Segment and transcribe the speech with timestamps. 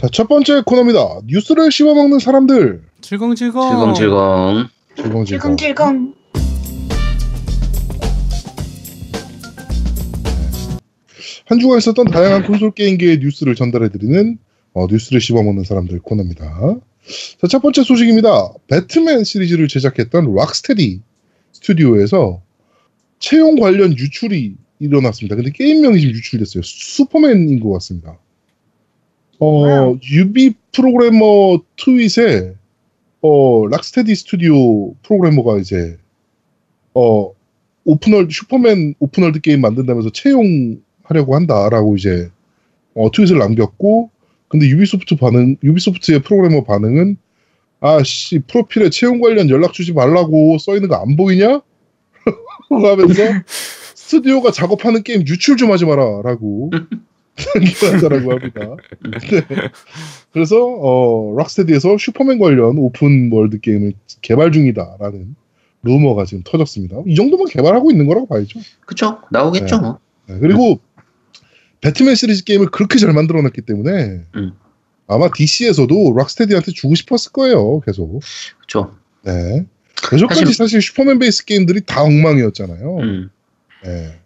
[0.00, 1.20] 자, 첫 번째 코너입니다.
[1.26, 2.80] 뉴스를 씹어먹는 사람들.
[3.02, 3.68] 질겅질겅.
[3.68, 4.68] 질겅질겅.
[4.96, 5.56] 질겅질겅.
[5.56, 6.14] 질겅질겅.
[11.44, 14.38] 한 주간 있었던 다양한 콘솔 게임계의 뉴스를 전달해드리는
[14.72, 16.78] 어, 뉴스를 씹어먹는 사람들 코너입니다.
[17.38, 18.54] 자, 첫 번째 소식입니다.
[18.68, 21.02] 배트맨 시리즈를 제작했던 락스테디
[21.52, 22.40] 스튜디오에서
[23.18, 25.36] 채용 관련 유출이 일어났습니다.
[25.36, 26.62] 근데 게임명이 지금 유출됐어요.
[26.64, 28.16] 슈퍼맨인 것 같습니다.
[29.40, 29.98] 어, wow.
[30.10, 32.54] 유비 프로그래머 트윗에
[33.22, 35.98] 어, 락스테디 스튜디오 프로그래머가 이제
[36.94, 37.32] 어,
[37.84, 42.30] open world 슈퍼맨 open world 게임 만든다면서 채용하려고 한다라고 이제
[42.94, 44.10] 어, 트윗을 남겼고
[44.48, 47.16] 근데 유비소프트 반응 유비소프트의 프로그래머 반응은
[47.80, 51.62] 아씨 프로필에 채용 관련 연락 주지 말라고 써 있는 거 안 보이냐?
[52.68, 53.22] 하면서
[53.94, 56.70] 스튜디오가 작업하는 게임 유출 좀 하지 마라라고
[57.54, 58.60] 남겨놨다라고 합니다.
[59.30, 59.42] 네.
[60.32, 63.92] 그래서 어, 락스테디에서 슈퍼맨 관련 open world 게임을
[64.22, 65.34] 개발 중이다라는
[65.82, 66.96] 루머가 지금 터졌습니다.
[67.06, 68.60] 이 정도면 개발하고 있는 거라고 봐야죠.
[68.86, 69.20] 그쵸?
[69.30, 69.82] 나오겠죠, 네.
[69.82, 69.98] 뭐.
[70.26, 70.78] 네, 그리고
[71.80, 74.52] 배트맨 시리즈 게임을 그렇게 잘 만들어놨기 때문에 음.
[75.06, 77.80] 아마 DC에서도 락스테디한테 주고 싶었을 거예요.
[77.80, 78.20] 계속.
[78.60, 78.94] 그쵸.
[79.24, 79.66] 네.
[80.12, 82.96] 여태까지 사실- 사실 슈퍼맨 베이스 게임들이 다 엉망이었잖아요.
[82.98, 83.30] 음.
[83.84, 84.19] 네.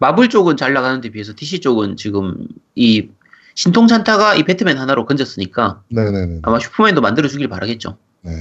[0.00, 3.08] 마블 쪽은 잘 나가는 데 비해서 DC 쪽은 지금 이
[3.54, 6.40] 신통찬타가 이 배트맨 하나로 건졌으니까 네네네.
[6.42, 7.98] 아마 슈퍼맨도 만들어주길 바라겠죠.
[8.22, 8.32] 네.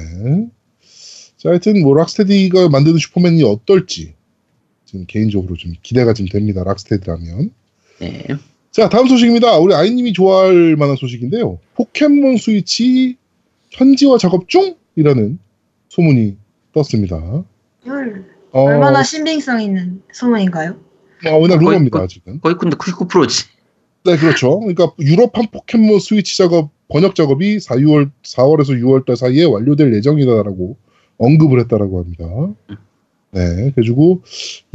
[1.35, 4.15] 자, 하여튼 뭐 락스테디가 만드는 슈퍼맨이 어떨지
[4.85, 6.63] 지금 개인적으로 좀 기대가 좀 됩니다.
[6.63, 7.51] 락스테디라면.
[7.99, 8.25] 네.
[8.71, 9.57] 자, 다음 소식입니다.
[9.57, 11.59] 우리 아이님이 좋아할 만한 소식인데요.
[11.75, 13.17] 포켓몬 스위치
[13.71, 15.39] 현지화 작업 중이라는
[15.89, 16.37] 소문이
[16.73, 17.17] 떴습니다.
[17.85, 20.88] 헐, 어, 얼마나 신빙성 있는 소문인가요?
[21.27, 22.39] 어, 워낙 거의 루머입니다, 그- 아직은.
[22.41, 23.45] 거의 근데 99%지.
[24.05, 24.59] 네, 그렇죠.
[24.59, 30.77] 그러니까 유럽판 포켓몬 스위치 작업 번역 작업이 4, 6월 4월에서 6월달 사이에 완료될 예정이다라고
[31.17, 32.25] 언급을 했다라고 합니다.
[33.31, 34.21] 네, 그래가지고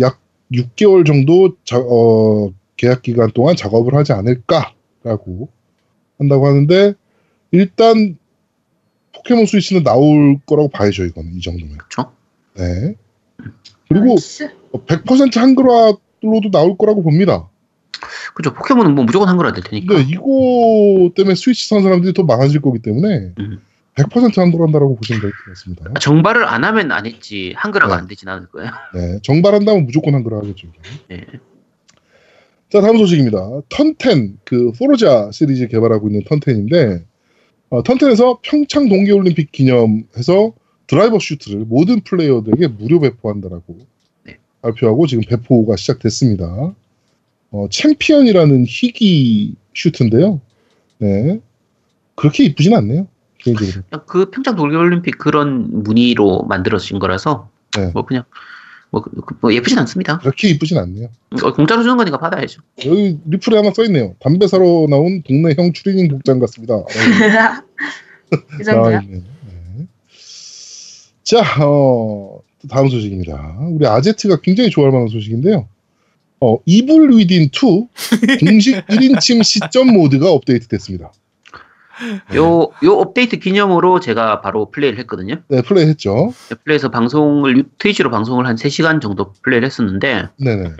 [0.00, 0.20] 약
[0.52, 5.48] 6개월 정도 자- 어, 계약 기간 동안 작업을 하지 않을까라고
[6.18, 6.94] 한다고 하는데
[7.50, 8.16] 일단
[9.14, 11.78] 포켓몬 스위치는 나올 거라고 봐야죠, 이거는 이 정도면.
[11.78, 12.12] 그쵸?
[12.56, 12.94] 네.
[13.88, 14.50] 그리고 nice.
[14.72, 15.96] 100% 한글화
[16.26, 17.48] 로도 나올 거라고 봅니다.
[18.34, 18.52] 그죠.
[18.52, 19.94] 포켓몬은 뭐 무조건 한글화 될 테니까.
[19.94, 23.60] 근데 이거 때문에 스위치 산 사람들이 더 많아질 거기 때문에 음.
[23.94, 25.92] 100% 한글화한다라고 보시면 될 것 같습니다.
[26.00, 28.00] 정발을 안 하면 안 했지 한글화가 네.
[28.00, 28.70] 안 되진 않을 거예요.
[28.94, 30.68] 네, 정발한다면 무조건 한글화 하겠죠.
[31.08, 31.24] 네.
[32.70, 33.60] 자, 다음 소식입니다.
[33.68, 37.04] Turn 10, 그 포르자 시리즈 개발하고 있는 Turn 10인데
[37.70, 40.54] 어, Turn 10에서 평창 동계올림픽 기념해서
[40.88, 43.86] 드라이버 슈트를 모든 플레이어들에게 무료 배포한다라고 네.
[44.68, 46.72] 발표하고 지금 배포가 시작됐습니다.
[47.50, 50.40] 어, 챔피언이라는 희귀 슈트인데요.
[50.98, 51.40] 네,
[52.14, 53.06] 그렇게 이쁘진 않네요.
[53.38, 53.82] 개인적으로.
[53.90, 57.90] 그냥 그 평창 동계올림픽 그런 무늬로 만들어진 거라서 네.
[57.92, 58.24] 뭐 그냥
[58.90, 60.18] 뭐, 그- 그- 뭐 예쁘진 않습니다.
[60.18, 61.08] 그렇게 이쁘진 않네요.
[61.42, 62.62] 어, 공짜로 주는 거니까 받아야죠.
[62.86, 64.14] 여기 리플에 하나 써있네요.
[64.20, 66.82] 담배 사러 나온 동네 형 추리닝 복장 같습니다.
[68.30, 69.00] 그 정도야?
[69.00, 69.20] 나와있네요.
[69.20, 69.86] 네.
[71.24, 73.56] 자, 어, 또 다음 소식입니다.
[73.70, 75.68] 우리 아제트가 굉장히 좋아할 만한 소식인데요.
[76.40, 77.48] 어, 이블 위딘 2
[78.44, 81.12] 공식 1인칭 시점 모드가 업데이트 됐습니다.
[82.34, 85.36] 요, 요 업데이트 기념으로 제가 바로 플레이를 했거든요.
[85.48, 86.32] 네, 플레이 했죠.
[86.64, 90.70] 플레이에서 방송을, 유- 트위치로 방송을 한 3시간 정도 플레이를 했었는데, 네네.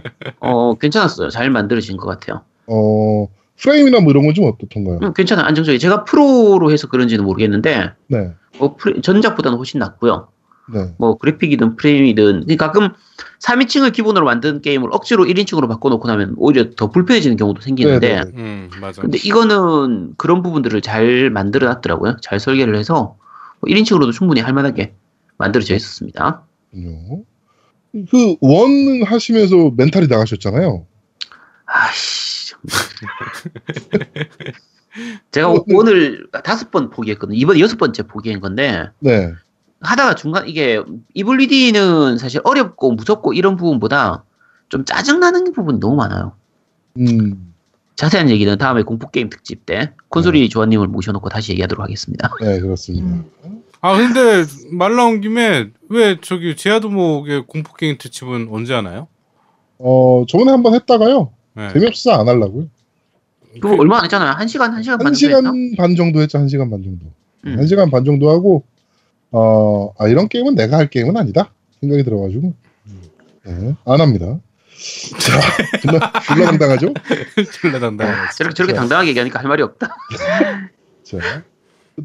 [0.40, 1.30] 어, 괜찮았어요.
[1.30, 2.42] 잘 만들어진 것 같아요.
[2.66, 3.28] 어,
[3.58, 4.98] 프레임이나 뭐 이런 건 좀 어떻던가요?
[5.02, 5.46] 음, 괜찮아요.
[5.46, 5.78] 안정적이.
[5.78, 8.32] 제가 프로로 해서 그런지는 모르겠는데, 네.
[8.58, 10.28] 뭐 프레- 전작보다는 훨씬 낫고요.
[10.72, 10.94] 네.
[10.98, 12.91] 뭐 그래픽이든 프레임이든 그러니까 가끔
[13.41, 18.25] 3인칭을 기본으로 만든 게임을 억지로 1인칭으로 바꿔놓고 나면 오히려 더 불편해지는 경우도 생기는데 네, 네,
[18.25, 18.30] 네.
[18.34, 19.02] 음, 맞아.
[19.02, 22.16] 근데 이거는 그런 부분들을 잘 만들어 놨더라고요.
[22.22, 23.16] 잘 설계를 해서
[23.62, 24.94] 1인칭으로도 충분히 할 만하게
[25.36, 26.42] 만들어져 있었습니다.
[28.10, 30.86] 그, 원 하시면서 멘탈이 나가셨잖아요.
[31.66, 32.50] 아이씨.
[32.50, 32.75] 정말.
[35.32, 37.37] 제가 오늘 다섯 번 포기했거든요.
[37.37, 39.32] 이번 여섯 번째 포기한 건데 네.
[39.84, 40.82] 하다가 중간 이게
[41.14, 44.25] 이블리디는 사실 어렵고 무섭고 이런 부분보다
[44.69, 46.32] 좀 짜증나는 부분이 너무 많아요.
[46.98, 47.54] 음,
[47.96, 52.31] 자세한 얘기는 다음에 공포 게임 특집 때 콘솔이 조아님을 모셔놓고 다시 얘기하도록 하겠습니다.
[52.40, 53.06] 네, 그렇습니다.
[53.06, 53.62] 음.
[53.81, 59.08] 아 근데 말 나온 김에 왜 저기 제아도목의 공포 게임 특집은 언제 하나요?
[59.78, 61.32] 어, 저번에 한번 했다가요.
[61.54, 61.72] 네.
[61.72, 62.69] 재미없어서 안 하려고요.
[63.60, 64.30] 그거 얼마 안 했잖아요.
[64.30, 65.52] 한 시간 한 시간 반한 정도 했나?
[65.52, 66.38] 시간 반 정도 했죠.
[66.38, 67.06] 한 시간 반 정도.
[67.46, 67.58] 음.
[67.58, 68.64] 한 시간 반 정도 하고,
[69.36, 71.52] 어, 아, 이런 게임은 내가 할 게임은 아니다.
[71.81, 72.54] 생각이 들어가지고,
[73.44, 74.38] 네, 안 합니다.
[75.19, 76.94] 자, 존나, 존나 당당하죠?
[77.60, 78.08] 졸라 당당.
[78.36, 78.81] 저렇게, 저렇게 자.
[78.81, 79.88] 당당하게 얘기하니까 할 말이 없다.
[81.02, 81.19] 자,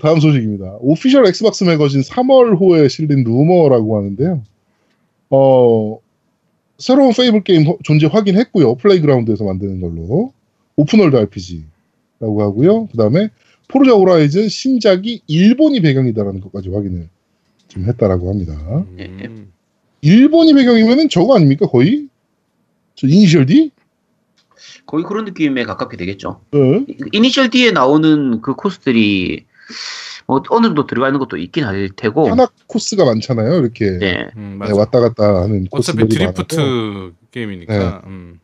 [0.01, 0.77] 다음 소식입니다.
[0.79, 4.41] 오피셜 엑스박스 매거진 3월호에 실린 루머라고 하는데요.
[5.29, 5.99] 어,
[6.79, 8.75] 새로운 페이블 게임 허- 존재 확인했고요.
[8.75, 10.33] 플레이그라운드에서 만드는 걸로.
[10.77, 12.87] open world RPG라고 하고요.
[12.87, 13.29] 그 다음에
[13.67, 17.09] 포르자 호라이즌 신작이 일본이 배경이다라는 것까지 확인을
[17.69, 18.53] 좀 했다라고 합니다.
[18.99, 19.51] 음.
[20.01, 21.65] 일본이 배경이면은 저거 아닙니까?
[21.67, 22.07] 거의?
[22.95, 23.71] 저 이니셜 D?
[24.85, 26.41] 거의 그런 느낌에 가깝게 되겠죠.
[26.51, 26.85] 네.
[27.13, 29.45] 이니셜 D에 나오는 그 코스들이
[30.27, 32.29] 뭐 어느 정도 들어가 있는 것도 있긴 할 테고.
[32.29, 33.59] 하나 코스가 많잖아요.
[33.59, 34.29] 이렇게 네.
[34.35, 34.71] 음, 네.
[34.71, 37.11] 왔다 갔다 하는 어차피 코스들이 드리프트 많아서.
[37.31, 38.03] 게임이니까.
[38.07, 38.39] 음.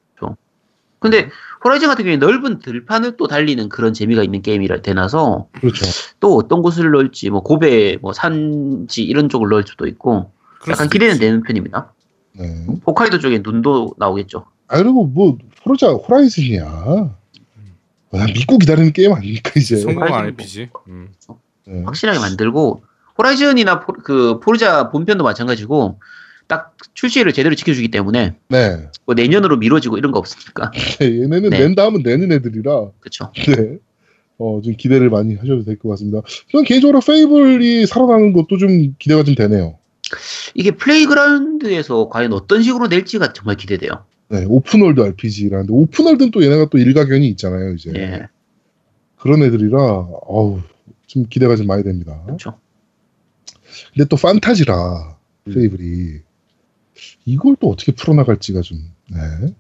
[1.00, 1.30] 근데
[1.66, 5.88] 호라이즌 같은 경우에 넓은 들판을 또 달리는 그런 재미가 있는 게임이라 되나서 그렇죠.
[6.20, 10.32] 또 어떤 곳을 넣을지 뭐 고베 뭐 산지 이런 쪽을 넣을 수도 있고
[10.70, 11.26] 약간 기대는 있지.
[11.26, 11.92] 되는 편입니다.
[12.34, 12.68] 네.
[12.86, 14.46] 홋카이도 쪽에 눈도 나오겠죠.
[14.68, 17.16] 아 그리고 뭐 포르자 호라이즌이야.
[18.12, 19.78] 난 믿고 기다리는 게임 아닙니까 이제.
[19.78, 20.70] 성공 RPG.
[20.88, 21.10] 음.
[21.66, 21.82] 네.
[21.84, 22.84] 확실하게 만들고
[23.18, 26.00] 호라이즌이나 포, 그 포르자 본편도 마찬가지고
[26.48, 28.88] 딱 출시를 제대로 지켜주기 때문에 네.
[29.06, 30.72] 뭐 내년으로 미뤄지고 이런 거 없으니까
[31.02, 31.60] 얘네는 네.
[31.60, 33.32] 낸다 하면 내는 애들이라 그렇죠.
[33.48, 33.78] 네.
[34.38, 36.22] 어, 좀 기대를 많이 하셔도 될 것 같습니다.
[36.52, 39.78] 저는 개인적으로 페이블이 살아나는 것도 좀 기대가 좀 되네요.
[40.54, 44.06] 이게 플레이그라운드에서 과연 어떤 식으로 낼지가 정말 기대돼요.
[44.30, 47.92] 네, 오픈월드 RPG라는데 오픈월드는 또 얘네가 또 일가견이 있잖아요, 이제.
[47.96, 48.28] 예,
[49.18, 50.62] 그런 애들이라 어우,
[51.08, 52.22] 좀 기대가 좀 많이 됩니다.
[52.26, 52.58] 그렇죠.
[53.94, 55.16] 근데 또 판타지라
[55.48, 55.54] 음.
[55.54, 56.20] 페이블이
[57.26, 58.80] 이걸 또 어떻게 풀어나갈지가 좀
[59.10, 59.54] 네.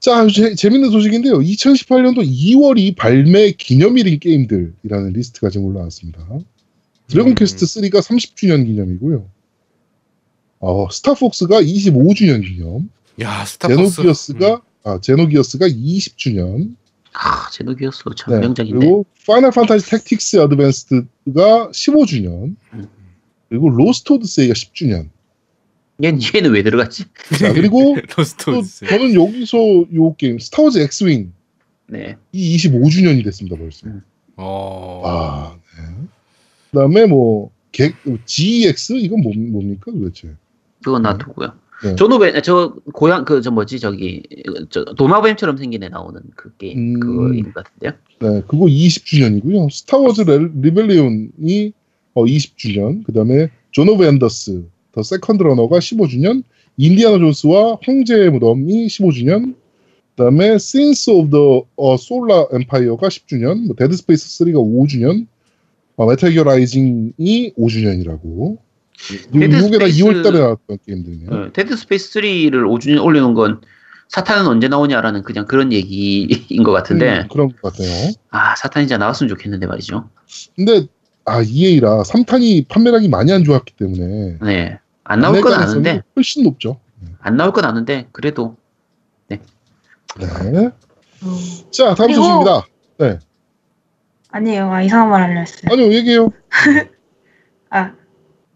[0.00, 6.24] 자 재, 재밌는 소식인데요 2018년도 2월이 발매 기념일인 게임들이라는 리스트가 지금 올라왔습니다
[7.08, 7.34] 드래곤 음.
[7.34, 9.28] 퀘스트 3가 30주년 기념이고요
[10.60, 13.96] 어, 스타폭스가 25주년 기념 야 스타폭스.
[13.96, 14.60] 제노기어스가 음.
[14.84, 16.76] 아, 제노기어스가 20주년
[17.12, 18.78] 아, 제노기어스 참 네, 명작인데.
[18.78, 22.88] 그리고 파이널 판타지 택틱스 어드밴스드가 15주년 음.
[23.48, 25.08] 그리고 로스트 오드세이가 10주년
[26.02, 27.04] 얘는, 얘는 왜 들어갔지?
[27.38, 27.96] 자 그리고
[28.44, 28.62] 또.
[28.62, 29.58] 저는 여기서
[29.94, 31.32] 요 게임 스타워즈 엑스윙
[31.88, 32.16] 네.
[32.32, 33.86] 이 25주년이 됐습니다 벌써.
[33.88, 34.02] 음.
[34.36, 35.02] 어.
[35.04, 35.94] 아, 네.
[36.70, 37.92] 그다음에 뭐 개,
[38.26, 40.34] GX 이건 뭐, 뭡니까 도대체?
[40.84, 41.52] 그건 놔두고요.
[41.84, 41.94] 네.
[41.96, 44.22] 존오벤, 저, 고향, 그, 저 뭐지, 저기,
[44.70, 47.00] 저, 도마뱀처럼 생긴 애 나오는 그 게임, 음.
[47.00, 47.92] 그거인 것 같은데요.
[48.20, 49.70] 네, 그거 20주년이고요.
[49.72, 51.72] 스타워즈 레- 리벨리온이
[52.14, 53.04] 어, 20주년.
[53.04, 54.64] 그다음에 존 오브 앤더스
[54.98, 56.42] 더 세컨드 러너가 15주년.
[56.76, 59.54] 인디아나 존스와 황제의 무덤이 15주년.
[60.16, 61.30] 그다음에 신스 오브
[61.76, 63.66] 더 솔라 엠파이어가 10주년.
[63.66, 65.26] 뭐 데드 스페이스 3가 5주년.
[65.96, 68.58] 어, 메탈 기어 라이징이 5주년이라고.
[69.32, 71.30] 데드 이게 다 스페이스- 2월달에 나왔던 게임들이네요.
[71.30, 73.60] 어, 데드 스페이스 3를 5주년 올리는 건
[74.08, 78.10] 3탄은 언제 나오냐라는 그냥 그런 얘기인 것 같은데, 음, 그런 것 같아요.
[78.30, 80.08] 아, 3탄이 진짜 나왔으면 좋겠는데 말이죠.
[80.56, 80.86] 근데
[81.26, 84.78] 아 EA라 3탄이 판매량이 많이 안 좋았기 때문에 네.
[85.08, 86.80] 안 나올 건 아는데, 훨씬 높죠.
[87.20, 88.56] 안 나올 건 아는데, 그래도,
[89.28, 89.40] 네.
[90.20, 90.72] 어,
[91.70, 92.66] 자 다음 그리고- 소식입니다.
[94.30, 94.70] 아니에요.
[94.70, 95.70] 아, 이상한 말 하려 했어요.
[95.72, 96.30] 아니요 얘기해요.
[97.70, 97.94] 아,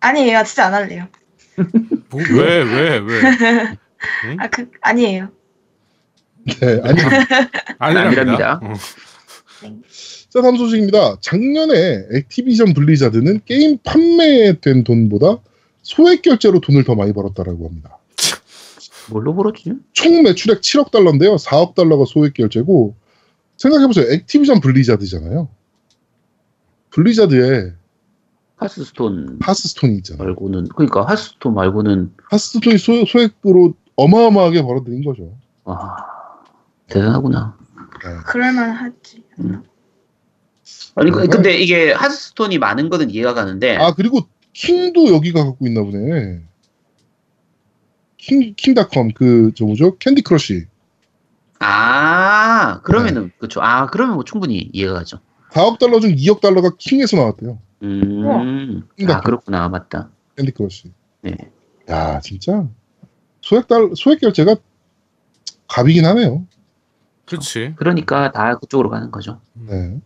[0.00, 0.44] 아니에요.
[0.44, 1.06] 진짜 안 할래요.
[2.10, 3.20] 뭐, 왜, 왜, 왜?
[4.38, 5.30] 아, 그, 아니에요.
[6.44, 7.00] 네 아니.
[7.78, 8.60] 아니랍니다.
[8.62, 8.74] 어.
[10.28, 11.16] 자 다음 소식입니다.
[11.20, 15.38] 작년에 액티비전 블리자드는 게임 판매된 돈보다
[15.82, 17.98] 소액 결제로 돈을 더 많이 벌었다라고 합니다.
[19.10, 19.72] 뭘로 벌었지?
[19.92, 21.36] 총 매출액 7억 달러인데요.
[21.36, 22.94] 4억 달러가 소액 결제고
[23.56, 24.10] 생각해보세요.
[24.12, 25.48] 액티비전 블리자드잖아요.
[26.90, 27.72] 블리자드에
[28.56, 30.24] 하스스톤 하스스톤이 있잖아요.
[30.24, 35.36] 말고는, 그러니까 하스스톤 말고는, 하스스톤이 소, 소액으로 어마어마하게 벌어들인 거죠.
[35.64, 35.96] 와,
[36.86, 37.56] 대단하구나.
[38.04, 38.10] 네.
[38.26, 39.24] 그럴만 하지.
[40.94, 41.26] 아니, 그- 그런가?
[41.36, 44.20] 근데 이게 하스스톤이 많은 거는 이해가 가는데, 아 그리고
[44.52, 46.40] 킹도 여기가 갖고 있나 보네.
[48.18, 49.96] 킹 킹닷컴 그 저 뭐죠?
[49.98, 50.66] 캔디 크러쉬
[51.64, 53.60] 아, 그러면은, 그쵸.
[53.62, 55.18] 아, 그러면 뭐 충분히 이해가 가죠.
[55.52, 57.58] 4억 달러 중 2억 달러가 킹에서 나왔대요.
[57.84, 58.82] 음.
[59.08, 59.68] 아, 그렇구나.
[59.68, 60.10] 맞다.
[60.36, 60.92] 캔디 크러쉬.
[61.20, 61.36] 네.
[61.88, 62.66] 야 진짜
[63.42, 64.56] 소액 달 소액 결제가
[65.68, 66.46] 갑이긴 하네요.
[67.26, 67.74] 그렇지.
[67.76, 69.40] 그러니까 다 그쪽으로 가는 거죠.
[69.54, 70.00] 네.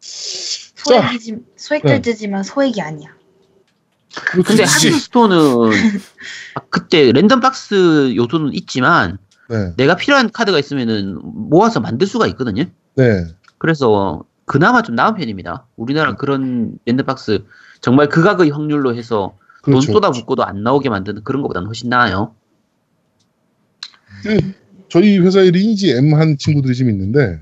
[0.00, 1.92] 소액이지, 소액 네.
[1.92, 3.14] 결제지만 소액이 아니야.
[4.44, 4.88] 근데 그치.
[4.88, 5.36] 하스스톤은
[6.54, 9.72] 아, 그때 랜덤 박스 요소는 있지만 네.
[9.76, 12.64] 내가 필요한 카드가 있으면은 모아서 만들 수가 있거든요.
[12.96, 13.26] 네.
[13.58, 15.66] 그래서 그나마 좀 나은 편입니다.
[15.76, 17.44] 우리나라 그런 랜덤 박스
[17.80, 19.86] 정말 극악의 확률로 해서 그렇죠.
[19.86, 22.34] 돈 쏟아붓고도 안 나오게 만드는 그런 것보다는 훨씬 나아요.
[24.88, 27.40] 저희 회사에 리니지 M 한 친구들이 좀 있는데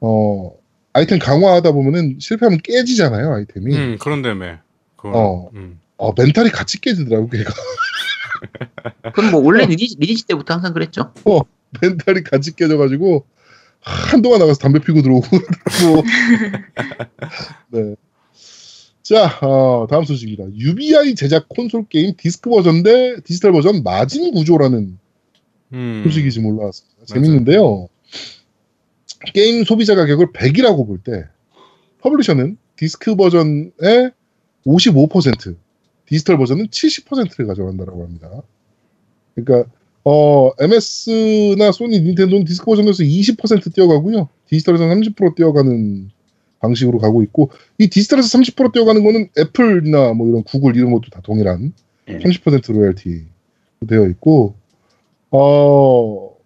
[0.00, 0.52] 어
[0.92, 3.76] 아이템 강화하다 보면은 실패하면 깨지잖아요 아이템이.
[3.76, 4.58] 음, 그런다며.
[5.04, 5.50] 어.
[5.54, 5.80] 음.
[5.96, 7.52] 어 멘탈이 같이 깨지더라고 걔가.
[9.14, 11.12] 그럼 뭐 원래 리니지, 리니지 때부터 항상 그랬죠.
[11.80, 13.26] 멘탈이 같이 깨져가지고
[13.80, 16.02] 한동안 나가서 담배 피고 들어오고 그러고.
[17.70, 17.94] 네.
[19.02, 20.44] 자, 어, 다음 소식입니다.
[20.54, 24.98] UBI 제작 콘솔 게임 디스크 버전 대 디지털 버전 마진 구조라는
[25.72, 26.00] 음.
[26.04, 27.06] 소식이 지금 올라왔습니다.
[27.06, 27.88] 재밌는데요.
[29.32, 31.24] 게임 소비자 가격을 100이라고 볼 때
[32.00, 34.12] publisher는 디스크 버전의
[34.68, 35.56] 55%,
[36.06, 38.42] 디지털 버전은 70%를 가져간다라고 합니다.
[39.34, 39.70] 그러니까
[40.04, 44.28] 어, MS나 소니, 닌텐도는 디스크 버전에서 20% 떼어가고요.
[44.46, 46.10] 디지털에서 30% 떼어가는
[46.60, 51.20] 방식으로 가고 있고 이 디지털에서 30% 떼어가는 거는 애플이나 뭐 이런 구글 이런 것도 다
[51.22, 51.72] 동일한
[52.08, 52.18] 예.
[52.18, 53.26] 30% 로열티
[53.86, 54.54] 되어 있고
[55.30, 56.36] 어.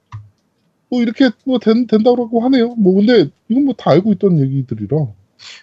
[0.90, 2.74] 뭐 이렇게 뭐 된, 된다고 하네요.
[2.74, 5.06] 뭐 근데 이건 뭐 다 알고 있던 얘기들이라.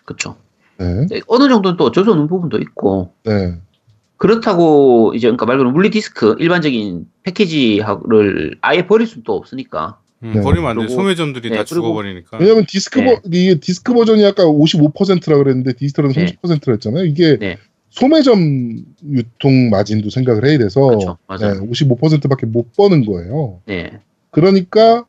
[0.05, 0.35] 그렇죠.
[0.79, 1.21] 네.
[1.27, 3.55] 어느 정도는 또 어쩔 수 없는 부분도 있고 네.
[4.17, 10.41] 그렇다고 이제 그러니까 말 그대로 물리 디스크 일반적인 패키지를 아예 버릴 또 없으니까 음, 네.
[10.41, 10.87] 버리면 안 돼.
[10.93, 12.37] 소매점들이 네, 다 죽어버리니까.
[12.37, 16.25] 왜냐면 디스크 버, 이게 디스크 버전이 아까 55%라 그랬는데 디지털은 네.
[16.41, 17.05] 30%라 했잖아요.
[17.05, 17.57] 이게 네.
[17.91, 21.17] 소매점 유통 마진도 생각을 해야 돼서 그렇죠.
[21.27, 21.61] 맞아요.
[21.61, 23.61] 네, 55%밖에 못 버는 거예요.
[23.65, 23.99] 네.
[24.31, 25.05] 그러니까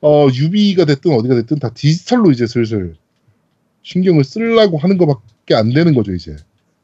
[0.00, 2.94] 어, UB가 됐든 어디가 됐든 다 디지털로 이제 슬슬
[3.88, 6.36] 신경을 쓰려고 하는 것밖에 안 되는 거죠 이제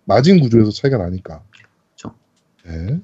[0.07, 1.43] 마진 구조에서 차이가 나니까.
[1.97, 2.17] 그렇죠.
[2.65, 2.99] 네.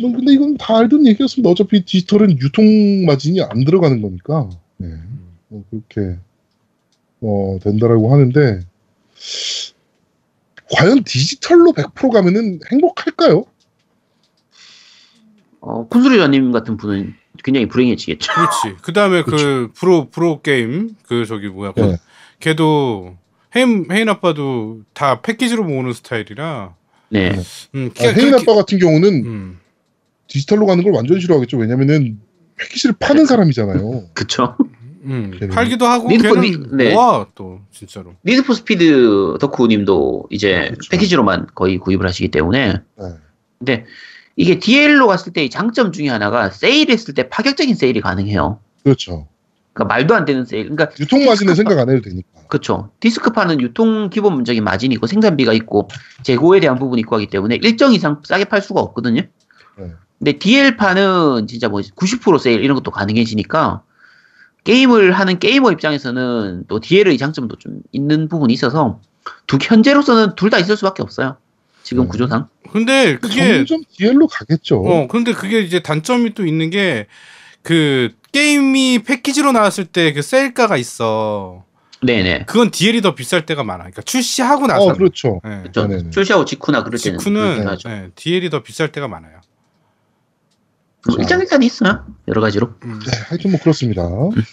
[0.00, 1.50] 뭐 근데 이건 다 알던 얘기였습니다.
[1.50, 4.50] 어차피 디지털은 유통 마진이 안 들어가는 거니까.
[4.76, 4.88] 네.
[5.48, 6.18] 뭐 그렇게
[7.20, 8.60] 어, 된다라고 하는데
[10.72, 13.44] 과연 디지털로 100% 가면은 행복할까요?
[15.60, 17.14] 어, 쿤수리자님 같은 분은
[17.44, 18.32] 굉장히 불행해지겠죠.
[18.32, 18.82] 그렇지.
[18.82, 19.72] 그 다음에 그 그렇죠.
[19.74, 21.72] 프로 프로 게임 그 저기 뭐야?
[21.72, 21.96] 그 네.
[22.40, 23.16] 걔도
[23.54, 26.74] 혜인 혜인 아빠도 다 패키지로 모으는 스타일이라.
[27.10, 27.30] 네.
[27.30, 27.42] 네.
[27.74, 29.60] 음, 아, 혜인 아빠 같은 경우는 음.
[30.28, 31.56] 디지털로 가는 걸 완전 싫어하겠죠.
[31.56, 32.20] 왜냐면은
[32.58, 34.08] 패키지를 파는 사람이잖아요.
[34.14, 34.56] 그쵸.
[35.04, 35.30] 음.
[35.38, 35.54] 걔는.
[35.54, 36.92] 팔기도 하고 니드포 걔는 니- 네.
[36.94, 38.14] 모아 또 진짜로.
[38.24, 40.90] 니드포 스피드 덕후님도 이제 그렇죠.
[40.90, 43.04] 패키지로만 거의 구입을 하시기 때문에 네.
[43.58, 43.84] 근데
[44.34, 48.58] 이게 DL로 갔을 때의 장점 중에 하나가 세일했을 때 파격적인 세일이 가능해요.
[48.82, 49.28] 그렇죠.
[49.76, 50.70] 그러니까 말도 안 되는 세일.
[50.70, 52.26] 그러니까 유통 마진은 디스크판- 생각 안 해도 되니까.
[52.48, 52.90] 그렇죠.
[53.00, 55.88] 디스크판은 유통 기본적인 마진이 있고 생산비가 있고
[56.22, 59.20] 재고에 대한 부분이 있고 하기 때문에 일정 이상 싸게 팔 수가 없거든요.
[59.76, 59.92] 네.
[60.18, 63.82] 근데 DL파는 진짜 뭐 90% 세일 이런 것도 가능해지니까
[64.64, 69.00] 게임을 하는 게이머 입장에서는 또 DL의 장점도 좀 있는 부분이 있어서
[69.46, 71.36] 두 현재로서는 둘 다 있을 수밖에 없어요.
[71.82, 72.08] 지금 네.
[72.08, 72.48] 구조상.
[72.72, 74.80] 근데 그게 점점 DL로 가겠죠.
[74.82, 77.06] 어 근데 그게 이제 단점이 또 있는 게
[77.62, 81.64] 그 게임이 패키지로 나왔을 때그 셀가가 있어.
[82.02, 82.44] 네네.
[82.46, 83.78] 그건 DL이 더 비쌀 때가 많아.
[83.78, 84.84] 그러니까 출시하고 나서.
[84.84, 85.40] 어, 그렇죠.
[85.42, 85.62] 네.
[85.62, 85.86] 그렇죠.
[85.86, 86.10] 네네네.
[86.10, 87.76] 출시하고 직후나 그럴 때는 직후는.
[87.84, 89.40] 네, DL이 더 비쌀 때가 많아요.
[91.08, 92.04] 뭐 일장일단이 있어요.
[92.28, 92.74] 여러 가지로.
[92.84, 92.98] 음.
[92.98, 94.02] 네, 하여튼 뭐 그렇습니다.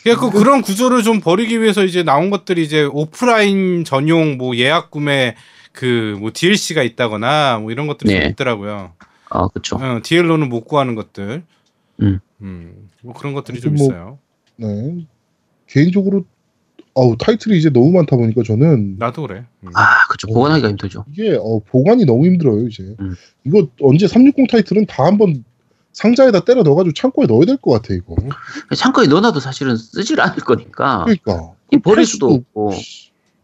[0.03, 4.91] 그러니까 그 그런 구조를 좀 버리기 위해서 이제 나온 것들이 이제 오프라인 전용 뭐 예약
[4.91, 5.35] 구매
[5.73, 8.27] 그 뭐 DLC가 있다거나 뭐 이런 것들이 좀 네.
[8.29, 8.93] 있더라고요.
[9.29, 9.75] 아 그렇죠.
[9.75, 11.43] 어, DL로는 못 구하는 것들.
[12.01, 12.19] 음.
[12.41, 14.19] 음, 뭐 그런 것들이 좀 뭐- 있어요.
[14.55, 15.05] 네.
[15.67, 16.25] 개인적으로
[16.95, 19.45] 어우 타이틀이 이제 너무 많다 보니까 저는 나도 그래.
[19.63, 19.69] 음.
[19.75, 20.27] 아 그렇죠.
[20.29, 20.33] 어.
[20.33, 21.05] 보관하기가 힘들죠.
[21.11, 22.95] 이게 어, 보관이 너무 힘들어요 이제.
[22.99, 23.15] 음.
[23.45, 25.43] 이거 언제 360 타이틀은 다 한번
[25.93, 28.15] 상자에다 때려 넣어 가지고 창고에 넣어야 될 것 같아 이거.
[28.75, 32.71] 창고에 넣어 놔도 사실은 쓰질 않을 거니까 그러니까 이 버릴 수도 없고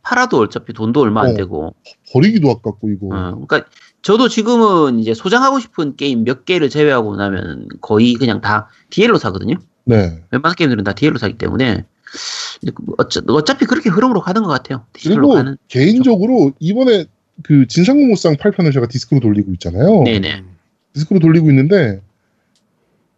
[0.03, 1.33] 팔아도 어차피 돈도 얼마 안 어.
[1.33, 1.73] 되고.
[2.13, 3.07] 버리기도 아깝고 이거.
[3.07, 3.65] 어, 그러니까
[4.01, 9.55] 저도 지금은 이제 소장하고 싶은 게임 몇 개를 제외하고 나면 거의 그냥 다 DL로 사거든요.
[9.85, 10.21] 네.
[10.31, 11.83] 웬만한 게임들은 다 DL로 사기 때문에
[12.73, 14.85] 그 어차, 어차피 그렇게 흐름으로 가는 것 같아요.
[14.93, 15.57] 디지털로 그리고 가는.
[15.67, 17.05] 개인적으로 이번에
[17.43, 20.03] 그 진삼국무쌍 8편을 제가 디스크로 돌리고 있잖아요.
[20.03, 20.43] 네네.
[20.93, 22.01] 디스크로 돌리고 있는데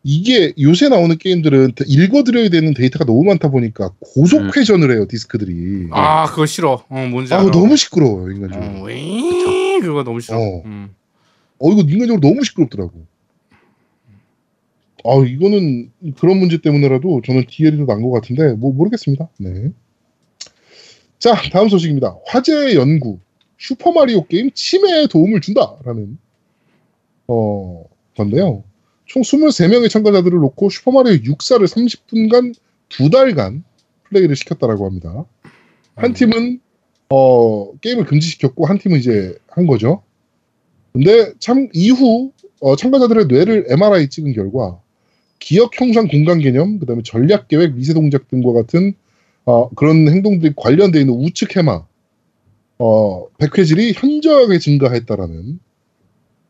[0.04, 4.52] 이게 요새 나오는 게임들은 읽어들여야 되는 데이터가 너무 많다 보니까 고속 음.
[4.56, 5.90] 회전을 해요 디스크들이.
[5.92, 6.84] 아 그거 싫어.
[6.90, 7.44] 어 뭔지 알아.
[7.44, 8.82] 아우 너무 시끄러워요 인간적으로.
[8.82, 9.51] 어, 윙
[9.82, 10.38] 그거 너무 싫어.
[10.38, 10.62] 어.
[10.66, 10.96] 음.
[11.60, 13.06] 어 이거 인간적으로 너무 시끄럽더라고.
[15.04, 19.30] 아 이거는 그런 문제 때문에라도 저는 더 나은 것 같은데 뭐 모르겠습니다.
[19.40, 19.72] 네.
[21.20, 22.18] 자 다음 소식입니다.
[22.26, 23.20] 화제 연구
[23.58, 26.18] 슈퍼 마리오 게임 치매에 도움을 준다라는
[27.28, 27.84] 어
[28.16, 28.64] 건데요.
[29.06, 32.56] 총 23명의 참가자들을 놓고 슈퍼 마리오 64를 30분간
[32.90, 33.64] 두 달간
[34.04, 35.26] 플레이를 시켰다라고 합니다.
[35.96, 36.14] 한 음.
[36.14, 36.60] 팀은
[37.12, 40.02] 어 게임을 금지시켰고 한 팀은 이제 한 거죠.
[40.94, 44.80] 근데 참 이후 어, 참가자들의 뇌를 MRI 찍은 결과
[45.40, 48.94] 기억 형상 공간 개념, 그다음에 전략 계획, 미세 동작 등과 같은
[49.46, 51.84] 어, 그런 행동들이 관련되어 있는 우측 해마,
[52.78, 55.60] 어, 백회질이 현저하게 증가했다라는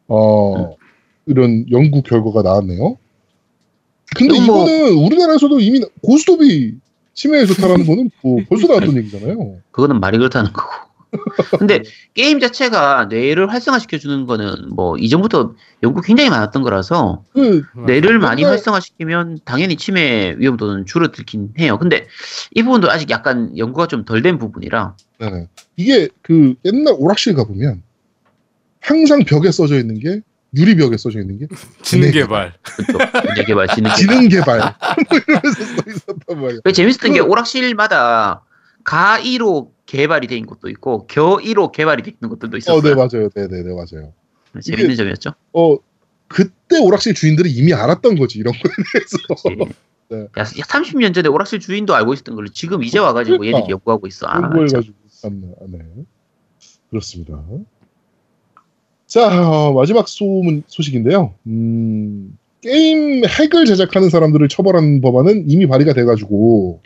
[0.09, 0.75] 어,
[1.25, 2.97] 이런 연구 결과가 나왔네요.
[4.15, 6.73] 근데 뭐- 이거는 우리나라에서도 이미 고스톱이
[7.13, 9.57] 치매에 좋다라는 거는 뭐 벌써 나왔던 얘기잖아요.
[9.71, 10.69] 그거는 말이 그렇다는 거고.
[11.59, 18.43] 근데 게임 자체가 뇌를 활성화시켜주는 거는 뭐 이전부터 연구 굉장히 많았던 거라서 그 뇌를 많이
[18.43, 21.77] 맨날- 활성화시키면 당연히 치매 위험도는 줄어들긴 해요.
[21.77, 22.07] 근데
[22.55, 25.47] 이 부분도 아직 약간 연구가 좀 덜 된 부분이라 네네.
[25.75, 27.83] 이게 그 옛날 오락실 가보면
[28.79, 30.21] 항상 벽에 써져 있는 게
[30.55, 31.47] 유리벽에 써져 있는 게
[31.81, 32.53] 지능 개발.
[32.63, 32.97] 그쪽
[33.35, 33.95] 뇌 개발, 지능 개발.
[33.95, 36.59] 지능 개발 뭐 이러면서 써 있었단 말이야.
[36.65, 38.43] 왜 재밌었던 게 그- 오락실마다
[38.83, 42.79] 가1로 개발이 된 곳도 있고 겨1로 개발이 돼 있는 곳들도 있었어요.
[42.79, 43.29] 어, 네 맞아요.
[43.29, 44.13] 네 네 네 맞아요.
[44.61, 45.31] 재밌는 이게- 점이었죠.
[45.53, 45.77] 어
[46.27, 49.17] 그때 오락실 주인들이 이미 알았던 거지 이런 거에 대해서.
[50.11, 50.27] 네.
[50.37, 53.59] 야, 30년 전에 오락실 주인도 알고 있었던 걸 지금 이제 와가지고 그러니까.
[53.59, 54.27] 얘들이 연구하고 있어.
[54.27, 54.41] 아, 참.
[54.49, 54.93] 공부해가지고
[55.29, 55.79] 네, 네.
[56.89, 57.41] 그렇습니다.
[59.11, 61.33] 자 어, 마지막 소문 소식인데요.
[61.45, 66.79] 음, 게임 핵을 제작하는 사람들을 처벌하는 법안은 이미 발의가 돼가지고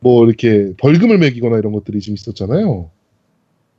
[0.00, 2.90] 뭐 이렇게 벌금을 매기거나 이런 것들이 지금 있었잖아요.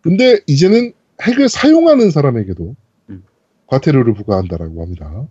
[0.01, 2.75] 근데 이제는 핵을 사용하는 사람에게도
[3.11, 3.23] 음.
[3.67, 5.27] 과태료를 부과한다라고 합니다.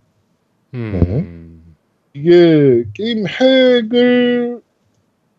[0.75, 1.75] 음.
[2.13, 4.61] 이게 게임 핵을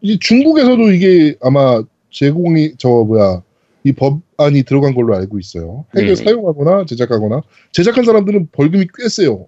[0.02, 3.42] 이 중국에서도 이게 아마 제공이 저 뭐야
[3.84, 5.84] 이 법안이 들어간 걸로 알고 있어요.
[5.96, 6.24] 핵을 네네.
[6.24, 9.46] 사용하거나 제작하거나 제작한 사람들은 벌금이 꽤 세요.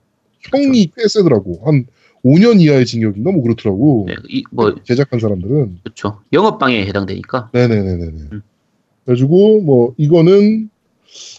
[0.52, 1.60] 형이 꽤 세더라고.
[1.64, 1.86] 한
[2.24, 4.06] 5년 이하의 징역인가 뭐 그렇더라고.
[4.08, 6.20] 네, 이, 뭐, 제작한 사람들은 그렇죠.
[6.32, 7.50] 영업 방해에 해당되니까.
[7.52, 8.28] 네네네네네.
[8.32, 8.42] 음.
[9.04, 10.70] 그래가지고 뭐 이거는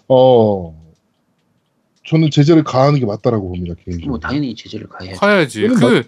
[0.07, 0.82] 어
[2.05, 4.09] 저는 제재를 가하는 게 맞다라고 봅니다 개인적으로.
[4.11, 4.87] 뭐, 당연히 제재를.
[4.89, 5.61] 가야지.
[5.63, 6.07] 이거는 그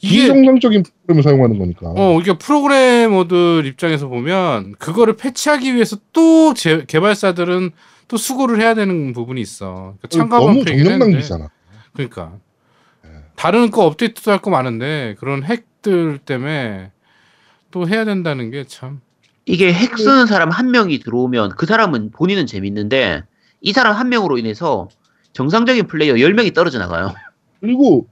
[0.00, 1.92] 이게 비정상적인 프로그램을 사용하는 거니까.
[1.94, 7.70] 어 이게 프로그래머들 입장에서 보면 그거를 패치하기 위해서 또 제, 개발사들은
[8.08, 9.96] 또 수고를 해야 되는 부분이 있어.
[10.00, 10.98] 그러니까 참가만 너무 정력.
[10.98, 11.48] 낭비잖아.
[11.92, 12.32] 그러니까
[13.04, 13.10] 네.
[13.36, 16.92] 다른 거 업데이트도 할 거 많은데 그런 핵들 때문에
[17.70, 19.00] 또 해야 된다는 게 참.
[19.44, 23.22] 이게 핵 쓰는 사람 한 명이 들어오면 그 사람은 본인은 재밌는데
[23.60, 24.88] 이 사람 한 명으로 인해서
[25.40, 27.14] 정상적인 플레이어 10명이 떨어져 나가요.
[27.60, 28.06] 그리고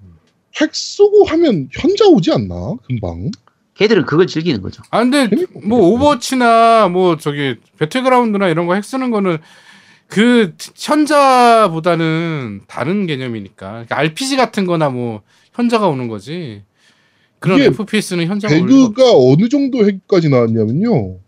[0.60, 2.74] 핵 쓰고 하면 현자 오지 않나?
[2.86, 3.30] 금방.
[3.74, 4.82] 걔들은 그걸 즐기는 거죠.
[4.90, 5.28] 아 근데
[5.66, 5.80] 뭐.
[5.88, 9.38] 오버워치나 뭐 저기 배틀그라운드나 이런 거 핵 쓰는 거는
[10.06, 15.22] 그 현자보다는 다른 개념이니까 그러니까 RPG 같은 거나 뭐
[15.54, 16.62] 현자가 오는 거지
[17.40, 21.18] 그런 FPS는 현자가 오는 거 배그가 어느 정도 핵까지 나왔냐면요.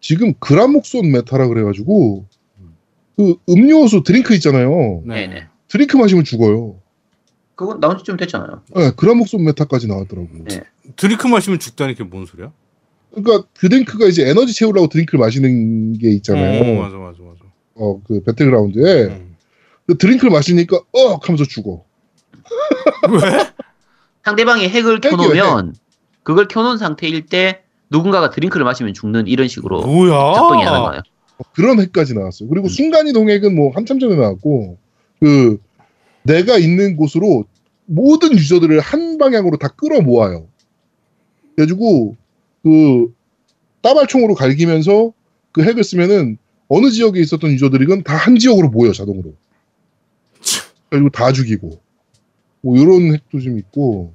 [0.00, 2.26] 지금 그라목손 meta라 그래가지고
[3.18, 5.02] 그 음료수 드링크 있잖아요.
[5.04, 5.26] 네.
[5.26, 5.46] 네네.
[5.66, 6.76] 드링크 마시면 죽어요.
[7.56, 8.62] 그건 나온 지좀 됐잖아요.
[8.76, 10.28] 네, 그라목손 meta까지 나왔더라고.
[10.48, 10.62] 네.
[10.94, 12.52] 드링크 마시면 죽다는 게뭔 소리야?
[13.12, 16.80] 그러니까 드링크가 이제 에너지 채우려고 드링크를 마시는 게 어, 있잖아요.
[16.80, 17.40] 맞아 맞아 맞아.
[17.74, 19.36] 어, 그 배틀그라운드에 음.
[19.88, 21.84] 그 드링크를 마시니까 어 하면서 죽어.
[23.10, 23.50] 왜?
[24.24, 25.74] 상대방이 핵을 켜놓으면
[26.22, 30.34] 그걸 켜놓은 상태일 때 누군가가 드링크를 마시면 죽는 이런 식으로 뭐야?
[30.34, 31.02] 작동이 하는 거예요.
[31.38, 32.48] 어, 그런 핵까지 나왔어요.
[32.48, 32.68] 그리고 음.
[32.68, 34.78] 순간이동 핵은 뭐 한참 전에 나왔고
[35.20, 35.60] 그
[36.22, 37.44] 내가 있는 곳으로
[37.86, 40.46] 모든 유저들을 한 방향으로 다 끌어 모아요.
[41.56, 42.16] 그래가지고
[42.62, 43.14] 그
[43.80, 45.12] 따발총으로 갈기면서
[45.52, 46.36] 그 핵을 쓰면은
[46.68, 49.34] 어느 지역에 있었던 유저들이건 다 한 지역으로 모여 자동으로.
[50.90, 51.80] 그리고 다 죽이고
[52.60, 54.12] 뭐 이런 핵도 좀 있고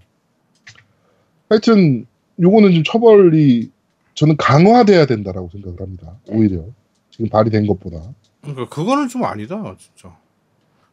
[1.49, 2.05] 하여튼
[2.39, 3.69] 요거는 좀 처벌이
[4.15, 6.17] 저는 강화돼야 된다라고 생각을 합니다.
[6.27, 6.65] 오히려
[7.13, 8.01] 지금 발의된 것보다.
[8.41, 10.17] 그러니까 그거는 좀 아니다 진짜.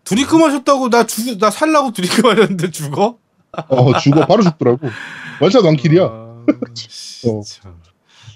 [0.04, 3.18] 드링크 마셨다고 나 죽, 나 살라고 드링크 마셨는데 죽어?
[3.68, 4.86] 어 죽어 바로 죽더라고.
[5.40, 6.02] 완전 one kill이야.
[6.04, 6.44] 아,
[6.76, 7.40] 씨, 어.
[7.42, 7.80] 참.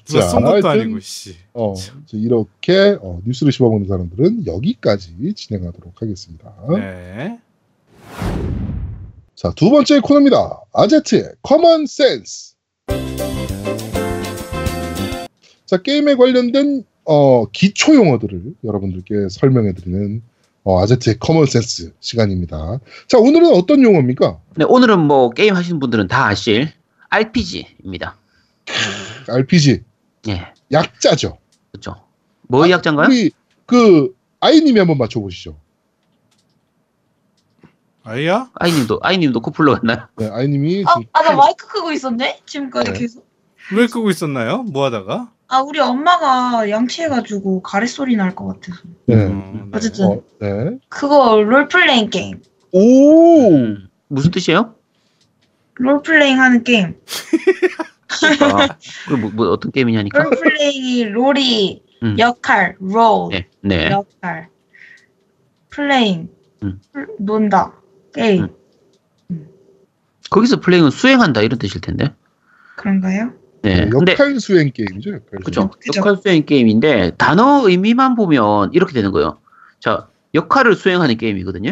[0.07, 1.37] 누가 자, 쏜 것도 하여튼 아니고 씨.
[1.53, 1.75] 어
[2.12, 6.55] 이렇게 어, 뉴스를 씹어보는 사람들은 여기까지 진행하도록 하겠습니다.
[6.70, 7.38] 네.
[9.35, 10.61] 자 두 번째 코너입니다.
[10.73, 12.55] 아제트의 common sense.
[15.66, 20.23] 자 게임에 관련된 어, 기초 용어들을 여러분들께 설명해드리는
[20.64, 22.81] 어, 아제트의 common sense 시간입니다.
[23.07, 24.40] 자 오늘은 어떤 용어입니까?
[24.57, 26.73] 네, 오늘은 뭐 게임 하시는 분들은 다 아실
[27.11, 28.17] RPG입니다.
[29.29, 29.83] RPG
[30.29, 31.38] 예, 약자죠.
[31.71, 31.97] 그렇죠.
[32.49, 33.09] 뭐 약자인가요?
[33.09, 33.31] 우리
[33.67, 35.57] 그 아이님이 한번 맞춰보시죠.
[38.05, 38.51] 아이야?
[38.55, 40.09] 아이님도 아이님도 코 풀러 갔나요?
[40.17, 42.40] 네, 아이님이 아, 지금 아, 나 마이크 끄고 있었네?
[42.47, 42.99] 지금까지 네.
[42.99, 43.27] 계속.
[43.72, 44.62] 왜 끄고 있었나요?
[44.64, 45.31] 뭐 하다가?
[45.48, 48.83] 아, 우리 엄마가 양치해가지고 가래 소리 날 것 같아서.
[49.07, 49.14] 네.
[49.14, 49.77] 음, 네.
[49.77, 50.07] 어쨌든.
[50.07, 50.79] 어, 네.
[50.88, 52.42] 그거 롤플레잉 게임.
[52.72, 54.74] 오 음, 무슨 뜻이에요?
[55.74, 56.96] 롤플레잉 하는 게임.
[58.20, 60.22] 그러니까 그 뭐, 뭐 어떤 게임이냐니까.
[60.23, 62.16] role-playing이 role이 음.
[62.18, 63.90] 역할, role, 네, 네.
[63.90, 64.48] 역할.
[65.71, 66.29] playing,
[66.62, 66.81] 음.
[66.92, 67.74] 플- 논다,
[68.14, 68.48] 게임.
[69.31, 69.48] 음.
[70.31, 72.12] 거기서 플레이는 수행한다 이런 뜻일 텐데.
[72.77, 73.33] 그런가요?
[73.64, 73.87] 네.
[73.87, 75.11] 뭐 근데 역할 수행 게임이죠.
[75.11, 75.40] 역할.
[75.42, 75.70] 그죠.
[75.96, 79.38] 역할 수행 게임인데 단어 의미만 보면 이렇게 되는 거예요.
[79.81, 81.70] 자, 역할을 수행하는 게임이거든요.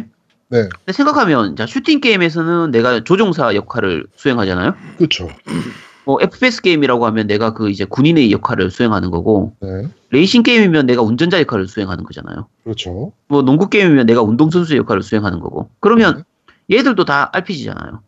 [0.48, 4.74] 네, 근데 생각하면 자, 슈팅 게임에서는 내가 조종사 역할을 수행하잖아요.
[4.96, 5.28] 그렇죠.
[6.04, 11.02] 뭐 FPS 게임이라고 하면 내가 그 이제 군인의 역할을 수행하는 거고 네, 레이싱 게임이면 내가
[11.02, 12.48] 운전자 역할을 수행하는 거잖아요.
[12.64, 13.12] 그렇죠.
[13.28, 15.68] 뭐 농구 게임이면 내가 운동선수 역할을 수행하는 거고.
[15.80, 16.24] 그러면
[16.70, 18.02] 얘들도 다 RPG잖아요.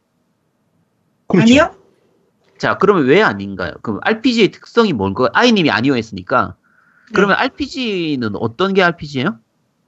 [1.28, 1.42] 그렇죠.
[1.42, 1.83] 아니요?
[2.64, 3.72] 자, 그러면 왜 아닌가요?
[3.82, 5.28] 그럼 RPG의 특성이 뭔가?
[5.34, 6.54] 아이님이 아니요 했으니까.
[7.12, 9.38] 그러면 RPG는 어떤 게 RPG예요?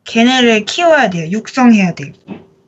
[0.04, 1.30] 걔네를 키워야 돼요.
[1.30, 2.12] 육성해야 돼요.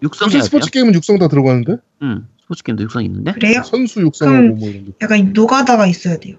[0.02, 0.42] 육성해야 돼요?
[0.44, 1.76] 스포츠 게임은 육성 다 들어가는데?
[2.04, 3.32] 응, 스포츠 게임도 육성 있는데?
[3.32, 3.62] 그래요?
[3.66, 4.92] 선수 육성하고 뭐 이런 게.
[5.02, 6.38] 약간 노가다가 있어야 돼요.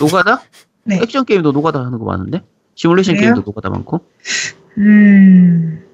[0.00, 0.40] 노가다?
[0.84, 0.98] 네.
[1.02, 2.40] 액션 게임도 노가다 하는 거 많은데?
[2.76, 3.34] 시뮬레이션 그래요?
[3.34, 4.06] 게임도 노가다 많고?
[4.78, 5.84] 음,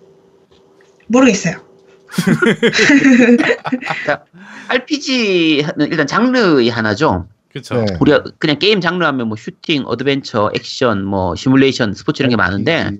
[1.08, 1.67] 모르겠어요.
[4.68, 7.26] RPG는 일단 장르의 하나죠.
[7.52, 7.76] 그쵸.
[7.76, 7.86] 네.
[8.00, 12.90] 우리가 그냥 게임 장르 하면 뭐 슈팅, 어드벤처, 액션, 뭐 시뮬레이션, 스포츠 이런 게 많은데,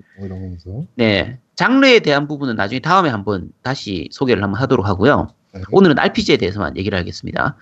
[0.65, 0.87] 뭐.
[0.95, 1.39] 네.
[1.55, 5.27] 장르에 대한 부분은 나중에 다음에 한번 다시 소개를 한번 하도록 하고요.
[5.53, 5.61] 네.
[5.71, 7.55] 오늘은 RPG에 대해서만 얘기를 하겠습니다.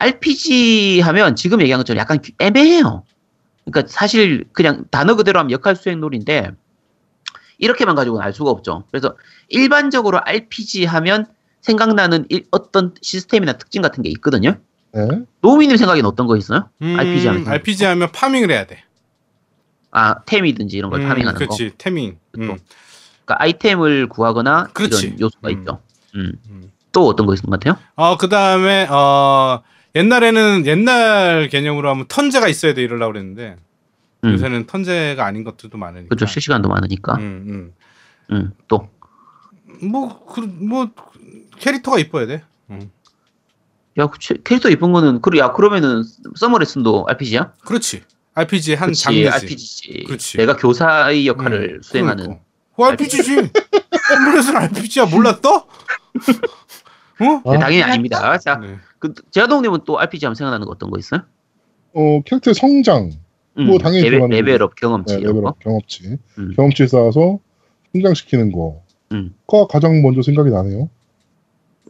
[0.00, 3.02] RPG 하면 지금 얘기한 것처럼 약간 애매해요.
[3.64, 6.52] 그러니까 사실 그냥 단어 그대로 하면 역할 수행 놀인데
[7.58, 8.84] 이렇게만 가지고는 알 수가 없죠.
[8.90, 9.16] 그래서
[9.48, 11.26] 일반적으로 RPG 하면
[11.60, 14.56] 생각나는 일- 어떤 시스템이나 특징 같은 게 있거든요.
[14.94, 15.06] 네.
[15.42, 16.70] 노미님 생각에는 어떤 거 있어요?
[16.82, 18.82] 음, RPG 하면 RPG 하면 파밍을 해야 돼.
[19.90, 21.38] 아 템이든지 이런 걸 파밍하는 거.
[21.38, 21.72] 그렇지.
[21.78, 22.18] 태밍.
[22.38, 22.56] 음.
[23.24, 25.06] 그러니까 아이템을 구하거나 그렇지.
[25.08, 25.58] 이런 요소가 음.
[25.58, 25.80] 있죠.
[26.14, 26.32] 음.
[26.48, 26.72] 음.
[26.92, 27.76] 또 어떤 거 있는 것 같아요?
[27.96, 29.62] 어, 그 다음에, 어,
[29.94, 33.56] 옛날에는 옛날 개념으로 하면 턴제가 있어야 돼 이러려고 그랬는데,
[34.24, 34.32] 음.
[34.32, 36.08] 요새는 턴제가 아닌 것들도 많으니까.
[36.08, 36.26] 그렇죠.
[36.26, 37.14] 실시간도 많으니까.
[37.16, 37.72] 음,
[38.32, 38.52] 음.
[38.66, 38.88] 또
[39.82, 39.88] 음.
[39.90, 40.90] 뭐, 그, 뭐,
[41.58, 42.42] 캐릭터가 이뻐야 돼.
[42.70, 42.90] 음.
[43.98, 46.02] 야, 그 캐- 캐릭터 이쁜 거는 그래 야 그러면은
[46.36, 47.52] 서머레슨도 RPG야?
[47.64, 48.02] 그렇지.
[48.34, 49.28] RPG 한 그치, 장르지.
[49.28, 50.04] RPG지.
[50.06, 50.36] 그렇지.
[50.36, 52.24] 내가 교사의 역할을 음, 수행하는.
[52.24, 52.44] 그러니까.
[52.76, 53.34] 어, RPG지.
[53.36, 55.66] 컴퓨터에서는 RPG야 몰랐어?
[57.20, 57.50] 어?
[57.50, 57.58] 네, 아.
[57.58, 58.38] 당연히 아 닙니다.
[58.38, 58.76] 자, 네.
[59.00, 61.22] 그 제아동님은 또 RPG 하면 생각나는 거 어떤 거 있어요?
[61.94, 63.10] 어, 캐릭터의 성장,
[63.58, 65.20] 음, 뭐 당연히 레벨, 들어가는 레벨업 경험치 네.
[65.22, 66.52] 레벨업 경험치, 음.
[66.56, 67.38] 경험치에 쌓아서
[67.92, 68.76] 성장시키는 거가
[69.12, 69.34] 음.
[69.68, 70.88] 가장 먼저 생각이 나네요.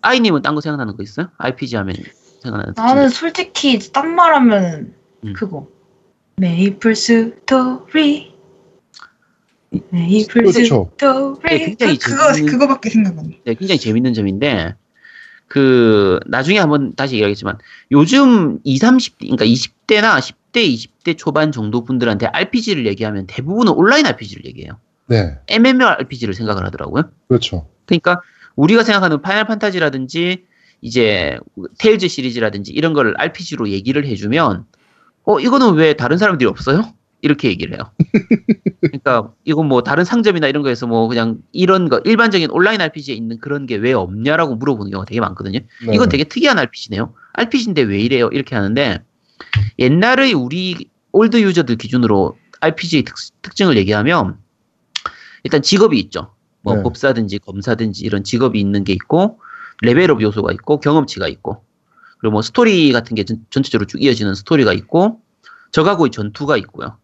[0.03, 1.29] 아이님은 딴 거 생각나는 거 있어요?
[1.39, 1.97] RPG 하면
[2.41, 2.85] 생각나는 특징.
[2.85, 5.33] 나는 솔직히 딴 말하면 음.
[5.35, 5.67] 그거.
[6.37, 8.33] 메이플 스토리.
[9.91, 10.91] 메이플 그렇죠.
[10.93, 11.39] 스토리.
[11.49, 13.37] 네, 굉장히 그, 그거 재밌는- 그거밖에 생각 안 나.
[13.45, 14.75] 네, 굉장히 재밌는 점인데
[15.49, 17.59] 그 나중에 한번 다시 얘기하겠지만
[17.91, 24.07] 요즘 20, 30대 그러니까 20대나 10 대, 20대 초반 정도 분들한테 RPG를 얘기하면 대부분은 온라인
[24.07, 24.79] RPG를 얘기해요.
[25.07, 27.05] 네, MMORPG를 생각을 하더라고요.
[27.29, 27.69] 그렇죠.
[27.87, 28.21] 그러니까
[28.57, 30.45] 우리가 생각하는 파이널 판타지라든지
[30.81, 31.39] 이제
[31.79, 34.67] 테일즈 시리즈라든지 이런 거를 RPG로 얘기를 해주면
[35.25, 36.93] 어 이거는 왜 다른 사람들이 없어요?
[37.21, 37.91] 이렇게 얘기를 해요.
[38.81, 43.39] 그러니까 이건 뭐 다른 상점이나 이런 거에서 뭐 그냥 이런 거 일반적인 온라인 RPG에 있는
[43.41, 45.59] 그런 게 왜 없냐라고 물어보는 경우가 되게 많거든요.
[45.87, 45.95] 네.
[45.95, 47.15] 이건 되게 특이한 RPG네요.
[47.33, 48.29] RPG인데 왜 이래요?
[48.33, 49.03] 이렇게 하는데
[49.79, 54.38] 옛날의 우리 old 유저들 기준으로 RPG의 특, 특징을 얘기하면
[55.44, 56.33] 일단 직업이 있죠.
[56.62, 56.83] 뭐 네.
[56.83, 59.40] 법사든지 검사든지 이런 직업이 있는 게 있고
[59.83, 61.64] 레벨업 요소가 있고 경험치가 있고
[62.18, 65.20] 그리고 뭐 스토리 같은 게 전, 전체적으로 쭉 이어지는 스토리가 있고
[65.70, 66.96] 적하고의 전투가 있고요.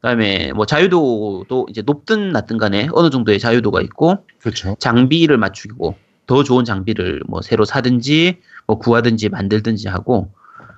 [0.00, 4.76] 그다음에 뭐 자유도도 이제 높든 낮든 간에 어느 정도의 자유도가 있고 그렇죠.
[4.78, 10.32] 장비를 맞추고 더 좋은 장비를 뭐 새로 사든지 뭐 구하든지 만들든지 하고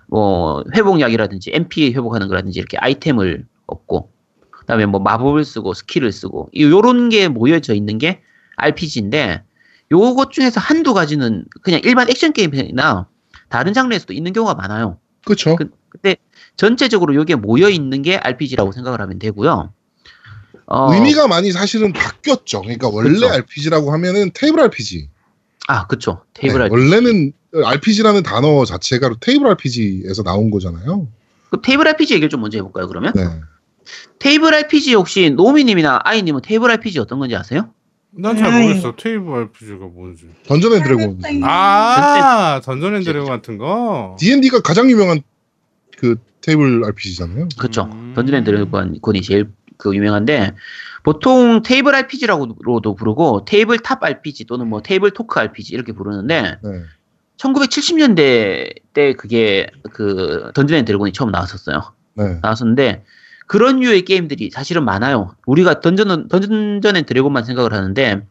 [0.09, 4.11] 뭐 회복약이라든지 MP 회복하는 거라든지 이렇게 아이템을 얻고
[4.51, 8.21] 그다음에 뭐 마법을 쓰고 스킬을 쓰고 이 요런 게 모여져 있는 게
[8.57, 9.43] RPG인데
[9.93, 13.09] 요것 중에서 한두 가지는 그냥 일반 액션 게임이나
[13.49, 14.99] 다른 장르에서도 있는 경우가 많아요.
[15.25, 15.57] 그렇죠.
[15.57, 16.17] 그- 근데
[16.57, 19.73] 전체적으로 요게 모여 있는 게 RPG라고 생각을 하면 되고요.
[20.67, 22.63] 어, 의미가 많이 사실은 바뀌었죠.
[22.63, 23.29] 그러니까 원래 그쵸.
[23.29, 25.11] RPG라고 하면은 테이블 RPG.
[25.69, 26.73] 아 그쵸 테이블 네, RPG.
[26.75, 31.09] 원래는 RPG라는 단어 자체가 테이블 RPG에서 나온 거잖아요.
[31.51, 33.13] 그 테이블 RPG 얘기를 좀 먼저 해볼까요 그러면?
[33.15, 33.23] 네.
[34.19, 37.71] 테이블 RPG 혹시 노미님이나 아이님은 테이블 RPG 어떤 건지 아세요?
[38.17, 38.63] 난 잘 아이.
[38.63, 38.95] 모르겠어.
[38.97, 40.29] 테이블 RPG가 뭔지.
[40.47, 41.21] 던전 앤 드래곤.
[41.45, 44.17] 아, 던전 앤 드래곤 같은 거.
[44.19, 45.21] D&D가 가장 유명한
[45.99, 47.49] 그 테이블 RPG잖아요.
[47.59, 47.89] 그쵸.
[47.93, 48.13] 음.
[48.15, 50.55] 던전 앤 드래곤이 제일 그 유명한데
[51.03, 56.71] 보통 테이블 RPG라고도 부르고 tabletop RPG 또는 뭐 table talk RPG 이렇게 부르는데 네.
[57.39, 61.93] 1970년대 때 그게 그 던전 앤 드래곤이 처음 나왔었어요.
[62.15, 62.39] 네.
[62.43, 63.05] 나왔었는데
[63.47, 65.35] 그런 류의 게임들이 사실은 많아요.
[65.47, 68.27] 우리가 던전 던전 앤 드래곤만 생각을 하는데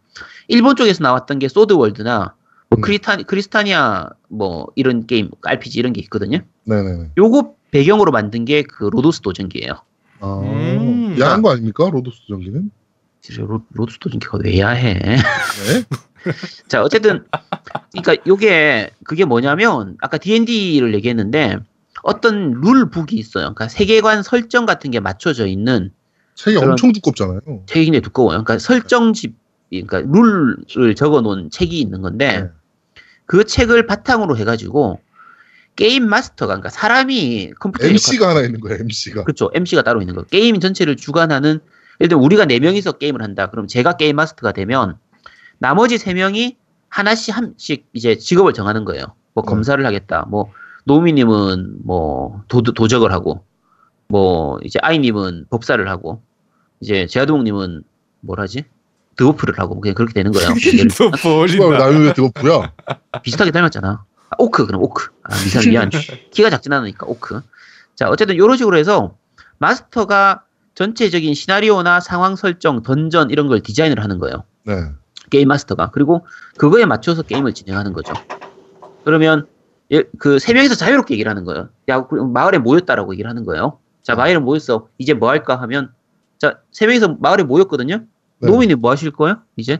[0.47, 2.33] 일본 쪽에서 나왔던 게 소드 월드나
[2.69, 2.81] 뭐 음.
[2.81, 6.39] 크리스타, 크리스타니아 뭐 이런 게임 RPG 이런 게 있거든요.
[6.65, 7.11] 네네네.
[7.17, 9.73] 요거 배경으로 만든 게 그 로도스도 전기예요.
[10.21, 11.15] 아, 음.
[11.19, 11.89] 야한 거 아닙니까?
[11.91, 12.71] 로도스 전기는?
[13.21, 14.93] 진짜 로, 로도스 도 전기가 왜 야해?
[14.93, 15.17] 네.
[16.67, 17.25] 자, 어쨌든,
[17.91, 21.59] 그러니까 요게, 그게 뭐냐면, 아까 D&D를 얘기했는데,
[22.01, 23.43] 어떤 rulebook이 있어요.
[23.43, 25.91] 그러니까 세계관 설정 같은 게 맞춰져 있는
[26.35, 27.39] 책이 엄청 두껍잖아요.
[27.65, 28.43] 책이 굉장히 두꺼워요.
[28.43, 29.35] 그러니까 설정집,
[29.69, 32.49] 그러니까 룰을 적어 놓은 책이 있는 건데, 네.
[33.25, 34.99] 그 책을 바탕으로 해 가지고,
[35.75, 39.23] 게임 마스터가, 그러니까 사람이 컴퓨터 MC가 하나 있는 거예요, MC가.
[39.23, 39.49] 그렇죠.
[39.53, 40.23] MC가 따로 있는 거.
[40.23, 41.59] 게임 전체를 주관하는
[41.99, 43.49] 예를 들면 우리가 네 명이서 게임을 한다.
[43.49, 44.97] 그럼 제가 게임 마스터가 되면
[45.57, 46.57] 나머지 세 명이
[46.93, 49.15] 하나씩 한씩 이제 직업을 정하는 거예요.
[49.33, 49.49] 뭐 네.
[49.49, 50.27] 검사를 하겠다.
[50.29, 50.51] 뭐
[50.85, 53.43] 노미님은 뭐 도, 도적을 하고
[54.07, 56.21] 뭐 이제 아이님은 법사를 하고
[56.81, 57.83] 이제 제아동님은
[58.19, 58.65] 뭘 하지?
[59.15, 60.53] 드워프를 하고 그냥 그렇게 되는 거예요.
[60.55, 61.77] 씨발, 버린다.
[61.79, 62.73] 나 왜 왜 드워프야?
[63.23, 64.05] 비슷하게 닮았잖아.
[64.29, 65.09] 아, 오크, 그럼 오크.
[65.23, 65.89] 아, 미안, 미안.
[66.29, 67.41] 키가 작진 않으니까 오크.
[67.95, 69.15] 자, 어쨌든 이런 식으로 해서
[69.57, 70.43] 마스터가
[70.75, 74.43] 전체적인 시나리오나 상황 설정, 던전 이런 걸 디자인을 하는 거예요.
[74.63, 74.75] 네.
[75.29, 75.91] 게임 마스터가.
[75.91, 76.25] 그리고
[76.57, 78.13] 그거에 맞춰서 게임을 진행하는 거죠.
[79.03, 79.47] 그러면
[79.91, 81.69] 예, 그 세 명이서 자유롭게 얘기를 하는 거예요.
[81.89, 83.79] 야, 그 마을에 모였다라고 얘기를 하는 거예요.
[84.01, 84.87] 자, 마을에 모였어.
[84.97, 85.91] 이제 뭐 할까 하면
[86.37, 88.05] 자, 세 명이서 마을에 모였거든요.
[88.39, 88.47] 네.
[88.49, 89.41] 노미님 뭐 하실 거예요?
[89.55, 89.79] 이제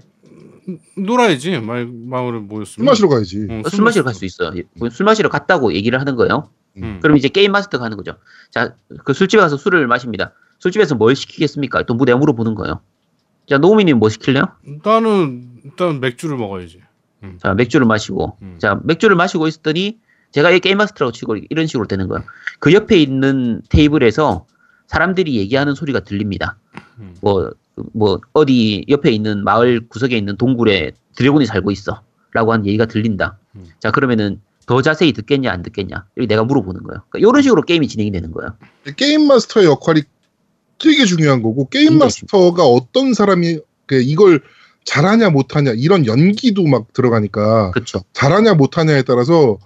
[0.97, 1.59] 놀아야지.
[1.59, 2.65] 말 마을에 모였으면.
[2.65, 3.47] 술 마시러 가야지.
[3.49, 4.51] 응, 술 마시러 갈 수 있어요.
[4.55, 6.49] 예, 술 마시러 갔다고 얘기를 하는 거예요.
[6.77, 6.99] 응.
[7.01, 8.15] 그럼 이제 게임 마스터가 하는 거죠.
[8.51, 10.33] 자, 그 술집에 가서 술을 마십니다.
[10.59, 11.83] 술집에서 뭘 시키겠습니까?
[11.83, 12.81] 또 무대 물어보는 거예요.
[13.49, 14.45] 자, 노미님 뭐 시킬래요?
[14.83, 16.81] 나는 일단 맥주를 먹어야지.
[17.39, 18.37] 자, 맥주를 마시고.
[18.41, 18.55] 음.
[18.59, 19.97] 자, 맥주를 마시고 있었더니
[20.31, 22.23] 제가 이 게임 마스터라고 치고 이런 식으로 되는 거예요.
[22.59, 24.45] 그 옆에 있는 테이블에서
[24.87, 26.57] 사람들이 얘기하는 소리가 들립니다.
[26.99, 27.15] 음.
[27.21, 27.51] 뭐,
[27.93, 32.01] 뭐, 어디 옆에 있는 마을 구석에 있는 동굴에 드래곤이 살고 있어.
[32.31, 33.37] 라고 하는 얘기가 들린다.
[33.55, 33.65] 음.
[33.79, 36.05] 자, 그러면은 더 자세히 듣겠냐, 안 듣겠냐.
[36.15, 37.03] 이렇게 내가 물어보는 거예요.
[37.09, 38.55] 그러니까 이런 식으로 게임이 진행이 되는 거예요.
[38.95, 40.03] 게임 마스터의 역할이
[40.79, 44.41] 되게 중요한 거고 게임 굉장히 마스터가 어떤 사람이 그 이걸
[44.85, 48.03] 잘하냐 못하냐 이런 연기도 막 들어가니까 그렇죠.
[48.13, 49.57] 잘하냐 못하냐에 따라서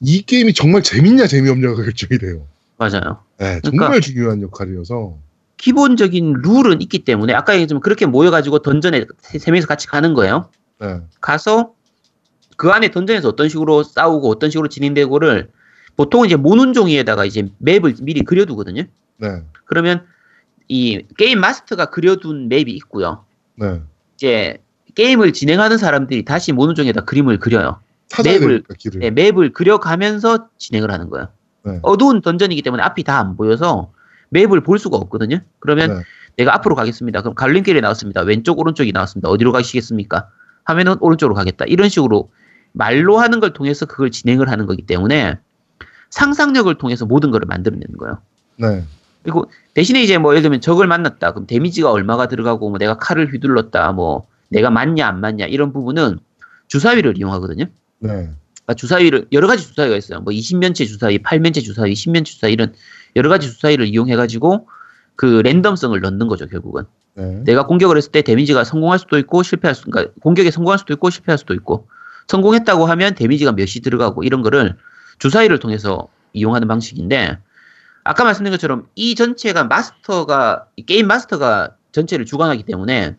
[0.00, 2.46] 이 게임이 정말 재밌냐 재미없냐가 결정이 돼요.
[2.76, 3.22] 맞아요.
[3.38, 5.16] 네, 그러니까- 정말 중요한 역할이어서
[5.56, 10.50] 기본적인 룰은 있기 때문에 아까 얘기했지만 그렇게 모여가지고 던전에 세, 세 명이서 같이 가는 거예요.
[10.80, 11.72] 네, 가서
[12.56, 15.50] 그 안에 던전에서 어떤 식으로 싸우고 어떤 식으로 진행되고를
[15.96, 18.84] 보통 이제 모눈 종이에다가 이제 맵을 미리 그려두거든요.
[19.18, 19.28] 네,
[19.64, 20.04] 그러면
[20.68, 23.24] 이 게임 마스터가 그려둔 맵이 있고요.
[23.56, 23.80] 네.
[24.16, 24.58] 이제
[24.94, 27.80] 게임을 진행하는 사람들이 다시 모눈종이에다 그림을 그려요.
[28.10, 29.00] 맵을- 길을.
[29.00, 31.28] 네, 맵을 그려가면서 진행을 하는 거예요.
[31.64, 31.78] 네.
[31.82, 33.92] 어두운 던전이기 때문에 앞이 다 안 보여서
[34.30, 35.40] 맵을 볼 수가 없거든요.
[35.58, 36.02] 그러면 네.
[36.36, 37.22] 내가 앞으로 가겠습니다.
[37.22, 38.22] 그럼 갈림길이 나왔습니다.
[38.22, 39.28] 왼쪽 오른쪽이 나왔습니다.
[39.28, 40.28] 어디로 가시겠습니까?
[40.64, 41.64] 하면은 오른쪽으로 가겠다.
[41.66, 42.30] 이런 식으로
[42.72, 45.38] 말로 하는 걸 통해서 그걸 진행을 하는 거기 때문에
[46.10, 48.18] 상상력을 통해서 모든 걸 만들어내는 거예요.
[48.56, 48.84] 네,
[49.28, 51.32] 그리고 대신에 이제 뭐 예를 들면 적을 만났다.
[51.32, 53.92] 그럼 데미지가 얼마가 들어가고 뭐 내가 칼을 휘둘렀다.
[53.92, 56.18] 뭐 내가 맞냐 안 맞냐 이런 부분은
[56.68, 57.66] 주사위를 이용하거든요.
[57.98, 60.20] 네, 그러니까 주사위를 여러 가지 주사위가 있어요.
[60.20, 62.72] 뭐 20면체 주사위, 8면체 주사위, 10면체 주사위 이런
[63.16, 64.66] 여러 가지 주사위를 이용해 가지고
[65.14, 66.84] 그 랜덤성을 넣는 거죠, 결국은.
[67.14, 70.94] 네, 내가 공격을 했을 때 데미지가 성공할 수도 있고 실패할 수, 그러니까 공격에 성공할 수도
[70.94, 71.86] 있고 실패할 수도 있고
[72.28, 74.76] 성공했다고 하면 데미지가 몇이 들어가고 이런 거를
[75.18, 77.38] 주사위를 통해서 이용하는 방식인데
[78.08, 83.18] 아까 말씀드린 것처럼 이 전체가 마스터가 이 게임 마스터가 전체를 주관하기 때문에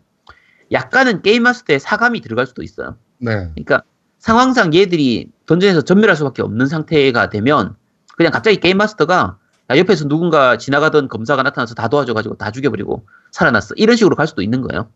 [0.72, 2.96] 약간은 게임 마스터의 사감이 들어갈 수도 있어요.
[3.18, 3.84] 네, 그러니까
[4.18, 7.76] 상황상 얘들이 던전에서 전멸할 수밖에 없는 상태가 되면
[8.16, 9.38] 그냥 갑자기 게임 마스터가
[9.70, 13.74] 야, 옆에서 누군가 지나가던 검사가 나타나서 다 도와줘가지고 다 죽여버리고 살아났어.
[13.76, 14.90] 이런 식으로 갈 수도 있는 거예요.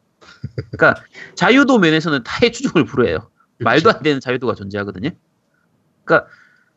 [0.73, 1.01] 그러니까
[1.37, 3.31] 자유도 면에서는 타의 추종을 불허해요.
[3.61, 5.11] 말도 안 되는 자유도가 존재하거든요.
[6.05, 6.29] 그러니까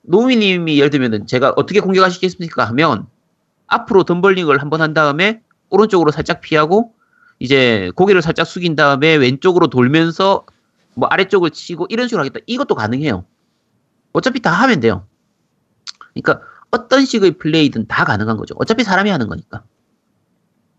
[0.04, 3.08] 노미님이 예를 들면 제가 어떻게 공격하시겠습니까 하면
[3.68, 6.94] 앞으로 덤벌링을 한번 한 다음에 오른쪽으로 살짝 피하고
[7.40, 10.46] 이제 고개를 살짝 숙인 다음에 왼쪽으로 돌면서
[10.96, 12.40] 뭐 아래쪽을 치고 이런 식으로 하겠다.
[12.48, 13.26] 이것도 가능해요.
[14.14, 15.06] 어차피 다 하면 돼요.
[16.14, 18.56] 그러니까 어떤 식의 플레이든 다 가능한 거죠.
[18.58, 19.64] 어차피 사람이 하는 거니까.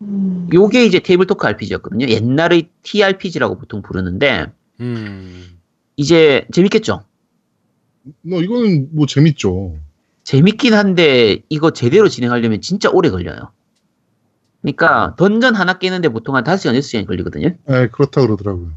[0.03, 0.49] 음.
[0.53, 2.07] 요게 이제 테이블 토크 RPG였거든요.
[2.09, 5.59] 옛날의 TRPG라고 보통 부르는데 음.
[5.97, 7.05] 이제 재밌겠죠.
[8.23, 9.77] 뭐 이거는 뭐 재밌죠.
[10.25, 13.51] 재밌긴 한데 이거 제대로 진행하려면 진짜 오래 걸려요.
[14.63, 17.55] 그러니까 던전 하나 깨는데 보통 한 5시간, 6시간이 걸리거든요.
[17.65, 18.73] 네, 그렇다 그러더라고요.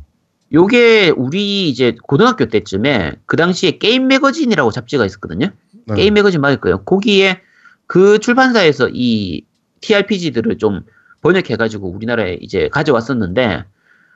[0.54, 5.52] 요게 우리 이제 고등학교 때쯤에 그 당시에 게임 매거진이라고 잡지가 있었거든요.
[5.88, 5.96] 네.
[5.96, 6.84] 게임 매거진 맞을 거예요.
[6.84, 7.40] 거기에
[7.88, 9.44] 그 출판사에서 이
[9.82, 10.82] TRPG들을 좀
[11.22, 13.64] 번역해가지고 우리나라에 이제 가져왔었는데,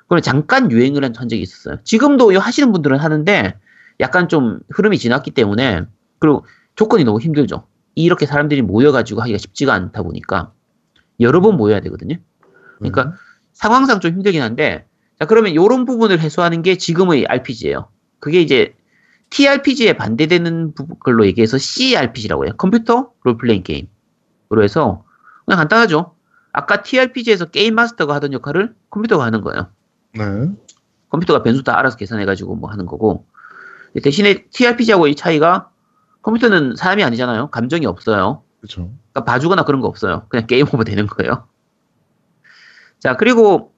[0.03, 1.77] 그걸 잠깐 유행을 한 적이 있었어요.
[1.83, 3.55] 지금도 하시는 분들은 하는데,
[3.99, 5.83] 약간 좀 흐름이 지났기 때문에,
[6.19, 7.65] 그리고 조건이 너무 힘들죠.
[7.95, 10.51] 이렇게 사람들이 모여가지고 하기가 쉽지가 않다 보니까,
[11.19, 12.17] 여러 번 모여야 되거든요.
[12.79, 13.13] 그러니까
[13.53, 14.85] 상황상 좀 힘들긴 한데,
[15.19, 17.87] 자, 그러면 이런 부분을 해소하는 게 지금의 RPG예요.
[18.19, 18.73] 그게 이제
[19.29, 22.53] TRPG에 반대되는 부- 걸로 얘기해서 CRPG라고 해요.
[22.57, 25.05] 컴퓨터 롤플레잉 게임으로 해서
[25.45, 26.15] 그냥 간단하죠.
[26.51, 29.67] 아까 TRPG에서 게임 마스터가 하던 역할을 컴퓨터가 하는 거예요.
[30.13, 30.23] 네.
[31.09, 33.25] 컴퓨터가 변수 다 알아서 계산해가지고 뭐 하는 거고.
[34.01, 35.69] 대신에 TRPG하고 이 차이가
[36.21, 37.49] 컴퓨터는 사람이 아니잖아요.
[37.51, 38.43] 감정이 없어요.
[38.59, 38.91] 그렇죠.
[39.13, 40.25] 그러니까 봐주거나 그런 거 없어요.
[40.29, 41.47] 그냥 게임 오버 되는 거예요.
[42.99, 43.73] 자, 그리고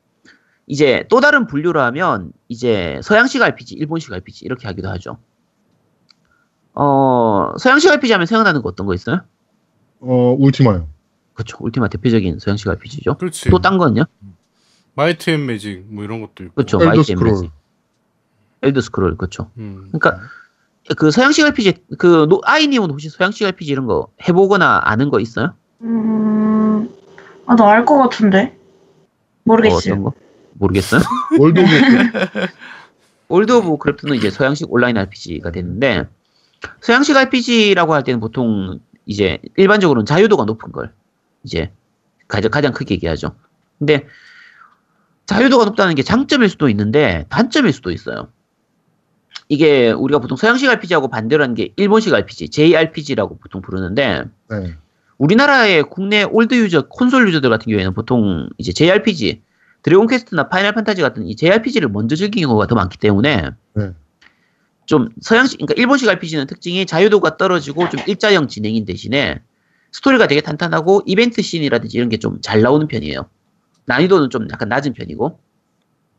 [0.66, 5.18] 이제 또 다른 분류로 하면 이제 서양식 RPG, 일본식 RPG 이렇게 하기도 하죠.
[6.74, 9.22] 어, 서양식 RPG 하면 생각나는 거 어떤 거 있어요?
[10.00, 10.88] 어, 울티마요.
[11.34, 11.58] 그렇죠.
[11.60, 13.16] 울티마 대표적인 서양식 RPG죠.
[13.18, 13.50] 그렇지.
[13.50, 14.06] 또 딴 거는요?
[14.96, 16.54] 마이트 앤 매직 뭐 이런 것도 있고.
[16.56, 16.78] 그렇죠.
[16.80, 17.20] 마이트 앤.
[17.20, 17.52] 매직.
[18.62, 19.52] 엘더 스크롤 그렇죠.
[19.58, 19.90] 음.
[19.92, 20.20] 그러니까
[20.98, 25.54] 그 서양식 RPG 그 노- 아이님은 혹시 서양식 RPG 이런 거 해보거나 아는 거 있어요?
[25.82, 26.90] 음,
[27.46, 28.58] 아, 나 알 것 같은데.
[29.44, 29.94] 뭐 모르겠어요.
[29.94, 30.14] 어떤 거?
[30.54, 31.02] 모르겠어요?
[31.40, 31.70] 월드 오브.
[33.30, 36.08] 월드 오브 크래프트는 이제 서양식 온라인 RPG가 되는데
[36.82, 40.94] 서양식 RPG라고 할 때는 보통 이제 일반적으로는 자유도가 높은 걸
[41.44, 41.72] 이제
[42.28, 43.36] 가장, 가장 크게 얘기하죠.
[43.80, 44.08] 근데
[45.28, 48.30] 자유도가 높다는 게 장점일 수도 있는데 단점일 수도 있어요.
[49.50, 54.76] 이게 우리가 보통 서양식 RPG하고 반대로 하는 게 일본식 RPG, JRPG라고 보통 부르는데 네.
[55.18, 59.42] 우리나라의 국내 old 유저, 콘솔 유저들 같은 경우에는 보통 이제 JRPG,
[59.84, 63.92] 드래곤 퀘스트나 파이널 판타지 같은 이 JRPG를 먼저 즐기는 경우가 더 많기 때문에 네.
[64.86, 69.40] 좀 서양식, 그러니까 일본식 RPG는 특징이 자유도가 떨어지고 좀 일자형 진행인 대신에
[69.92, 73.30] 스토리가 되게 탄탄하고 이벤트 씬이라든지 이런 게 좀 잘 나오는 편이에요.
[73.86, 75.40] 난이도는 좀 약간 낮은 편이고.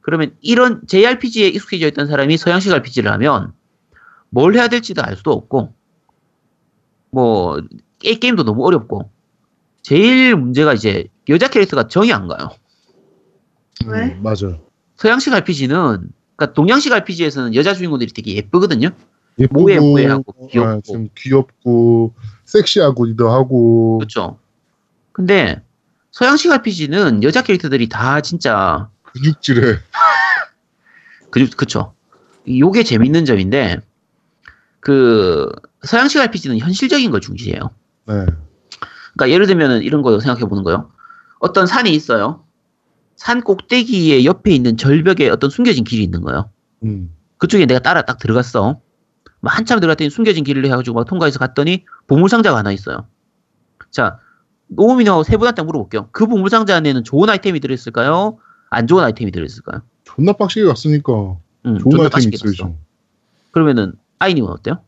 [0.09, 3.53] 그러면 이런 JRPG에 익숙해져 있던 사람이 서양식 RPG를 하면
[4.31, 5.75] 뭘 해야 될지도 알 수도 없고,
[7.11, 7.61] 뭐,
[7.99, 9.11] 게, 게임도 너무 어렵고,
[9.83, 12.49] 제일 문제가 이제 여자 캐릭터가 정이 안 가요.
[13.85, 14.15] 왜?
[14.15, 14.63] 음, 맞아요.
[14.97, 15.77] 서양식 RPG는,
[16.37, 18.89] 그러니까 동양식 RPG에서는 여자 주인공들이 되게 예쁘거든요.
[19.39, 20.71] 예쁘고, 모해모해하고 귀엽고.
[20.71, 22.15] 아, 좀 귀엽고,
[22.47, 24.39] 섹시하고기도 하고, 그렇죠.
[25.13, 25.63] 근데
[26.13, 28.89] 서양식 RPG는 여자 캐릭터들이 다 진짜
[29.21, 29.79] 근육질에.
[31.31, 31.95] 그 그쵸.
[32.49, 33.81] 요게 재밌는 점인데
[34.81, 35.51] 그
[35.83, 37.71] 서양식 RPG는 현실적인 걸 중시해요.
[38.07, 38.15] 네.
[39.15, 40.91] 그러니까 예를 들면은 이런 거 생각해 보는 거요.
[41.41, 42.45] 어떤 산이 있어요.
[43.17, 46.51] 산 꼭대기에 옆에 있는 절벽에 어떤 숨겨진 길이 있는 거예요.
[46.85, 47.11] 음.
[47.39, 48.81] 그쪽에 내가 따라 딱 들어갔어.
[49.41, 53.09] 뭐 한참 들어갔더니 숨겨진 길을 해가지고 막 통과해서 갔더니 보물상자가 하나 있어요.
[53.91, 54.19] 자,
[54.69, 56.09] 노우미노하고 세 분한테 물어볼게요.
[56.13, 58.39] 그 보물상자 안에는 좋은 아이템이 들어있을까요?
[58.71, 59.83] 안 좋은 아이템이 들어있을까요?
[60.05, 61.13] 존나 빡시게 갔으니까
[61.67, 62.77] 음, 좋은 존나 아이템이 빡시게 있어야죠.
[63.51, 64.81] 그러면은 아이님은 어때요?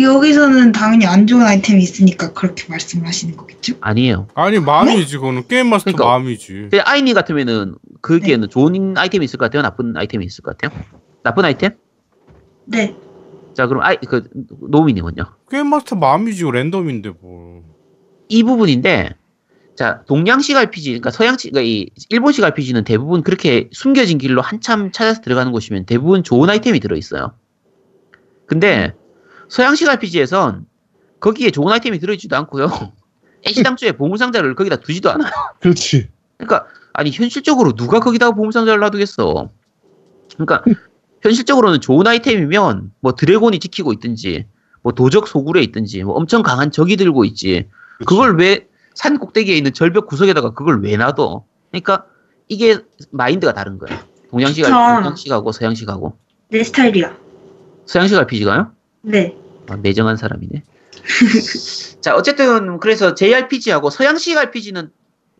[0.00, 3.74] 여기서는 당연히 안 좋은 아이템이 있으니까 그렇게 말씀을 하시는 거겠죠?
[3.80, 4.28] 아니에요.
[4.34, 6.06] 아니 마음이지 그거는 게임 마스터 그러니까.
[6.06, 6.52] 마음이지.
[6.52, 9.62] 근데 아이님 같으면은 거기에는 좋은 아이템이 있을 것 같아요?
[9.62, 10.80] 나쁜 아이템이 있을 것 같아요?
[11.24, 11.72] 나쁜 아이템?
[12.66, 12.94] 네.
[13.54, 14.28] 자, 그럼 아이 그
[14.60, 15.24] 노우미님은요?
[15.50, 17.62] 게임 마스터 마음이지 랜덤인데 뭐.
[18.28, 19.14] 이 부분인데
[19.76, 25.20] 자 동양식 RPG 그러니까 서양식 그러니까 이 일본식 RPG는 대부분 그렇게 숨겨진 길로 한참 찾아서
[25.20, 27.32] 들어가는 곳이면 대부분 좋은 아이템이 들어 있어요.
[28.46, 28.94] 근데
[29.48, 30.66] 서양식 RPG에선
[31.20, 32.68] 거기에 좋은 아이템이 들어있지도 않고요.
[33.46, 35.30] 애시당초에 보물상자를 거기다 두지도 않아요.
[35.60, 36.08] 그렇지.
[36.38, 39.50] 그러니까 아니 현실적으로 누가 거기다가 보물상자를 놔두겠어.
[40.34, 40.62] 그러니까
[41.22, 44.46] 현실적으로는 좋은 아이템이면 뭐 드래곤이 지키고 있든지
[44.82, 47.68] 뭐 도적 소굴에 있든지 뭐 엄청 강한 적이 들고 있지.
[48.06, 51.44] 그걸 왜 산 꼭대기에 있는 절벽 구석에다가 그걸 왜 놔둬?
[51.70, 52.06] 그러니까
[52.48, 52.78] 이게
[53.10, 53.98] 마인드가 다른 거예요.
[54.30, 54.64] 동양식.
[54.64, 56.16] 동양식하고 서양식하고
[56.48, 57.16] 내 스타일이야.
[57.86, 58.72] 서양식 RPG가요?
[59.02, 59.36] 네.
[59.68, 60.62] 아, 매정한 사람이네.
[62.00, 64.90] 자 어쨌든 그래서 JRPG하고 서양식 RPG는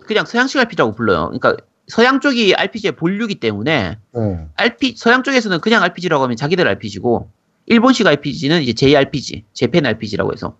[0.07, 1.27] 그냥 서양식 RPG라고 불러요.
[1.27, 4.49] 그러니까 서양 쪽이 RPG의 본류기 때문에 네.
[4.57, 7.31] RP 서양 쪽에서는 그냥 RPG라고 하면 자기들 RPG고
[7.67, 10.57] 일본식 RPG는 이제 JRPG, 재팬 RPG라고 해서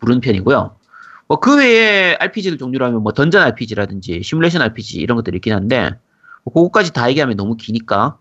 [0.00, 0.76] 부르는 편이고요.
[1.28, 5.90] 뭐 그 외에 RPG들 종류라면 뭐 던전 RPG라든지 시뮬레이션 RPG 이런 것들이 있긴 한데
[6.44, 8.18] 뭐 그거까지 다 얘기하면 너무 기니까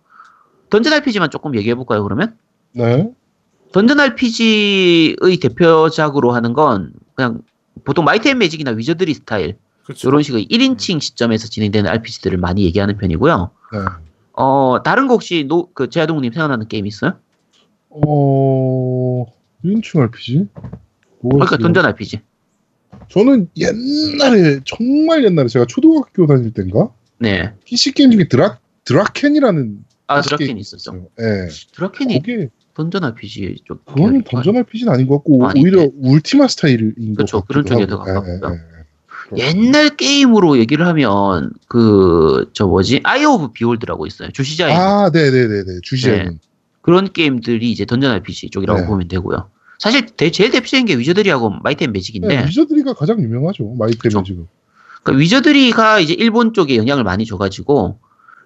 [0.69, 2.03] 던전 RPG만 조금 얘기해 볼까요?
[2.03, 2.37] 그러면
[2.71, 3.11] 네.
[3.71, 7.41] 던전 RPG의 대표작으로 하는 건 그냥
[7.83, 10.07] 보통 마이트 앤 매직이나 위저드리 스타일 그렇죠.
[10.07, 13.51] 이런 식의 1인칭 시점에서 진행되는 RPG들을 많이 얘기하는 편이고요.
[13.73, 13.79] 네.
[14.33, 17.13] 어 다른 거 혹시 노, 그 제아동님 생각나는 게임 있어요?
[17.89, 19.25] 어,
[19.63, 20.47] 1인칭 RPG?
[21.21, 21.57] 그러니까?
[21.57, 22.21] 던전 RPG.
[23.09, 26.89] 저는 옛날에, 정말 옛날에 제가 초등학교 다닐 때인가?
[27.19, 27.53] 네.
[27.65, 29.77] PC 게임 중에 드라, 드라켄이라는
[30.07, 31.07] 아 드라켄 게임이 있었죠.
[31.19, 31.47] 예.
[31.75, 33.85] 드라켄이 그게, 던전 RPG 쪽.
[33.85, 35.69] 그거는 던전 RPG는 아닌 것 같고, 어, 아닌데.
[35.69, 37.87] 오히려 울티마 스타일인 것 그쵸, 같기도 그런 쪽에.
[37.87, 38.03] 더.
[38.07, 38.73] 예, 예, 예.
[39.37, 44.29] 옛날 게임으로 얘기를 하면 그 저 뭐지 아이 오브 비홀더라고 있어요.
[44.31, 45.79] 주시자인 아, 네 네 네 네.
[45.81, 46.39] 주시자는.
[46.81, 48.85] 그런 게임들이 이제 던전 RPG 쪽이라고 네.
[48.87, 49.49] 보면 되고요.
[49.83, 53.65] 사실 대, 제일 대표적인 게 위저드리하고 마이트 앤 매직인데 네, 위저드리가 가장 유명하죠.
[53.77, 54.23] 마이템은 그쵸.
[54.23, 54.47] 지금.
[55.03, 57.99] 그러니까 위저드리가 이제 일본 쪽에 영향을 많이 줘가지고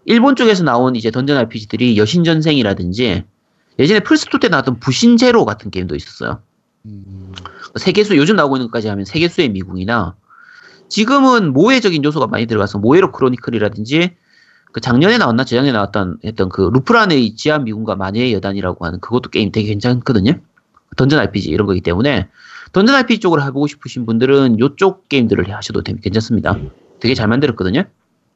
[0.05, 3.23] 일본 쪽에서 나온 이제 dungeon RPG들이 여신전생이라든지
[3.77, 6.41] 예전에 플스2 때 나왔던 부신제로 같은 게임도 있었어요.
[6.87, 7.33] 음,
[7.75, 10.15] 세계수 요즘 나오고 있는 것까지 하면 세계수의 미궁이나
[10.89, 14.15] 지금은 모에적인 요소가 많이 들어가서 모에로 크로니클이라든지
[14.71, 19.51] 그 작년에 나왔나 재작년에 나왔던 했던 그 루프란의 지하 미궁과 마녀의 여단이라고 하는 그것도 게임
[19.51, 20.41] 되게 괜찮거든요.
[20.95, 22.27] 던전 RPG 이런 거기 때문에
[22.73, 26.57] 던전 RPG 쪽으로 해보고 싶으신 분들은 요쪽 게임들을 하셔도 되게 괜찮습니다.
[26.99, 27.83] 되게 잘 만들었거든요.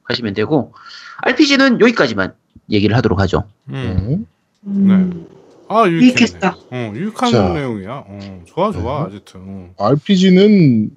[0.03, 0.73] 하시면 되고
[1.17, 2.33] RPG는 여기까지만
[2.69, 3.43] 얘기를 하도록 하죠.
[3.69, 4.25] 음.
[4.63, 4.93] 네.
[4.93, 5.27] 음,
[5.67, 6.05] 아 유익했네.
[6.21, 6.57] 유익했다.
[6.71, 7.53] 어, 유익한 자.
[7.53, 8.03] 내용이야.
[8.07, 9.15] 어, 좋아 좋아 네.
[9.15, 9.37] 아지트.
[9.37, 9.73] 어.
[9.77, 10.91] RPG는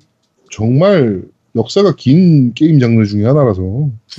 [0.50, 1.22] 정말
[1.56, 3.62] 역사가 긴 게임 장르 중에 하나라서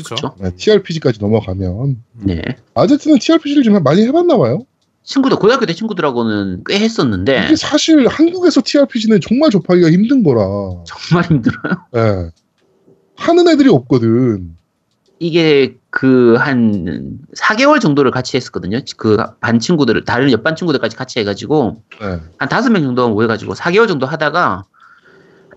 [0.05, 0.35] 그렇죠.
[0.39, 2.41] 네, TRPG까지 넘어가면 네.
[2.73, 4.65] 아제트는 TRPG를 좀 많이 해봤나 봐요.
[5.05, 10.43] 친구들 고등학교 때 친구들하고는 꽤 했었는데 이게 사실 한국에서 TRPG는 정말 접하기가 힘든 거라.
[10.85, 11.85] 정말 힘들어요.
[11.95, 12.29] 예.
[13.15, 14.55] 하는 애들이 없거든.
[15.19, 18.79] 이게 그 한 4개월 정도를 같이 했었거든요.
[18.97, 22.19] 그 반 친구들을 다른 옆반 친구들까지 같이 해가지고 네.
[22.37, 24.63] 한 다섯 명 정도 모여가지고 4개월 정도 하다가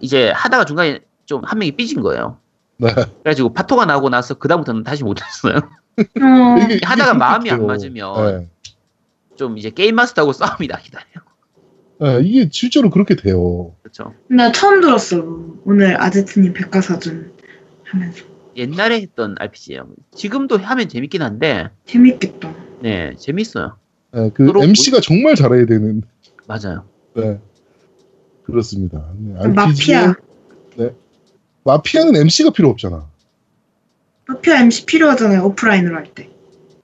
[0.01, 2.38] 이제 하다가 중간에 좀 한 명이 삐진 거예요.
[2.76, 2.94] 네.
[3.22, 5.57] 그래가지고 파토가 나고 나서 그 다음부터는 다시 못했어요.
[5.57, 7.66] 어, 이게- 이게 하다가 마음이 안.
[7.66, 8.49] 맞으면 네.
[9.39, 11.24] 좀 이제 게임 마스터하고 싸움이 나기도 해요.
[12.01, 13.74] 네, 이게 실제로 그렇게 돼요.
[13.82, 14.14] 그렇죠.
[14.28, 15.24] 나 처음 들었어.
[15.64, 17.32] 오늘 아제트님 백과사전
[17.84, 18.24] 하면서
[18.57, 19.89] 옛날에 했던 RPG예요.
[20.14, 22.55] 지금도 하면 재밌긴 한데 재밌겠다.
[22.82, 23.76] 네 재밌어요.
[24.12, 26.03] 네, 그 MC가 정말 잘해야 되는.
[26.47, 26.86] 맞아요.
[27.14, 27.41] 네.
[28.45, 29.11] 그렇습니다.
[29.16, 30.14] 네, 마피아.
[31.64, 33.07] 마피아는 MC가 필요 없잖아.
[34.26, 35.45] 마피아 MC 필요하잖아요.
[35.45, 36.30] 오프라인으로 할 때.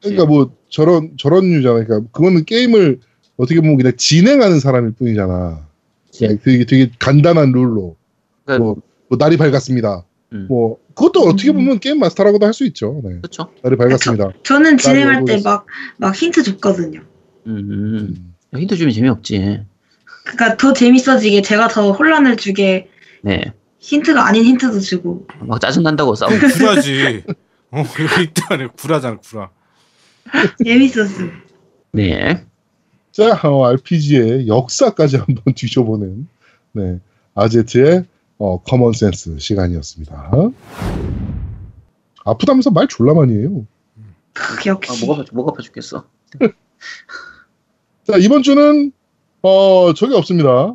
[0.03, 1.85] 그러니까 뭐 저런 저런 유잖아.
[1.85, 2.99] 그러니까 그거는 게임을
[3.37, 5.65] 어떻게 보면 그냥 진행하는 사람일 뿐이잖아.
[6.19, 7.97] 그냥 되게 되게 간단한 룰로
[8.45, 8.77] 그러니까 뭐,
[9.09, 10.05] 뭐 날이 밝았습니다.
[10.33, 10.47] 음.
[10.49, 11.55] 뭐 그것도 어떻게 음.
[11.55, 13.01] 보면 게임 마스터라고도 할 수 있죠.
[13.05, 13.11] 네.
[13.19, 13.51] 그렇죠.
[13.63, 14.33] 날이 밝았습니다.
[14.43, 15.45] 저 는 진행할 때 알고
[16.01, 17.03] 막막 힌트 줬거든요.
[17.47, 18.35] 음, 음.
[18.57, 19.61] 힌트 주면 재미없지.
[20.25, 22.89] 그러니까 더 재밌어지게 제가 더 혼란을 주게
[23.23, 23.43] 네.
[23.79, 26.37] 힌트가 아닌 힌트도 주고 막 짜증 난다고 싸우고.
[26.37, 27.23] 구라지.
[27.71, 29.51] 어 여기 있다네 구라잖아 구라.
[30.65, 31.31] 재밌었음.
[31.93, 32.45] 네.
[33.13, 36.27] 자, 어, RPG의 역사까지 한번 뒤져보는
[36.73, 37.01] 네,
[37.35, 38.05] 아제트의
[38.39, 40.33] 어, common sense 시간이었습니다.
[42.25, 43.67] 아프다면서 말 졸라 많이 해요.
[44.33, 45.05] 크, 역시.
[45.05, 46.05] 아, 목 아파, 목 아파 죽겠어.
[48.05, 48.93] 자, 이번 주는
[49.43, 50.75] 어, 저기 없습니다.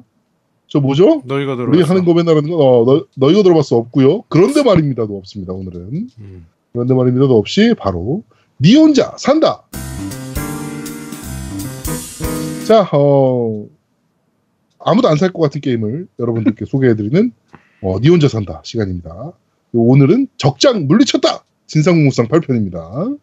[0.67, 1.23] 저 뭐죠?
[1.25, 1.67] 너희가 들어.
[1.69, 3.75] 우리 하는 거 맨날 하는 거, 어, 너, 너 이거 들어봤어?
[3.75, 4.23] 없고요.
[4.29, 6.07] 그런데 말입니다도 없습니다, 오늘은.
[6.19, 6.45] 음.
[6.71, 8.23] 그런데 말입니다도 없이 바로
[8.61, 9.63] 니 혼자 산다.
[12.67, 13.65] 자, 어,
[14.79, 17.31] 아무도 안 살 것 같은 게임을 여러분들께 소개해드리는
[17.81, 19.31] 어, 니 혼자 산다 시간입니다.
[19.73, 23.17] 오늘은 적장 물리쳤다 진상공무상 8편입니다.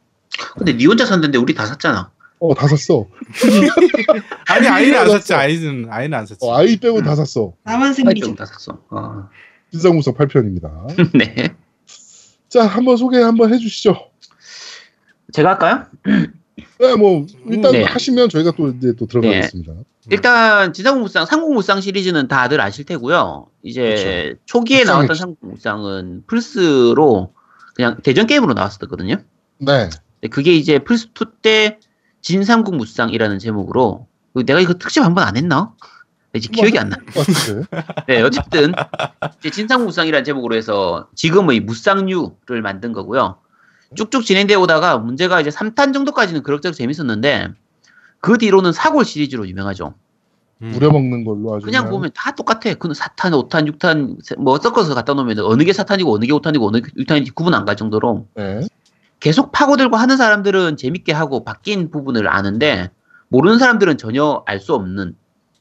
[0.56, 2.10] 근데 니 혼자 산다는데 우리 다 샀잖아.
[2.38, 3.06] 어, 다 샀어.
[4.48, 5.08] 아니 아이는 안.
[5.10, 6.38] 샀지 아이는 아이는 안 샀지.
[6.46, 7.52] 어, 아이 빼고 다 샀어.
[7.64, 8.34] 나만 생리죠.
[8.34, 8.78] 다 샀어.
[8.90, 9.28] 아.
[9.70, 11.12] 진상공무상 8편입니다.
[11.16, 11.54] 네.
[12.48, 13.96] 자, 한번 소개 한번 해주시죠.
[15.32, 15.86] 제가 할까요?
[16.78, 17.82] 네, 뭐 일단 네.
[17.84, 19.72] 하시면 저희가 또 이제 또 들어가겠습니다.
[20.10, 23.48] 일단 지상공무상, 상공무상 시리즈는 다들 아실 테고요.
[23.62, 25.20] 이제 초기에 무쌍이 나왔던 없지.
[25.20, 27.32] 상공무상은 플스로
[27.74, 29.16] 그냥 대전 게임으로 나왔었거든요.
[29.58, 29.88] 네.
[30.20, 31.78] 근데 그게 이제 플스 2때
[32.22, 34.06] 진상국 무쌍이라는 제목으로
[34.44, 35.72] 내가 이거 특집 한 번 안 했나?
[36.34, 36.98] 이제 기억이 안 나.
[38.06, 38.72] 네, 어쨌든
[39.40, 43.38] 이제 진상무쌍이라는 제목으로 해서 지금의 무쌍류를 만든 거고요.
[43.94, 47.48] 쭉쭉 진행되어 오다가 문제가 이제 3탄 정도까지는 그럭저럭 재밌었는데
[48.20, 49.94] 그 뒤로는 사골 시리즈로 유명하죠.
[50.62, 50.72] 음.
[50.74, 52.74] 우려먹는 걸로 아주 그냥 보면 다 똑같아.
[52.74, 56.80] 그는 4탄, 5탄, 6탄 뭐 섞어서 갖다 놓으면 어느 게 4탄이고 어느 게 5탄이고 어느
[56.80, 58.60] 게 6탄인지 구분 안 갈 정도로 네.
[59.20, 62.90] 계속 파고들고 하는 사람들은 재밌게 하고 바뀐 부분을 아는데
[63.28, 65.14] 모르는 사람들은 전혀 알 수 없는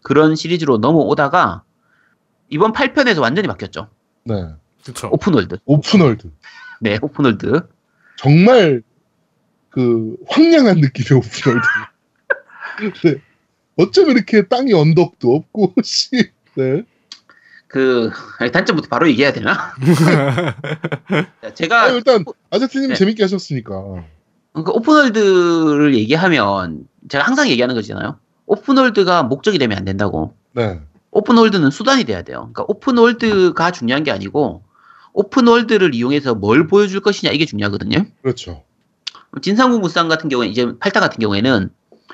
[0.04, 1.64] 그런 시리즈로 넘어오다가
[2.50, 3.90] 이번 8편에서 완전히 바뀌었죠.
[4.24, 4.54] 네.
[4.84, 5.10] 그렇죠.
[5.12, 5.58] open world.
[5.66, 6.30] Open world.
[6.80, 7.68] 네, open world.
[8.18, 8.82] 정말
[9.70, 11.68] 그 황량한 느낌의 open world.
[13.04, 13.16] 네.
[13.78, 16.10] 어쩜 이렇게 땅이 언덕도 없고 씨.
[16.56, 16.84] 네.
[17.68, 18.10] 그
[18.40, 19.74] 아니, 단점부터 바로 얘기해야 되나?
[21.42, 22.96] 자, 제가 아, 일단 아제트님 네.
[22.96, 24.06] 재밌게 하셨으니까.
[24.54, 28.18] 그 open world를 얘기하면 제가 항상 얘기하는 거잖아요.
[28.46, 30.34] open world가 목적이 되면 안 된다고.
[30.54, 30.80] 네.
[31.12, 32.50] open world는 수단이 돼야 돼요.
[32.54, 34.64] 그러니까 open world가 중요한 게 아니고
[35.16, 38.06] open world를 이용해서 뭘 보여줄 것이냐 이게 중요하거든요.
[38.22, 38.64] 그렇죠.
[39.42, 41.70] 진삼국무쌍 같은 경우에 이제 8탄 같은 경우에는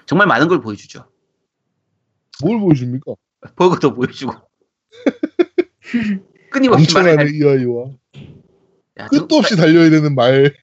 [0.05, 1.05] 정말 많은 걸 보여주죠.
[2.43, 3.13] 뭘 보여줍니까?
[3.55, 4.33] 버그도 보여주고
[6.51, 7.85] 끊임없이 엄청나네 이 아이와
[8.99, 10.53] 야, 끝도 없이 달려야 되는 말.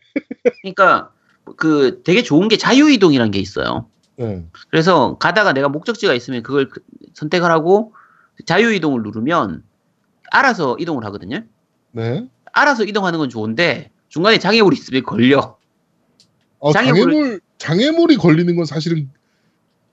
[0.62, 1.10] 그러니까
[1.56, 3.88] 그 되게 좋은 게 자유 이동이라는 게 있어요.
[4.16, 4.44] 네.
[4.70, 6.82] 그래서 가다가 내가 목적지가 있으면 그걸 그-
[7.14, 7.94] 선택을 하고
[8.46, 9.64] 자유 이동을 누르면
[10.30, 11.44] 알아서 이동을 하거든요.
[11.92, 12.26] 네.
[12.52, 15.56] 알아서 이동하는 건 좋은데 중간에 장애물이 있으면 걸려.
[16.58, 19.10] 어, 장애물을- 장애물 장애물이 걸리는 건 사실은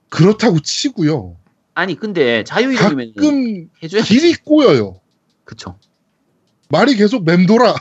[0.08, 1.36] 그렇다고 치고요.
[1.74, 5.00] 아니 근데 자유이동이면 가끔 해줘야 길이 꼬여요.
[5.44, 5.78] 그쵸.
[6.68, 7.74] 말이 계속 맴돌아.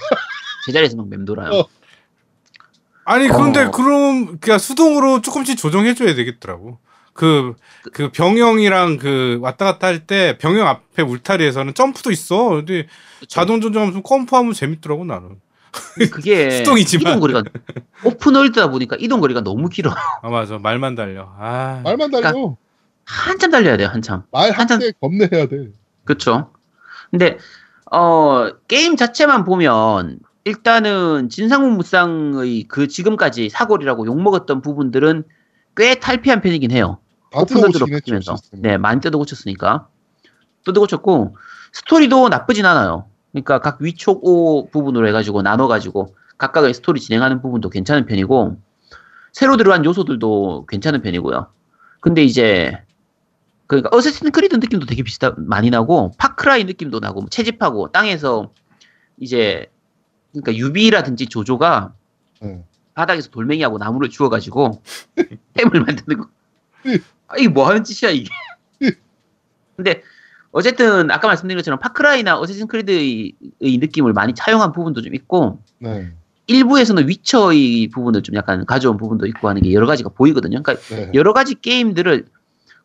[0.66, 1.52] 제자리에서 막 맴돌아요.
[1.52, 1.68] 어.
[3.06, 3.72] 아니 근데 어.
[3.72, 6.80] 그럼 그냥 수동으로 조금씩 조정해줘야 되겠더라고.
[7.16, 7.54] 그,
[7.94, 12.50] 그 병영이랑 그 왔다 갔다 할 때 병영 앞에 울타리에서는 점프도 있어.
[12.50, 12.88] 근데
[13.22, 13.28] 그쵸?
[13.30, 15.40] 자동 조정하면서 컴프하면 재밌더라고 나는.
[16.12, 17.14] 그게 수동이지만.
[17.14, 17.44] 이동 거리가
[18.04, 19.92] open world다 보니까 이동 거리가 너무 길어.
[20.22, 21.34] 아 맞아 말만 달려.
[21.40, 22.32] 아 말만 달려.
[22.32, 22.56] 그러니까
[23.06, 24.24] 한참 달려야 돼요, 한참.
[24.32, 25.70] 말 한참- 한때 겁내야 돼.
[26.04, 26.52] 그쵸.
[27.12, 27.38] 근데,
[27.92, 35.24] 어, 게임 자체만 보면, 일단은 진삼국무쌍의 그 지금까지 사골이라고 욕 먹었던 부분들은
[35.78, 37.00] 꽤 탈피한 편이긴 해요.
[37.36, 37.86] 다 open world로.
[37.88, 38.36] 바뀌면서.
[38.54, 39.88] 네, 많이 뜯어 고쳤으니까.
[40.64, 41.36] 뜯어 고쳤고,
[41.74, 43.08] 스토리도 나쁘진 않아요.
[43.32, 48.58] 그러니까 각 위촉오 부분으로 해가지고 나눠가지고 각각의 스토리 진행하는 부분도 괜찮은 편이고,
[49.34, 51.48] 새로 들어간 요소들도 괜찮은 편이고요.
[52.00, 52.82] 근데 이제,
[53.68, 58.52] 그러니까 어쌔신 크리드 느낌도 되게 비슷하, 많이 나고, 파크라이 느낌도 나고, 뭐 채집하고, 땅에서
[59.20, 59.70] 이제,
[60.32, 61.94] 그러니까 유비라든지 조조가
[62.42, 62.64] 네.
[62.94, 64.82] 바닥에서 돌멩이하고 나무를 주워가지고
[65.60, 66.28] 템을 만드는 거.
[67.28, 68.30] 아, 이게 뭐 하는 짓이야, 이게.
[69.76, 70.02] 근데,
[70.52, 76.14] 어쨌든, 아까 말씀드린 것처럼 파크라이나 어쌔신 크리드의 의 느낌을 많이 차용한 부분도 좀 있고, 네.
[76.48, 80.62] 일부에서는 위쳐의 부분을 좀 약간 가져온 부분도 있고 하는 게 여러 가지가 보이거든요.
[80.62, 81.12] 그러니까 네.
[81.14, 82.26] 여러 가지 게임들을,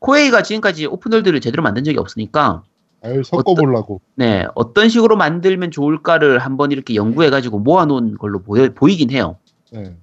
[0.01, 2.65] 코에이가 지금까지 오픈월드를 제대로 만든 적이 없으니까,
[3.03, 4.01] 아유 섞어보려고.
[4.15, 9.37] 네, 어떤 식으로 만들면 좋을까를 한번 이렇게 연구해가지고 모아놓은 걸로 보여, 보이긴 해요.
[9.71, 9.97] 네.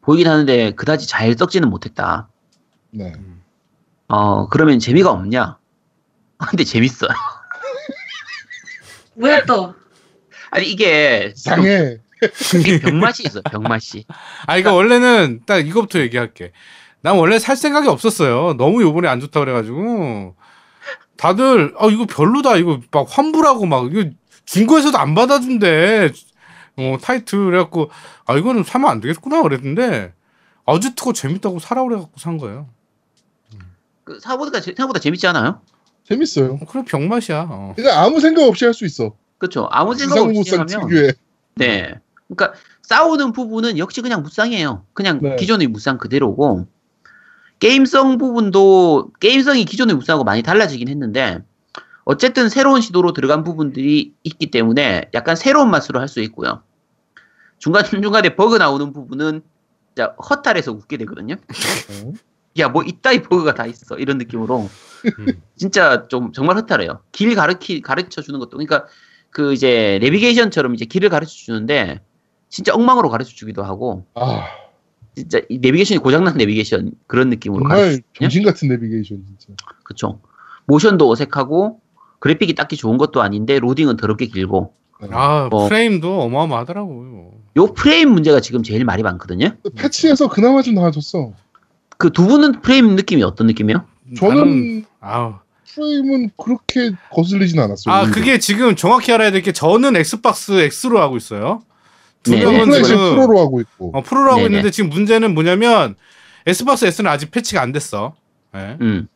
[0.00, 2.28] 보이긴 하는데, 그다지 잘 썩지는 못했다.
[2.90, 3.12] 네.
[4.12, 5.56] 어, 그러면 재미가 없냐?
[6.50, 7.08] 근데 재밌어요.
[9.14, 9.74] 뭐야 또?
[10.50, 11.32] 아니, 이게.
[12.58, 14.04] 이게 병맛이 있어, 병맛이.
[14.46, 16.52] 아 이거 원래는 딱 이거부터 얘기할게.
[17.00, 18.54] 난 원래 살 생각이 없었어요.
[18.58, 20.36] 너무 요번에 안 좋다 그래가지고
[21.16, 24.10] 다들 아 이거 별로다 이거 막 환불하고 막 이거
[24.44, 26.12] 중고에서도 안 받아준대.
[26.76, 27.90] 어 타이틀 그래갖고
[28.26, 30.12] 아 이거는 사면 안 되겠구나 그랬는데
[30.66, 32.68] 아지트가 재밌다고 사라 그래갖고 산 거예요.
[34.12, 35.60] 그, 생각보다, 생각보다 재밌지 않아요?
[36.04, 36.58] 재밌어요.
[36.60, 37.46] 어, 그래 병맛이야.
[37.50, 37.72] 어.
[37.76, 39.14] 그냥 아무 생각 없이 할 수 있어.
[39.38, 39.68] 그쵸.
[39.70, 41.14] 아무 생각 없이 무쌍 하면, 특유의.
[41.56, 41.94] 네.
[42.28, 44.84] 그러니까, 싸우는 부분은 역시 그냥 무쌍이에요.
[44.92, 45.36] 그냥 네.
[45.36, 46.66] 기존의 무쌍 그대로고,
[47.58, 51.38] 게임성 부분도, 게임성이 기존의 무쌍하고 많이 달라지긴 했는데,
[52.04, 56.62] 어쨌든 새로운 시도로 들어간 부분들이 있기 때문에 약간 새로운 맛으로 할 수 있고요.
[57.58, 59.42] 중간 중간에 버그 나오는 부분은
[59.94, 61.36] 진짜 허탈해서 웃게 되거든요.
[62.54, 62.62] 네.
[62.62, 63.96] 야, 뭐 이따위 버그가 다 있어.
[63.96, 64.68] 이런 느낌으로.
[65.18, 65.26] 음.
[65.56, 67.00] 진짜 좀 정말 허탈해요.
[67.12, 68.50] 길 가르치, 가르쳐 주는 것도.
[68.50, 68.86] 그러니까
[69.30, 72.00] 그 이제 내비게이션처럼 이제 길을 가르쳐 주는데
[72.48, 74.44] 진짜 엉망으로 가르쳐 주기도 하고 아
[75.16, 78.02] 진짜 이 내비게이션이 고장난 내비게이션 그런 느낌으로 가르쳐 정말.
[78.20, 79.54] 정신 같은 내비게이션 진짜.
[79.84, 80.20] 그쵸.
[80.66, 81.80] 모션도 어색하고
[82.18, 85.08] 그래픽이 딱히 좋은 것도 아닌데 로딩은 더럽게 길고 네.
[85.12, 85.68] 아 뭐.
[85.68, 87.32] 프레임도 어마어마하더라고요.
[87.56, 89.56] 요 프레임 문제가 지금 제일 말이 많거든요.
[89.76, 91.32] 패치에서 그나마 좀 나아졌어.
[92.02, 93.86] 그 두 분은 프레임 느낌이 어떤 느낌이에요?
[94.18, 95.34] 저는 아우
[95.74, 97.94] 프레임은 그렇게 거슬리진 않았어요.
[97.94, 98.06] 아.
[98.10, 100.52] 그게 지금 정확히 알아야 될 게 저는 엑스박스
[100.84, 101.62] X로 하고 있어요.
[102.22, 102.44] 두 네.
[102.44, 103.92] 명은 지금 프로로 하고 있고.
[103.96, 104.46] 어, 프로로 하고 네네.
[104.46, 105.94] 있는데 지금 문제는 뭐냐면
[106.46, 108.14] 엑스박스 S는 아직 패치가 안 됐어.
[108.54, 108.76] 예.
[108.80, 109.08] 음.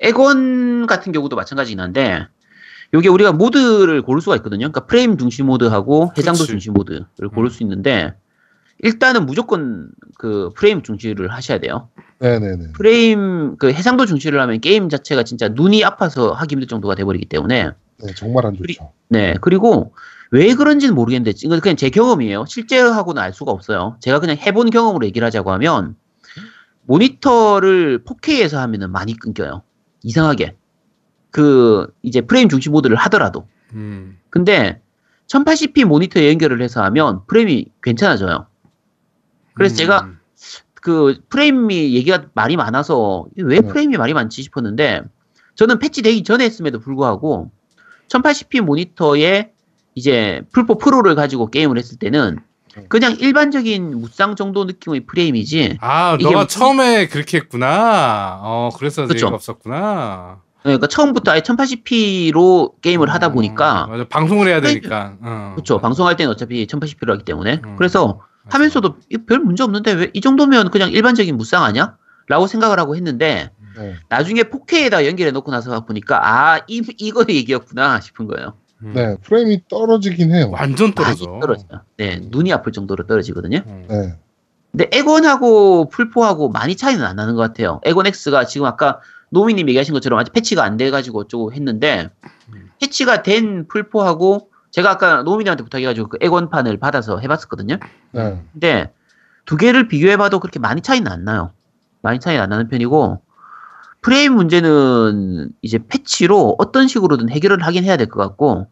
[0.00, 2.26] 엑원 같은 경우도 마찬가지긴 한데
[2.94, 4.60] 요게 우리가 모드를 고를 수가 있거든요.
[4.70, 6.50] 그러니까 프레임 중심 모드하고 해상도 그치.
[6.50, 8.14] 중심 모드를 고를 수 있는데
[8.82, 11.88] 일단은 무조건 그 프레임 중시를 하셔야 돼요.
[12.18, 12.72] 네네네.
[12.72, 17.70] 프레임 그 해상도 중시를 하면 게임 자체가 진짜 눈이 아파서 하기 힘들 정도가 돼버리기 때문에
[18.02, 18.92] 네, 정말 안 좋죠.
[19.08, 19.94] 네 그리고
[20.30, 22.44] 왜 그런지는 모르겠는데 이건 그냥 제 경험이에요.
[22.46, 23.96] 실제하고는 알 수가 없어요.
[24.00, 25.96] 제가 그냥 해본 경험으로 얘기를 하자고 하면
[26.82, 29.62] 모니터를 4K에서 하면은 많이 끊겨요.
[30.02, 30.56] 이상하게
[31.30, 34.18] 그 이제 프레임 중심 모드를 하더라도 음.
[34.30, 34.80] 근데
[35.26, 38.46] 1080p 모니터에 연결을 해서 하면 프레임이 괜찮아져요.
[39.54, 39.76] 그래서 음.
[39.76, 40.08] 제가
[40.74, 43.66] 그 프레임이 얘기가 말이 많아서 왜 네.
[43.66, 45.02] 프레임이 말이 많지 싶었는데
[45.54, 47.50] 저는 패치되기 전에 했음에도 불구하고
[48.08, 49.52] 1080p 모니터에
[49.94, 52.38] 이제 풀포 프로를 가지고 게임을 했을 때는
[52.76, 52.84] 네.
[52.88, 58.40] 그냥 일반적인 무쌍 정도 느낌의 프레임이지 아, 너가 무슨- 처음에 그렇게 했구나.
[58.42, 59.14] 어, 그래서 그쵸.
[59.26, 60.40] 얘기가 없었구나.
[60.64, 64.04] 그러니까 처음부터 아예 1080p로 게임을 하다 어, 보니까 맞아.
[64.08, 65.16] 방송을 해야 되니까.
[65.20, 65.52] 어.
[65.54, 67.76] 그렇죠 방송할 때는 어차피 1080p로 하기 때문에 음.
[67.76, 68.20] 그래서.
[68.48, 71.96] 하면서도 별 문제 없는데 왜 이 정도면 그냥 일반적인 무쌍 아니야?
[72.28, 73.94] 라고 생각을 하고 했는데 네.
[74.08, 78.54] 나중에 4K에다 연결해 놓고 나서 보니까 아 이, 이거 얘기였구나 싶은 거예요.
[78.82, 78.92] 음.
[78.94, 80.48] 네, 프레임이 떨어지긴 해요.
[80.50, 81.24] 완전 떨어져.
[81.40, 81.82] 떨어져요.
[81.96, 83.60] 네, 눈이 아플 정도로 떨어지거든요.
[83.66, 83.84] 음.
[83.88, 84.14] 네.
[84.72, 87.80] 근데 에곤하고 풀포하고 많이 차이는 안 나는 것 같아요.
[87.84, 92.10] 에곤 X가 지금 아까 노미님 얘기하신 것처럼 아직 패치가 안 돼가지고 어쩌고 했는데
[92.52, 92.70] 음.
[92.80, 97.76] 패치가 된 풀포하고 제가 아까 노미님한테 부탁해가지고 그 에곤판을 받아서 해봤었거든요.
[98.10, 98.42] 네.
[98.52, 98.92] 근데
[99.44, 101.52] 두 개를 비교해봐도 그렇게 많이 차이는 안 나요.
[102.02, 103.22] 많이 차이는 안 나는 편이고
[104.00, 108.66] 프레임 문제는 이제 패치로 어떤 식으로든 해결을 하긴 해야 될 것 같고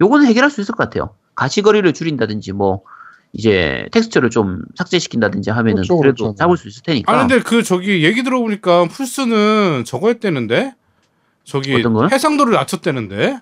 [0.00, 1.16] 요거는 해결할 수 있을 것 같아요.
[1.34, 2.82] 가시거리를 줄인다든지 뭐
[3.32, 6.36] 이제 텍스처를 좀 삭제시킨다든지 하면은 그렇죠, 그래도 그렇죠.
[6.36, 7.12] 잡을 수 있을 테니까.
[7.12, 10.74] 아 근데 그 저기 얘기 들어보니까 플스는 저거 했대는데
[11.42, 11.74] 저기?
[12.12, 13.40] 해상도를 낮췄대는데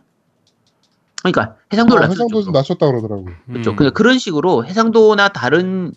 [1.23, 2.51] 그러니까 해상도를 어, 낮출 해상도.
[2.53, 3.35] 낮췄다 그러더라고요.
[3.47, 3.71] 그렇죠.
[3.71, 3.77] 음.
[3.77, 5.93] 그러니까 그런 식으로 해상도나 다른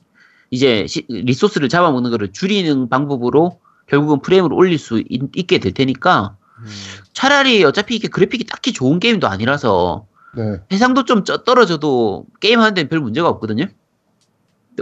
[0.50, 6.66] 이제 시- 리소스를 잡아먹는 거를 줄이는 방법으로 결국은 프레임을 올릴 수 있, 게될 테니까 음.
[7.14, 10.60] 차라리 어차피 이게 그래픽이 딱히 좋은 게임도 아니라서 네.
[10.72, 13.66] 해상도 좀 쪄- 떨어져도 게임하는 데는 별 문제가 없거든요.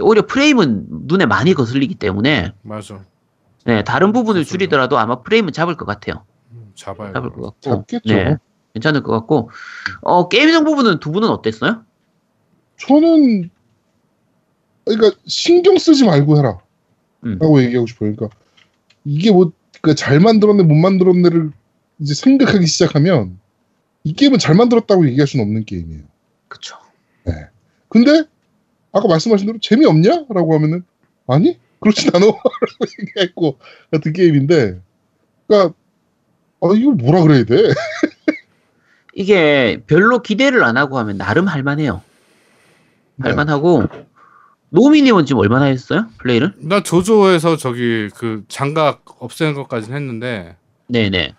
[0.00, 3.00] 오히려 프레임은 눈에 많이 거슬리기 때문에 맞아
[3.64, 4.50] 네, 다른 부분을 그렇죠.
[4.50, 6.24] 줄이더라도 아마 프레임은 잡을 것 같아요.
[6.52, 7.42] 음, 잡아요 잡을 것.
[7.42, 7.60] 같고.
[7.60, 8.14] 잡겠죠.
[8.14, 8.36] 네,
[8.74, 9.50] 괜찮을 것 같고.
[10.02, 11.82] 어, 게임성 부분은 두 분은 어땠어요?
[12.78, 13.50] 저는
[14.84, 16.58] 그러니까 신경 쓰지 말고 해라.
[17.24, 17.38] 음.
[17.38, 18.14] 라고 얘기하고 싶어요.
[18.14, 18.36] 그러니까
[19.04, 21.52] 이게 뭐그잘 만들었네 못 만들었네를
[21.98, 23.38] 이제 생각하기 시작하면
[24.04, 26.02] 이 게임은 잘 만들었다고 얘기할 수는 없는 게임이에요.
[26.48, 26.76] 그쵸.
[27.90, 28.24] 근데
[28.92, 30.26] 아까 말씀하신 대로 재미없냐?
[30.30, 30.84] 라고 하면은
[31.26, 32.40] 아니 그렇진 않아 라고
[33.00, 33.58] 얘기했고
[33.90, 34.80] 같은 게임인데
[35.46, 35.74] 그러니까
[36.62, 37.56] 아 이걸 뭐라 그래야 돼?
[39.20, 42.00] 이게 별로 기대를 안 하고 하면 나름 할만해요.
[43.16, 43.28] 네.
[43.28, 43.84] 할만하고
[44.70, 46.06] 노미님은 지금 얼마나 했어요?
[46.18, 46.54] 플레이를?
[46.56, 50.56] 나 조조에서 저기 그 장갑 없애는 것까지는 했는데
[50.86, 51.34] 네네.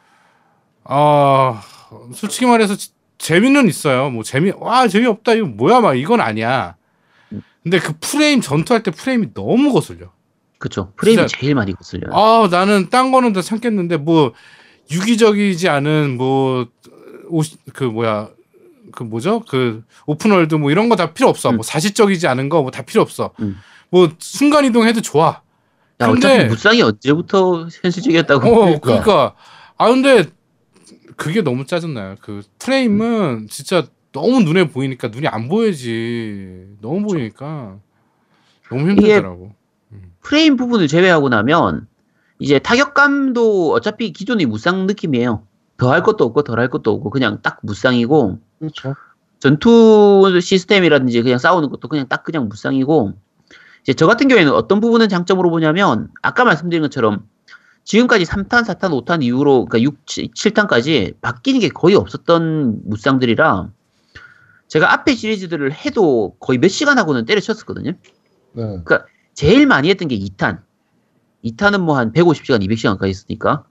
[0.83, 1.63] 아
[2.13, 4.11] 솔직히 말해서 지- 재미는 있어요.
[4.11, 6.75] 뭐 재미 와 재미 없다 이거 뭐야 막 이건 아니야.
[7.63, 10.11] 근데 그 프레임 전투할 때 프레임이 너무 거슬려.
[10.59, 10.93] 그쵸.
[10.97, 12.13] 프레임이 진짜- 제일 많이 거슬려요.
[12.15, 14.33] 아 나는 딴 거는 다 참겠는데 뭐
[14.91, 16.67] 유기적이지 않은 뭐
[17.73, 18.29] 그 뭐야
[18.91, 21.49] 그 뭐죠 그 open world 뭐 이런 거 다 필요 없어.
[21.51, 21.55] 음.
[21.57, 23.31] 뭐 사실적이지 않은 거 뭐 다 필요 없어.
[23.39, 23.57] 음.
[23.89, 25.41] 뭐 순간 이동해도 좋아.
[26.01, 28.47] 야, 근데- 무쌍이 언제부터 현실적이었다고.
[28.49, 28.79] 어, 그러니까.
[28.81, 29.35] 그러니까.
[29.77, 30.25] 아 근데
[31.15, 32.15] 그게 너무 짜증나요.
[32.21, 36.77] 그 프레임은 진짜 너무 눈에 보이니까 눈이 안 보이지.
[36.81, 37.77] 너무 보이니까
[38.69, 39.53] 너무 힘들더라고.
[40.21, 41.87] 프레임 부분을 제외하고 나면
[42.39, 45.43] 이제 타격감도 어차피 기존의 무쌍 느낌이에요.
[45.81, 48.95] 더 할 것도 없고 덜 할 것도 없고 그냥 딱 무쌍이고 그렇죠.
[49.39, 53.13] 전투 시스템이라든지 그냥 싸우는 것도 그냥 딱 그냥 무쌍이고
[53.81, 57.27] 이제 저 같은 경우에는 어떤 부분은 장점으로 보냐면 아까 말씀드린 것처럼
[57.83, 63.69] 지금까지 3탄, 4탄, 5탄 이후로 그러니까 6, 7, 탄까지 바뀌는 게 거의 없었던 무쌍들이라
[64.67, 67.93] 제가 앞에 시리즈들을 해도 거의 몇 시간 하고는 때려쳤었거든요.
[68.53, 68.83] 네.
[69.33, 70.61] 제일 많이 했던 게 2탄.
[71.43, 73.65] 2탄은 뭐 한 150시간, 200시간까지 했으니까.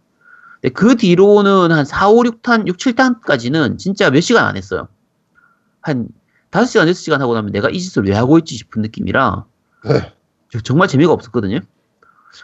[0.61, 4.89] 근데 그 뒤로는 한 4, 5, 6탄, 6, 7탄까지는 진짜 몇 시간 안 했어요.
[5.81, 6.09] 한
[6.51, 9.45] 5시간, 6시간 하고 나면 내가 이 짓을 왜 하고 있지 싶은 느낌이라
[9.85, 10.13] 네.
[10.53, 11.61] 저- 정말 재미가 없었거든요.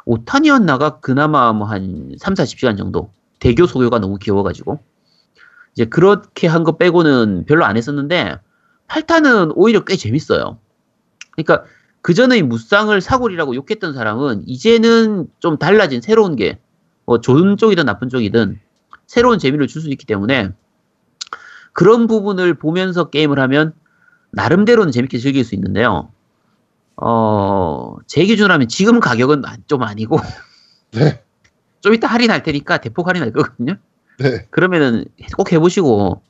[0.07, 3.11] 5탄이었나가 그나마 뭐 한 3, 40시간 정도.
[3.41, 4.81] 대교 소교가 너무 귀여워가지고.
[5.75, 8.39] 이제 그렇게 한 거 빼고는 별로 안 했었는데
[8.89, 10.59] 8탄은 오히려 꽤 재밌어요.
[11.33, 11.65] 그러니까
[12.01, 16.59] 그 전의 무쌍을 사골이라고 욕했던 사람은 이제는 좀 달라진 새로운 게,
[17.07, 18.59] 뭐 좋은 쪽이든 나쁜 쪽이든
[19.07, 20.51] 새로운 재미를 줄 수 있기 때문에
[21.73, 23.73] 그런 부분을 보면서 게임을 하면
[24.33, 26.11] 나름대로는 재밌게 즐길 수 있는데요.
[26.97, 30.17] 어, 제 기준으로 하면 지금 가격은 아- 좀 아니고
[30.93, 31.23] 네.
[31.81, 33.77] 좀 이따 할인할 테니까 대폭 할인할 거거든요.
[34.19, 34.47] 네.
[34.51, 35.05] 그러면은
[35.37, 36.23] 꼭 해보시고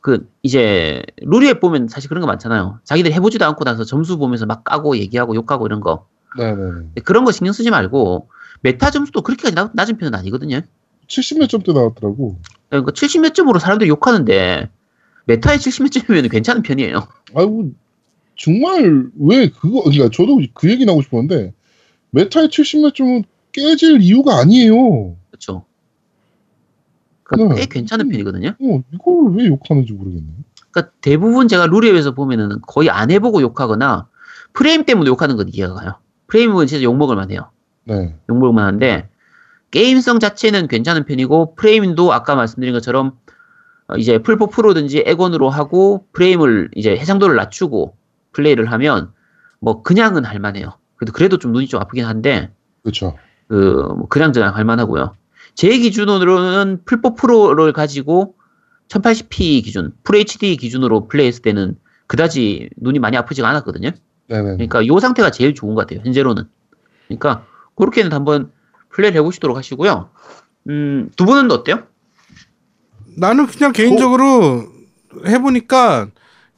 [0.00, 2.80] 그 이제 룰에 보면 사실 그런 거 많잖아요.
[2.84, 6.54] 자기들 해보지도 않고 나서 점수 보면서 막 까고 얘기하고 욕하고 이런 거 네네.
[6.56, 8.30] 근데 그런 거 신경 쓰지 말고
[8.62, 10.60] 메타 점수도 그렇게까지 나- 낮은 편은 아니거든요.
[11.08, 12.38] 70몇 점대 나왔더라고.
[12.70, 14.70] 그러니까 70몇 점으로 사람들이 욕하는데
[15.26, 17.06] 메타에 70몇 점이면 괜찮은 편이에요.
[17.34, 17.70] 아이고
[18.36, 21.52] 정말 왜 그거 그러니까 저도 그 얘기 나고 싶었는데
[22.10, 25.16] 메타의 70몇 점은 깨질 이유가 아니에요.
[25.30, 25.64] 그렇죠.
[27.24, 27.60] 그러니까 네.
[27.62, 28.48] 꽤 괜찮은 편이거든요.
[28.60, 30.26] 어 이걸 왜 욕하는지 모르겠네.
[30.70, 34.08] 그러니까 대부분 제가 루리웹에서 보면은 거의 안 해보고 욕하거나
[34.54, 35.94] 프레임 때문에 욕하는 건 이해가 가요.
[36.28, 37.50] 프레임은 진짜 욕먹을 만해요.
[37.84, 38.14] 네.
[38.28, 39.08] 욕먹을 만한데
[39.70, 43.18] 게임성 자체는 괜찮은 편이고 프레임도 아까 말씀드린 것처럼
[43.88, 47.96] 어, 이제 플포 프로든지 엑원으로 하고 프레임을 이제 해상도를 낮추고
[48.32, 49.12] 플레이를 하면
[49.60, 50.76] 뭐 그냥은 할만해요.
[50.96, 52.50] 그래도 그래도 좀 눈이 좀 아프긴 한데
[52.82, 53.16] 그렇죠.
[53.48, 55.14] 그뭐 그냥 저냥 할만하고요.
[55.54, 58.34] 제 기준으로는 풀포 프로를 가지고
[58.88, 61.76] 1080p 기준, FHD 기준으로 플레이했을 때는
[62.06, 63.90] 그다지 눈이 많이 아프지가 않았거든요.
[64.28, 64.42] 네네.
[64.42, 66.04] 그러니까 이 상태가 제일 좋은 것 같아요.
[66.04, 66.44] 현재로는.
[67.08, 67.46] 그러니까
[67.82, 68.52] 그렇게는 한번
[68.90, 70.10] 플레이를 해보시도록 하시고요.
[70.68, 71.82] 음, 두 분은 어때요?
[73.16, 74.68] 나는 그냥 개인적으로
[75.26, 76.08] 해보니까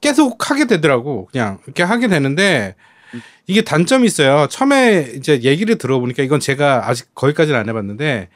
[0.03, 1.29] 계속 하게 되더라고.
[1.33, 2.75] 그냥 이렇게 하게 되는데
[3.47, 4.47] 이게 단점이 있어요.
[4.51, 8.29] 처음에 이제 얘기를 들어보니까 이건 제가 아직 거기까지는 안 해봤는데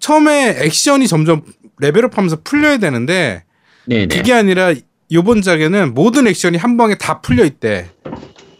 [0.00, 1.42] 처음에 액션이 점점
[1.80, 3.44] 레벨업하면서 풀려야 되는데
[3.84, 4.06] 네네.
[4.06, 4.72] 그게 아니라
[5.12, 7.90] 요번 작에는 모든 액션이 한 방에 다 풀려 있대.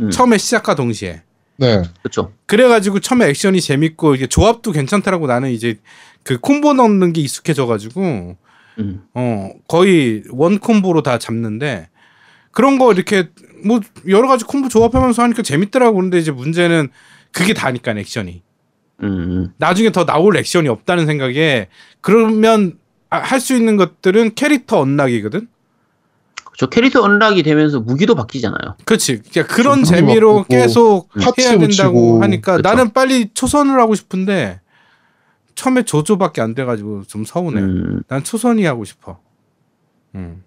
[0.02, 0.10] 음.
[0.10, 1.22] 처음에 시작과 동시에.
[1.62, 1.82] 네.
[2.02, 2.32] 그렇죠.
[2.46, 5.78] 그래가지고 처음에 액션이 재밌고 이게 조합도 괜찮더라고 나는 이제
[6.24, 8.36] 그 콤보 넣는 게 익숙해져가지고
[8.80, 9.02] 음.
[9.14, 11.88] 어 거의 원 콤보로 다 잡는데
[12.50, 13.28] 그런 거 이렇게
[13.64, 16.88] 뭐 여러 가지 콤보 조합하면서 하니까 재밌더라고 근데 이제 문제는
[17.30, 18.42] 그게 다니까 액션이
[19.04, 19.52] 음.
[19.56, 21.68] 나중에 더 나올 액션이 없다는 생각에
[22.00, 22.76] 그러면
[23.08, 25.46] 할 수 있는 것들은 캐릭터 언락이거든
[26.62, 28.76] 저 캐릭터 언락이 되면서 무기도 바뀌잖아요.
[28.84, 32.22] 그렇지 그러니까 그런 재미로 바꾸고, 계속 해야 된다고 붙이고.
[32.22, 32.68] 하니까 그쵸.
[32.68, 34.60] 나는 빨리 초선을 하고 싶은데
[35.56, 38.02] 처음에 조조밖에 안 돼가지고 좀 서운해 음.
[38.06, 39.18] 난 초선이 하고 싶어
[40.14, 40.44] 음.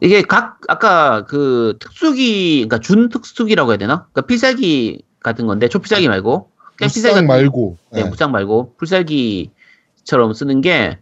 [0.00, 4.06] 이게 각 아까 그 특수기, 그러니까 준 특수기라고 해야 되나?
[4.12, 7.78] 그러니까 필살기 같은 건데 초필살기 말고 그냥 필살기 무쌍 같은 말고.
[7.94, 8.08] 네, 네.
[8.08, 10.98] 무쌍 말고 풀살기처럼 쓰는 게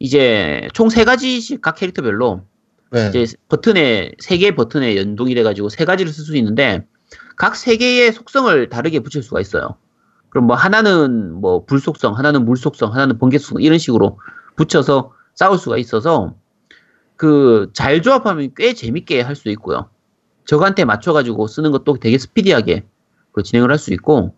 [0.00, 2.42] 이제 총 세 가지씩 각 캐릭터별로
[2.90, 3.08] 네.
[3.08, 6.84] 이제 버튼에 세 개의 버튼에 연동이 돼가지고 세 가지를 쓸 수 있는데
[7.36, 9.76] 각 세 개의 속성을 다르게 붙일 수가 있어요.
[10.30, 14.18] 그럼 뭐 하나는 뭐 불 속성, 하나는 물 속성, 하나는 번개 속성 이런 식으로
[14.56, 16.34] 붙여서 싸울 수가 있어서
[17.16, 19.88] 그 잘 조합하면 꽤 재밌게 할 수 있고요.
[20.46, 22.84] 적한테 맞춰가지고 쓰는 것도 되게 스피디하게
[23.32, 24.34] 그 진행을 할 수 있고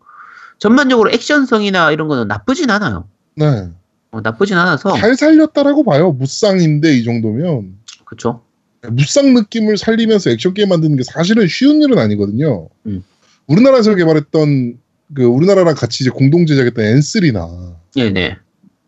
[0.58, 3.08] 전반적으로 액션성이나 이런 거는 나쁘진 않아요.
[3.36, 3.70] 네.
[4.12, 6.12] 어, 나쁘진 않아서 잘 살렸다라고 봐요.
[6.12, 7.78] 무쌍인데 이 정도면
[8.12, 8.42] 그렇죠.
[8.90, 12.68] 무쌍 느낌을 살리면서 액션 게임 만드는 게 사실은 쉬운 일은 아니거든요.
[12.86, 13.02] 음.
[13.46, 14.78] 우리나라에서 개발했던
[15.14, 18.36] 그 우리나라랑 같이 이제 공동 제작했던 N3나 네네.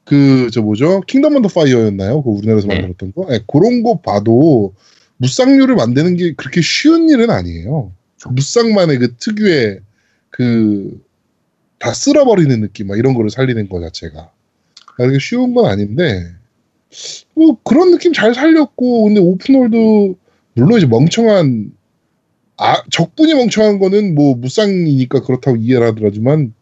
[0.05, 2.23] 그 저 뭐죠 킹덤 언더 파이어였나요?
[2.23, 2.75] 그 우리나라에서 네.
[2.75, 3.27] 만들었던 거.
[3.31, 4.75] 네, 그런 거 봐도
[5.19, 7.93] 무쌍류를 만드는 게 그렇게 쉬운 일은 아니에요.
[8.19, 8.35] 그렇죠.
[8.35, 9.81] 무쌍만의 그 특유의
[10.31, 11.05] 그
[11.85, 14.31] 다 쓸어버리는 느낌, 막 이런 거를 살리는 거 자체가.
[14.97, 16.33] 그게 쉬운 건 아닌데,
[17.35, 20.15] 뭐 그런 느낌 잘 살렸고, 근데 open world,
[20.55, 21.73] 물론 이제 멍청한,
[22.57, 26.55] 아, 적군이 멍청한 거는 뭐 무쌍이니까 그렇다고 이해를 하더라지만,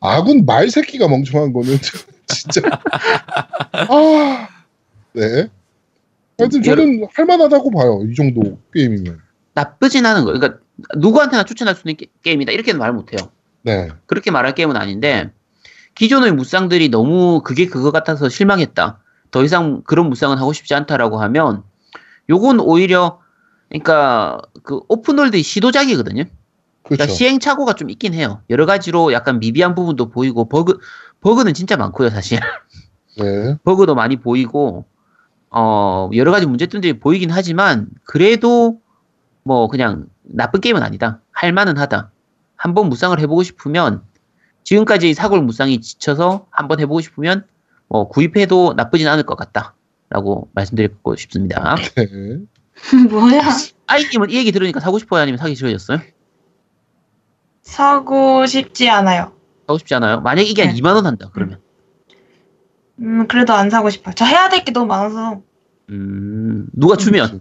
[0.00, 1.78] 아군 말 새끼가 멍청한 거는
[2.28, 2.60] 진짜,
[3.72, 4.48] 아,
[5.12, 5.48] 네.
[6.38, 9.20] 하여튼 저는 할만하다고 봐요, 이 정도 게임이면.
[9.54, 10.38] 나쁘진 않은 거예요.
[10.38, 10.60] 그러니까
[10.96, 13.30] 누구한테나 추천할 수 있는 게, 게임이다 이렇게는 말 못해요.
[13.62, 13.88] 네.
[14.06, 15.30] 그렇게 말할 게임은 아닌데
[15.94, 19.00] 기존의 무쌍들이 너무 그게 그거 같아서 실망했다.
[19.34, 21.64] 더 이상 그런 무쌍은 하고 싶지 않다라고 하면
[22.30, 23.18] 요건 오히려
[23.68, 26.22] 그러니까 그 open world 시도작이거든요.
[26.84, 27.12] 그러니까 그렇죠.
[27.14, 28.42] 시행착오가 좀 있긴 해요.
[28.48, 30.78] 여러 가지로 약간 미비한 부분도 보이고 버그
[31.20, 32.38] 버그는 진짜 많고요, 사실.
[33.18, 33.56] 네.
[33.64, 34.84] 버그도 많이 보이고
[35.50, 38.78] 어 여러 가지 문제점들이 보이긴 하지만 그래도
[39.42, 41.18] 뭐 그냥 나쁜 게임은 아니다.
[41.32, 42.12] 할 만은 하다.
[42.54, 44.04] 한번 무쌍을 해보고 싶으면
[44.62, 47.48] 지금까지 사골 무쌍이 지쳐서 한번 해보고 싶으면
[47.88, 51.76] 뭐 구입해도 나쁘진 않을 것 같다라고 말씀드리고 싶습니다.
[51.96, 52.38] 네.
[53.10, 53.42] 뭐야?
[53.86, 56.00] 아이님은 이 얘기 들으니까 사고 싶어요, 아니면 사기 싫어졌어요?
[57.62, 59.32] 사고 싶지 않아요.
[59.66, 60.20] 사고 싶지 않아요?
[60.20, 60.80] 만약 이게 한 네.
[60.80, 61.60] 2만 원 한다 그러면
[63.00, 64.14] 음, 그래도 안 사고 싶어요.
[64.14, 65.40] 저 해야 될 게 너무 많아서.
[65.90, 67.40] 음 누가 주면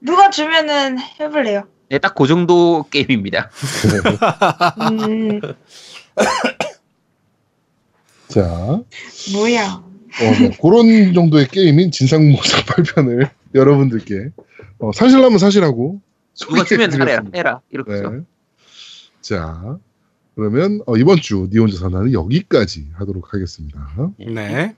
[0.00, 1.64] 누가 주면은 해볼래요.
[1.88, 3.50] 네, 딱 그 정도 게임입니다.
[4.92, 5.40] 음,
[8.30, 8.84] 자, 어,
[9.32, 9.82] 뭐야.
[10.20, 10.50] 네.
[10.60, 14.30] 그런 정도의 게임인 진상모상 8편을 여러분들께
[14.78, 16.00] 어, 사실라면 사실하고
[16.38, 17.24] 누가 주면 잘해라.
[17.34, 18.20] 해라 이렇게 죠 네.
[19.20, 19.78] 자,
[20.34, 23.92] 그러면 어, 이번 주 니 혼자 사나는 여기까지 하도록 하겠습니다.
[24.18, 24.74] 네.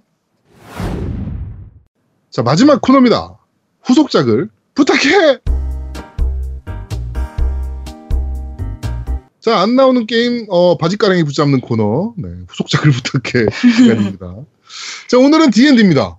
[2.31, 3.39] 자, 마지막 코너입니다.
[3.85, 5.52] 후속작을 부탁해!
[9.43, 12.15] 자, 안 나오는 게임, 어, 바지가랑이 붙잡는 코너.
[12.17, 13.47] 네, 후속작을 부탁해.
[13.51, 14.37] 시간입니다.
[15.09, 16.17] 자, 오늘은 D&D입니다.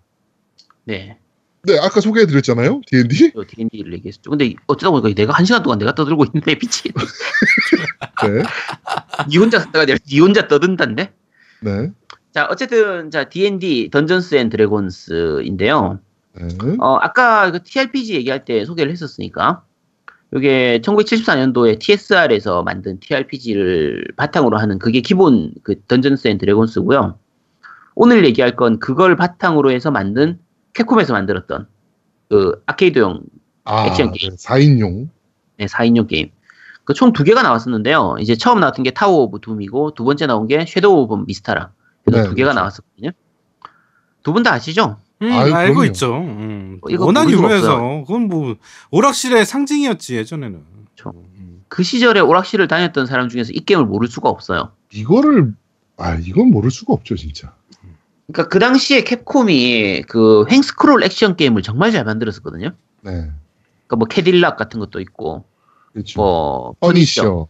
[0.83, 1.17] 네.
[1.65, 2.81] 네, 아까 소개해드렸잖아요.
[2.85, 3.31] D&D.
[3.33, 4.29] 저 D&D를 얘기했었죠.
[4.29, 7.05] 근데 어쩌다 보니까 내가 한 시간 동안 내가 떠들고 있는데 미치겠네.
[8.23, 8.43] 네,
[9.29, 11.13] 니 혼자 갔다가 내가 니 혼자 떠든다는데?
[11.61, 11.91] 네,
[12.33, 16.01] 자, 어쨌든 자 D&D 던전스 앤 드래곤스인데요.
[16.35, 16.47] 네.
[16.81, 19.63] 어, 아까 그 TRPG 얘기할 때 소개를 했었으니까
[20.35, 27.19] 이게 1974년도에 TSR에서 만든 TRPG를 바탕으로 하는 그게 기본 그 Dungeons & Dragons고요.
[27.95, 30.39] 오늘 얘기할 건 그걸 바탕으로 해서 만든
[30.73, 31.67] 캡콤에서 만들었던
[32.29, 33.21] 그 아케이드용
[33.65, 34.35] 아, 액션 네, 게임.
[34.35, 35.09] 4인용.
[35.57, 36.31] 네, 4인용 게임.
[36.85, 38.15] 그 총 두 개가 나왔었는데요.
[38.19, 41.71] 이제 처음 나왔던 게 Tower of Doom이고 두 번째 나온 게 Shadow over Mystara.
[42.03, 42.59] 그래서 네, 두 개가 그렇죠.
[42.59, 43.11] 나왔었거든요.
[44.23, 44.97] 두 분 다 아시죠?
[45.27, 45.85] 음, 아유, 알고 그럼요.
[45.87, 46.13] 있죠.
[46.17, 46.79] 음.
[46.81, 48.55] 어, 이거 워낙 유명해서 그건 뭐
[48.91, 50.61] 오락실의 상징이었지 예전에는.
[50.95, 51.17] 그렇죠.
[51.37, 51.63] 음.
[51.69, 54.71] 그 시절에 오락실을 다녔던 사람 중에서 이 게임을 모를 수가 없어요.
[54.91, 55.53] 이거를,
[55.97, 57.53] 아, 이건 모를 수가 없죠, 진짜.
[58.27, 62.69] 그러니까 그 당시에 캡콤이 그 횡scroll 액션 게임을 정말 잘 만들었었거든요.
[63.01, 63.11] 네.
[63.11, 65.45] 그러니까 뭐 캐딜락 같은 것도 있고
[65.91, 66.21] 그렇죠.
[66.21, 67.47] 뭐 Punisher.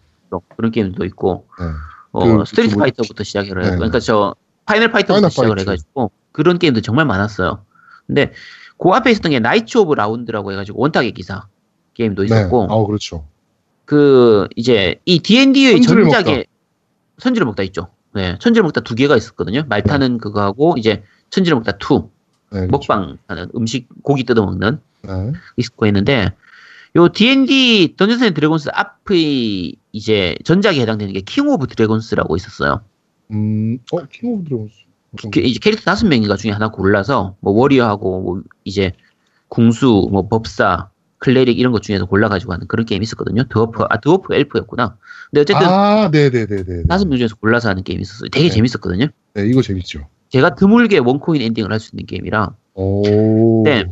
[0.56, 1.66] 그런 게임도 있고 네.
[2.12, 3.70] 어, 그, Street 그 뭐- Fighter부터 시작을 해요.
[3.72, 3.76] 네.
[3.78, 4.34] 그러니까 저
[4.66, 5.62] Final Fighter부터 Final 시작을 파이터.
[5.72, 7.64] 해가지고 그런 게임도 정말 많았어요.
[8.06, 8.34] 근데
[8.78, 11.48] 그 앞에 있었던 게 Knights of the Round라고 해가지고 원탁의 기사
[11.94, 12.74] 게임도 있었고 네.
[12.74, 13.26] 아, 그렇죠.
[13.86, 16.46] 그 이제 이 D&D의 전작에
[17.20, 17.88] 천지를 먹다 있죠.
[18.14, 19.64] 네, 천지를 먹다 두 개가 있었거든요.
[19.68, 22.10] 말 타는 그거하고 이제 천지를 먹다 two
[22.52, 22.72] 네, 그렇죠.
[22.72, 25.32] 먹방 하는 음식 고기 뜯어 먹는 네.
[25.58, 26.30] 있고 했는데
[26.96, 32.82] 요 D&D Dungeons & Dragons 앞의 이제 전작에 해당되는 게 King of Dragons라고 있었어요.
[33.32, 34.74] 음, 어, King of Dragons.
[35.32, 38.94] 그 이제 캐릭터 다섯 명인가 중에 하나 골라서 뭐 warrior하고 뭐 이제
[39.48, 40.90] 궁수, 뭐 법사,
[41.20, 43.44] cleric 이런 것 중에서 골라가지고 하는 그런 게임이 있었거든요.
[43.50, 44.98] 드워프, 아 dwarf elf였구나.
[45.32, 46.84] 근데 어쨌든 아, 네네네네.
[46.90, 48.30] 다섯 명 중에서 골라서 하는 게임이 있었어요.
[48.30, 48.54] 되게 네.
[48.56, 49.08] 재밌었거든요.
[49.36, 50.08] 네, 이거 재밌죠.
[50.30, 53.64] 제가 드물게 one coin ending을 할 수 있는 게임이라 오.
[53.64, 53.86] 네.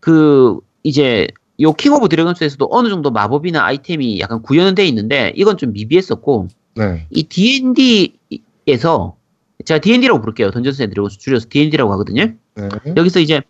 [0.00, 1.26] 그 이제
[1.60, 7.06] 요 King of Dragons에서도 어느 정도 마법이나 아이템이 약간 구현돼 있는데 이건 좀 미비했었고 네.
[7.10, 9.16] 이 D&D에서
[9.64, 10.50] 제가 D&D라고 부를게요.
[10.50, 12.32] Dungeons & Dragons 줄여서 D&D라고 하거든요.
[12.54, 12.68] 네.
[12.96, 13.42] 여기서 이제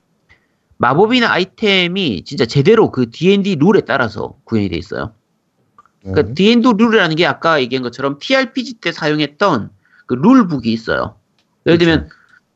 [0.76, 5.12] 마법이나 아이템이 진짜 제대로 그 D&D 룰에 따라서 구현이 돼 있어요.
[6.02, 6.12] 네.
[6.12, 9.70] 그러니까 D&D 룰이라는 게 아까 얘기한 것처럼 TRPG 때 사용했던
[10.06, 11.16] 그 rulebook이 있어요.
[11.66, 12.08] 예를 들면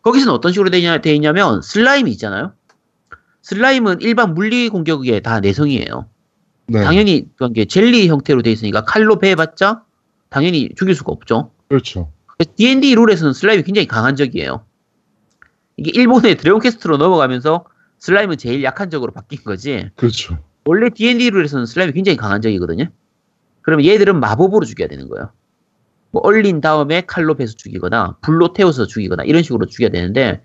[0.03, 2.53] 거기서는 어떤 식으로 되냐, 돼 있냐면 slime이 있잖아요.
[3.43, 6.07] slime은 일반 물리 공격에 다 내성이에요.
[6.67, 6.83] 네.
[6.83, 9.83] 당연히 그런 게 젤리 형태로 돼 있으니까 칼로 베봤자
[10.29, 11.51] 당연히 죽일 수가 없죠.
[11.69, 12.13] 그렇죠.
[12.45, 14.65] D&D 룰에서는 슬라임이 굉장히 강한 적이에요.
[15.77, 17.65] 이게 일본의 Dragon Quest로 넘어가면서
[17.99, 19.91] slime은 제일 약한 적으로 바뀐 거지.
[19.97, 20.39] 그렇죠.
[20.65, 22.87] 원래 D&D 룰에서는 슬라임이 굉장히 강한 적이거든요.
[23.63, 25.33] 그러면 얘들은 마법으로 죽여야 되는 거예요.
[26.11, 30.43] 뭐 얼린 다음에 칼로 베서 죽이거나 불로 태워서 죽이거나 이런 식으로 죽여야 되는데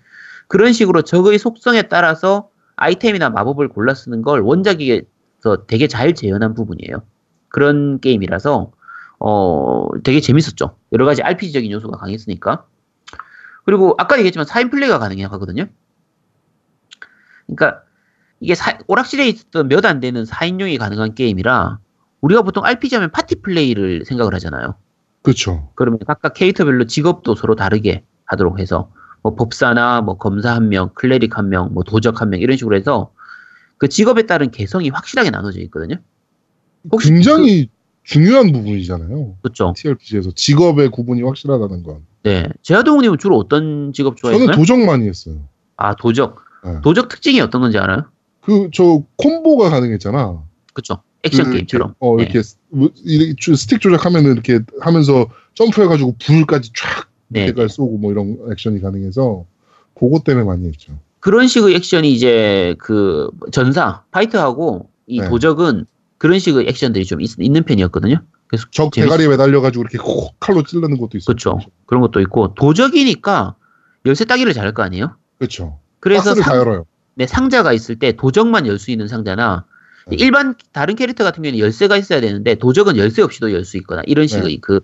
[0.48, 7.02] 그런 식으로 적의 속성에 따라서 아이템이나 마법을 골라 쓰는 걸 원작에서 되게 잘 재현한 부분이에요.
[7.48, 8.72] 그런 게임이라서
[9.20, 10.76] 어 되게 재밌었죠.
[10.92, 12.66] 여러 가지 RPG적인 요소가 강했으니까.
[13.64, 15.66] 그리고 아까 얘기했지만 4인 플레이가 가능하거든요.
[17.46, 17.82] 그러니까
[18.40, 21.78] 이게 사- 오락실에 있었던 몇 안 되는 4인용이 가능한 게임이라
[22.20, 24.74] 우리가 보통 RPG 하면 파티 플레이를 생각을 하잖아요.
[25.22, 25.70] 그렇죠.
[25.74, 28.90] 그러면 각각 캐릭터별로 직업도 서로 다르게 하도록 해서
[29.22, 32.76] 뭐 법사나 뭐 검사 한 명, 클레릭 한 명, 뭐 도적 한 명 이런 식으로
[32.76, 33.12] 해서
[33.78, 35.96] 그 직업에 따른 개성이 확실하게 나눠져 있거든요.
[37.16, 37.70] 굉장히
[38.04, 39.08] 중요한 부분이잖아요.
[39.08, 39.72] 그, 그렇죠.
[39.76, 42.06] TRPG에서 직업의 구분이 확실하다는 건.
[42.22, 42.46] 네.
[42.62, 44.46] 제아동님은 주로 어떤 직업 좋아했어요?
[44.46, 45.36] 저는 도적 많이 했어요.
[45.76, 46.36] 아 도적.
[46.64, 46.80] 네.
[46.82, 48.04] 도적 특징이 어떤 건지 알아요?
[48.42, 50.42] 그, 저, combo가 가능했잖아.
[50.72, 50.98] 그렇죠.
[51.22, 51.94] 액션 그 게임처럼.
[51.98, 52.24] 어, 네.
[52.24, 57.46] 이렇게, 스- 뭐, 이렇게 주- 스틱 조작하면은 이렇게 하면서 점프해가지고 불까지 쫙 네.
[57.46, 59.46] 밑에까지 쏘고 뭐 이런 액션이 가능해서
[59.98, 60.92] 그것 때문에 많이 했죠.
[61.20, 65.28] 그런 식의 액션이 이제 그 전사 fighter하고 이 네.
[65.30, 65.86] 도적은
[66.24, 68.16] 그런 식의 액션들이 좀 있, 는 편이었거든요.
[68.46, 71.56] 그래서 적 대가리에 매달려가지고 이렇게 콕 칼로 찌르는 것도 있었죠.
[71.56, 71.70] 그렇죠.
[71.84, 73.56] 그런 것도 있고 도적이니까
[74.06, 75.16] 열쇠 따기를 잘할 거 아니에요.
[75.36, 75.80] 그렇죠.
[76.00, 76.84] 그래서 상.
[77.14, 79.66] 네, 상자가 있을 때 도적만 열 수 있는 상자나
[80.08, 80.16] 네.
[80.18, 84.26] 일반 다른 캐릭터 같은 경우에는 열쇠가 있어야 되는데 도적은 열쇠 없이도 열 수 있거나 이런
[84.26, 84.58] 식의 네.
[84.62, 84.80] 그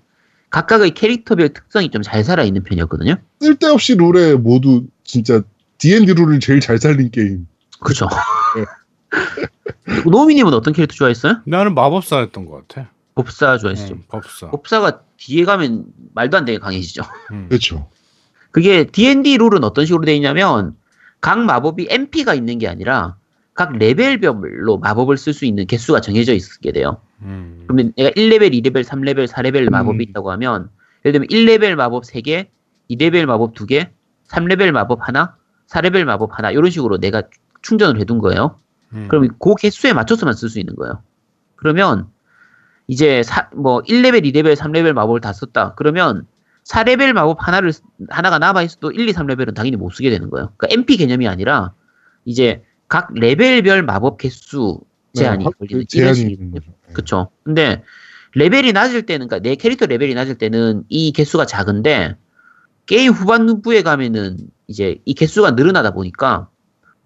[0.51, 3.14] 각각의 캐릭터별 특성이 좀 잘 살아 있는 편이었거든요.
[3.41, 5.41] 쓸데없이 룰에 모두 진짜
[5.78, 7.47] D&D 룰을 제일 잘 살린 게임.
[7.80, 8.09] 그렇죠.
[10.11, 11.40] 노미님은 어떤 캐릭터 좋아했어요?
[11.44, 12.90] 나는 마법사였던 것 같아.
[13.14, 13.94] 법사 좋아했죠.
[13.94, 14.50] 응, 법사.
[14.50, 15.84] 법사가 뒤에 가면
[16.14, 17.02] 말도 안 되게 강해지죠.
[17.32, 17.46] 음.
[17.48, 17.88] 그렇죠.
[18.50, 20.76] 그게 D&D 룰은 어떤 식으로 되어 있냐면
[21.20, 23.16] 각 마법이 MP가 있는 게 아니라
[23.54, 27.00] 각 레벨별로 마법을 쓸 수 있는 개수가 정해져 있게 돼요.
[27.22, 27.64] 음.
[27.66, 30.00] 그러면 내가 1레벨, 2레벨, 3레벨, 4레벨 마법이 음.
[30.00, 30.70] 있다고 하면
[31.04, 32.46] 예를 들면 1레벨 마법 3개,
[32.90, 33.88] 2레벨 마법 2개,
[34.28, 35.36] 3레벨 마법 하나,
[35.68, 37.22] 4레벨 마법 하나 이런 식으로 내가
[37.62, 38.56] 충전을 해둔 거예요.
[38.95, 39.07] 음.
[39.09, 41.03] 그럼 그 개수에 맞춰서만 쓸 수 있는 거예요.
[41.57, 42.09] 그러면
[42.86, 45.74] 이제 사, 뭐 1레벨, 2레벨, 3레벨 마법을 다 썼다.
[45.76, 46.26] 그러면
[46.64, 50.53] 4레벨 마법 하나를 쓰- 하나가 남아 있어도 1, 2, 3레벨은 당연히 못 쓰게 되는 거예요.
[50.57, 51.72] 그러니까 MP 개념이 아니라
[52.24, 54.80] 이제 각 레벨별 마법 개수
[55.14, 56.66] 제한이 네, 걸리는 이런 제한이 식이 있는 거죠.
[56.86, 56.93] 네.
[56.93, 57.30] 그쵸.
[57.45, 57.82] 근데
[58.34, 62.16] 레벨이 낮을 때는, 그러니까 내 캐릭터 레벨이 낮을 때는 이 개수가 작은데
[62.86, 64.36] 게임 후반부에 가면은
[64.68, 66.49] 이제 이 개수가 늘어나다 보니까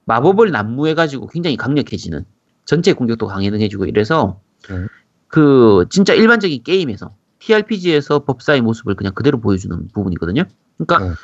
[0.06, 2.24] 마법을 난무해가지고 굉장히 강력해지는
[2.64, 4.86] 전체 공격도 강해지고 이래서 네.
[5.28, 10.44] 그 진짜 일반적인 게임에서 TRPG에서 법사의 모습을 그냥 그대로 보여주는 부분이거든요.
[10.78, 11.14] 그러니까 네.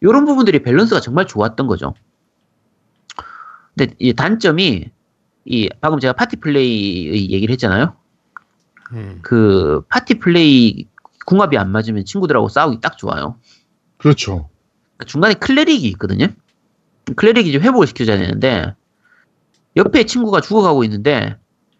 [0.00, 1.94] 이런 부분들이 밸런스가 정말 좋았던 거죠.
[3.76, 4.90] 근데 이 단점이
[5.44, 7.94] 이 방금 제가 party play의 얘기를 했잖아요.
[8.92, 9.18] 음.
[9.22, 10.86] 그 party play
[11.26, 13.36] 궁합이 안 맞으면 친구들하고 싸우기 딱 좋아요.
[13.98, 14.48] 그렇죠.
[14.96, 16.26] 그러니까 중간에 클레릭이 있거든요.
[17.14, 18.74] 클레릭이 이제 회복을 시켜줘야 되는데
[19.76, 21.36] 옆에 친구가 죽어가고 있는데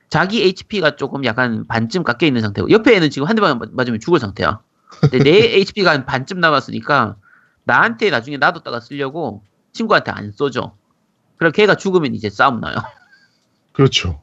[0.08, 4.18] 자기 HP가 조금 약간 반쯤 깎여 있는 상태고 옆에 애는 지금 한 대만 맞으면 죽을
[4.18, 4.60] 상태야.
[5.00, 7.16] 근데 내 HP가 한 반쯤 남았으니까
[7.64, 10.74] 나한테 나중에 놔뒀다가 쓰려고 친구한테 안 써줘.
[11.36, 12.74] 그럼 걔가 죽으면 이제 싸움 나요.
[13.72, 14.20] 그렇죠.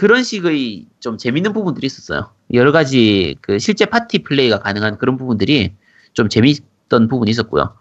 [0.00, 2.32] 그런 식의 좀 재밌는 부분들이 있었어요.
[2.54, 5.74] 여러 가지 그 실제 파티 플레이가 가능한 그런 부분들이
[6.14, 7.74] 좀 재밌던 부분이 있었고요.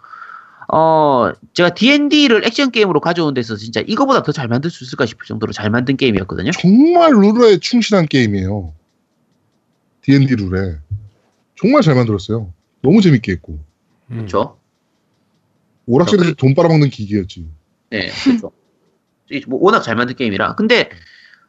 [0.71, 5.25] 어, 제가 D&D를 액션 게임으로 가져온 데서 진짜 이거보다 더 잘 만들 수 있을까 싶을
[5.25, 6.51] 정도로 잘 만든 게임이었거든요.
[6.51, 8.73] 정말 룰에 충실한 게임이에요.
[10.01, 10.77] D&D 룰에
[11.59, 12.53] 정말 잘 만들었어요.
[12.81, 13.59] 너무 재밌게 했고
[14.11, 14.17] 음.
[14.17, 14.57] 그렇죠?
[15.87, 17.47] 오락실에서 돈 빨아먹는 기기였지.
[17.89, 18.51] 네, 그렇죠.
[19.31, 20.55] 이뭐 워낙 잘 만든 게임이라.
[20.55, 20.89] 근데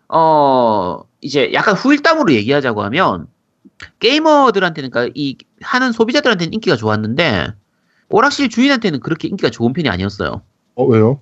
[0.08, 3.26] 어 이제 약간 후일담으로 얘기하자고 하면
[4.00, 7.52] 게이머들한테는 그러니까 이 하는 소비자들한테는 인기가 좋았는데
[8.11, 10.42] 오락실 주인한테는 그렇게 인기가 좋은 편이 아니었어요.
[10.74, 11.20] 어 왜요?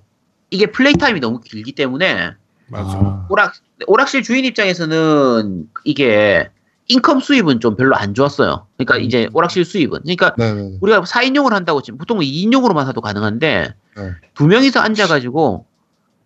[0.49, 2.31] 이게 플레이 타임이 너무 길기 때문에
[2.67, 2.97] 맞아.
[2.97, 3.53] 아, 오락
[3.87, 6.49] 오락실 주인 입장에서는 이게
[6.87, 8.65] 인컴 수입은 좀 별로 안 좋았어요.
[8.77, 10.77] 그러니까 이제 오락실 수입은 그러니까 네네.
[10.81, 14.11] 우리가 4인용을 한다고 지금 보통 2인용으로만 사도 가능한데 네.
[14.33, 15.65] 두 명이서 앉아가지고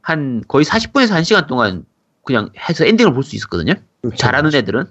[0.01, 1.86] 한 거의 40분에서 1시간 동안
[2.24, 3.74] 그냥 해서 엔딩을 볼 수 있었거든요.
[4.01, 4.16] 그렇죠.
[4.18, 4.86] 잘하는 애들은.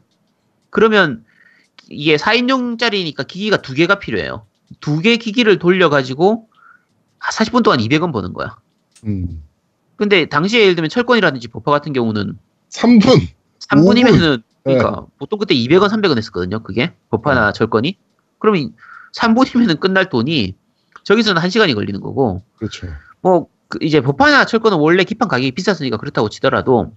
[0.69, 1.25] 그러면
[1.89, 4.45] 이게 4인용짜리니까 기기가 두 개가 필요해요.
[4.81, 6.49] 두 개 기기를 돌려가지고
[7.21, 8.57] 40분 동안 200원 버는 거야.
[9.07, 9.43] 음.
[9.97, 12.39] 근데 당시에 예를 들면 철권이라든지 버퍼 같은 경우는
[12.71, 13.29] 3분.
[13.69, 14.75] 3분이면은 네.
[14.77, 16.63] 그러니까 보통 그때 200원, 300원 했었거든요.
[16.63, 17.97] 그게 버퍼나 철권이.
[18.39, 18.75] 그러면
[19.15, 20.55] 3분이면은 끝날 돈이
[21.05, 22.89] 저기서는 1시간이 걸리는 거고 그렇죠.
[23.21, 26.93] 뭐그 이제 버퍼나 철권은 원래 기판 가격이 비쌌으니까 그렇다고 치더라도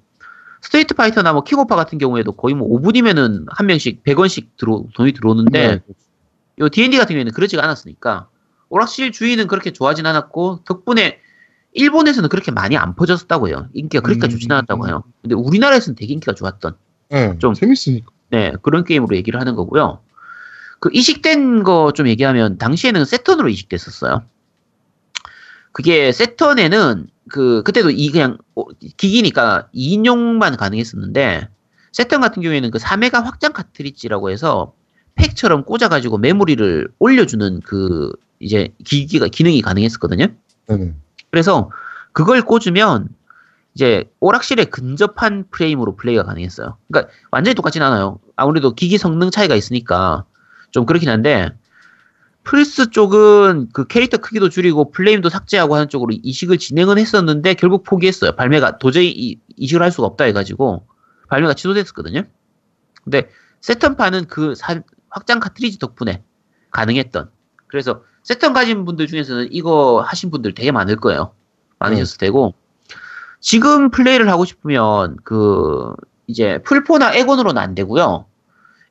[0.62, 5.68] 스트레이트 파이터나 뭐 킹오파 같은 경우에도 거의 뭐 5분이면은 한 명씩 100원씩 들어 돈이 들어오는데
[5.68, 5.80] 네.
[6.60, 8.30] 요 D&D 같은 경우에는 그러지가 않았으니까
[8.70, 11.20] 오락실 주인은 그렇게 좋아하진 않았고 덕분에
[11.74, 13.68] 일본에서는 그렇게 많이 안 퍼졌었다고 해요.
[13.74, 14.30] 인기가 그렇게 음.
[14.30, 15.04] 좋진 않았다고 해요.
[15.22, 16.76] 근데 우리나라에서는 되게 인기가 좋았던
[17.10, 18.08] 네, 좀- 재밌으니까.
[18.32, 20.00] 네, 그런 게임으로 얘기를 하는 거고요.
[20.80, 24.24] 그 이식된 거 좀 얘기하면 당시에는 세턴으로 이식됐었어요.
[25.72, 28.64] 그게 Saturn에는 그 그때도 이 그냥 어,
[28.98, 31.50] 기기니까 2인용만 가능했었는데
[31.92, 34.74] Saturn 같은 경우에는 그 3메가 확장 카트리지라고 해서
[35.16, 40.28] 팩처럼 꽂아가지고 메모리를 올려주는 그 이제 기기가 기능이 가능했었거든요.
[40.68, 40.94] 네네.
[41.32, 41.72] 그래서
[42.12, 43.10] 그걸 꽂으면
[43.74, 46.78] 이제 오락실에 근접한 프레임으로 플레이가 가능했어요.
[46.90, 48.20] 그러니까 완전히 똑같진 않아요.
[48.36, 50.26] 아무래도 기기 성능 차이가 있으니까
[50.72, 51.50] 좀 그렇긴 한데
[52.44, 58.34] 플스 쪽은 그 캐릭터 크기도 줄이고 플레임도 삭제하고 하는 쪽으로 이식을 진행은 했었는데 결국 포기했어요.
[58.34, 60.86] 발매가 도저히 이, 이식을 할 수가 없다 해가지고
[61.28, 62.24] 발매가 취소됐었거든요.
[63.04, 63.30] 근데
[63.62, 66.24] 세턴판은 그 사- 확장 카트리지 덕분에
[66.72, 67.30] 가능했던
[67.68, 71.34] 그래서 세턴 가진 분들 중에서는 이거 하신 분들 되게 많을 거예요.
[71.80, 72.54] 많으셨을 테고
[73.40, 75.94] 지금 플레이를 하고 싶으면 그
[76.28, 78.26] 이제 풀포나 에곤으로는 안 되고요.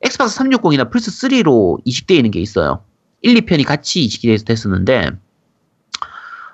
[0.01, 2.83] Xbox 360이나 플스 3로 이식되어 있는 게 있어요.
[3.21, 5.11] 1, 2편이 같이 이식이 돼서 됐었는데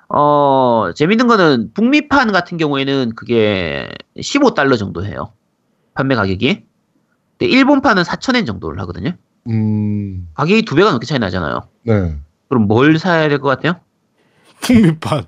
[0.10, 5.34] 어 재밌는 거는 북미판 같은 경우에는 그게 15달러 정도 해요.
[5.94, 6.66] 판매 가격이.
[7.38, 9.12] 근데 일본판은 4,000엔 정도를 하거든요.
[9.48, 11.62] 음, 가격이 두 배가 넘게 차이 나잖아요.
[11.84, 12.16] 네.
[12.50, 13.80] 그럼 뭘 사야 될 것 같아요?
[14.62, 15.26] 북미판.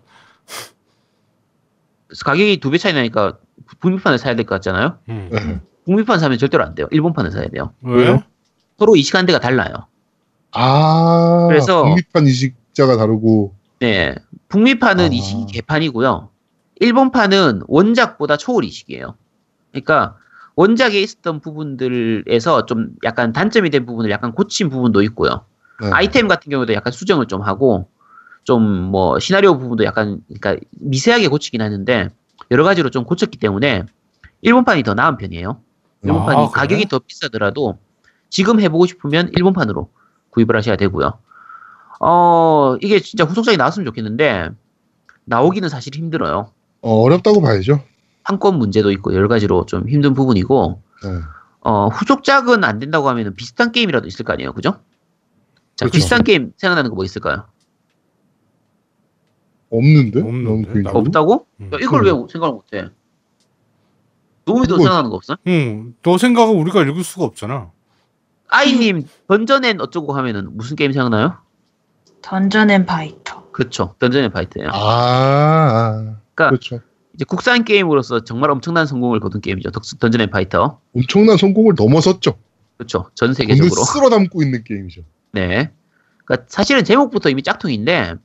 [2.08, 3.38] 그래서 가격이 두 배 차이 나니까
[3.80, 5.00] 북미판을 사야 될 것 같잖아요.
[5.10, 5.30] 음.
[5.32, 5.60] 네.
[5.86, 6.88] 북미판 사면 절대로 안 돼요.
[6.92, 7.74] 일본판을 사야 돼요.
[7.82, 8.04] 왜?
[8.06, 8.24] 왜요?
[8.78, 9.88] 서로 이 시간대가 달라요.
[10.52, 14.16] 아, 그래서- 국립판 이식자가 다르고, 네.
[14.50, 15.08] 북미판은 아.
[15.14, 16.30] 이식이 개판이고요.
[16.80, 19.16] 일본판은 원작보다 초월 이식이에요.
[19.72, 20.16] 그러니까
[20.56, 25.46] 원작에 있었던 부분들에서 좀 약간 단점이 된 부분을 약간 고친 부분도 있고요.
[25.82, 25.90] 네.
[25.92, 27.90] 아이템 같은 경우도 약간 수정을 좀 하고
[28.44, 32.10] 좀 뭐 시나리오 부분도 약간 그러니까 미세하게 고치긴 하는데
[32.52, 33.86] 여러 가지로 좀 고쳤기 때문에
[34.42, 35.60] 일본판이 더 나은 편이에요.
[36.04, 36.50] 일본판이 아?
[36.50, 37.78] 가격이 더 비싸더라도
[38.30, 39.90] 지금 해보고 싶으면 일본판으로
[40.30, 41.18] 구입을 하셔야 되고요.
[42.02, 44.50] 어 이게 진짜 후속작이 나왔으면 좋겠는데
[45.26, 46.52] 나오기는 사실 힘들어요.
[46.82, 47.82] 어, 어렵다고 봐야죠.
[48.24, 51.10] 판권 문제도 있고 여러 가지로 좀 힘든 부분이고 네.
[51.62, 54.72] 어, 후속작은 안 된다고 하면 비슷한 게임이라도 있을 거 아니에요, 그죠?
[55.76, 55.92] 자, 그렇죠.
[55.92, 57.46] 비슷한 게임 생각나는 거 뭐 있을까요?
[59.70, 60.22] 없는데?
[60.22, 60.90] 없는데?
[60.90, 61.48] 없다고?
[61.62, 61.70] 음.
[61.74, 62.90] 야, 이걸 왜 생각을 못해?
[64.46, 65.38] 노미도 생각나는 거 없어?
[65.48, 67.72] 응, 너 생각은 우리가 읽을 수가 없잖아.
[68.50, 71.38] 아이님 던전앤 어쩌고 하면은 무슨 게임 생각나요?
[72.22, 73.50] 던전 앤 파이터.
[73.52, 74.70] 그쵸, 던전 앤 파이터예요.
[74.70, 75.92] 아, 아,
[76.36, 76.80] 그러니까 그렇죠.
[77.16, 79.72] 이제 국산 게임으로서 정말 엄청난 성공을 거둔 게임이죠.
[79.72, 80.80] 덕- 던전 앤 파이터.
[80.96, 82.38] 엄청난 성공을 넘어섰죠.
[82.78, 83.84] 그쵸, 전 세계적으로.
[83.84, 85.02] 쓸어 담고 있는 게임이죠.
[85.32, 85.70] 네.
[86.26, 88.16] 그러니까 사실은 제목부터 이미 짝퉁인데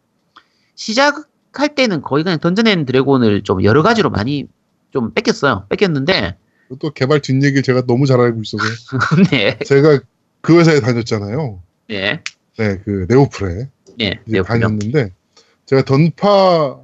[0.75, 4.47] 시작할 때는 거의 그냥 Dungeon and Dragon을 좀 여러 가지로 많이
[4.91, 5.67] 좀 베꼈어요.
[5.69, 6.37] 베꼈는데
[6.81, 8.65] 또 개발 뒷얘기를 제가 너무 잘 알고 있어서
[9.31, 9.59] 네.
[9.59, 10.01] 제가
[10.41, 11.63] 그 회사에 다녔잖아요.
[11.89, 12.23] 네.
[12.57, 13.69] 네, 그 네오플에
[13.99, 14.21] 네.
[14.27, 14.43] 이제 네.
[14.43, 15.11] 다녔는데
[15.67, 16.79] 제가 던파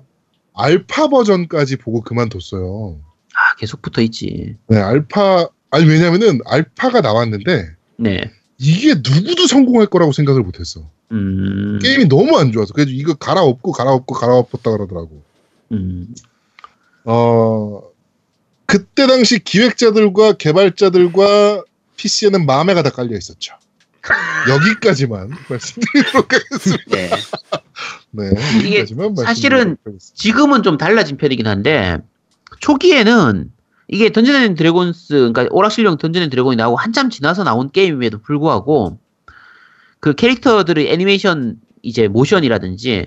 [0.55, 3.01] 알파 버전까지 보고 그만뒀어요.
[3.35, 4.57] 아, 계속 붙어 있지.
[4.69, 8.31] 네, 알파 아니 왜냐면은 알파가 나왔는데 네.
[8.59, 10.89] 이게 누구도 성공할 거라고 생각을 못했어.
[11.11, 11.79] 음.
[11.83, 15.23] 게임이 너무 안 좋아서 그래서 이거 갈아엎고 갈아엎고 갈아엎었다 그러더라고.
[15.73, 16.15] 음.
[17.05, 17.83] 어
[18.67, 21.65] 그때 당시 기획자들과 개발자들과
[21.97, 23.55] PC에는 마매가 다 깔려 있었죠.
[24.49, 26.85] 여기까지만 말씀드리도록 하겠습니다.
[26.91, 27.11] 네.
[28.17, 28.31] 네,
[28.65, 28.85] 이게
[29.25, 29.77] 사실은.
[29.99, 31.99] 지금은 좀 달라진 편이긴 한데
[32.61, 33.51] 초기에는
[33.89, 38.99] 이게 Dungeon and Dragons 그러니까 오락실용 Dungeon and Dragon이 나오고 한참 지나서 나온 게임임에도 불구하고
[40.01, 43.07] 그 캐릭터들의 애니메이션 이제 모션이라든지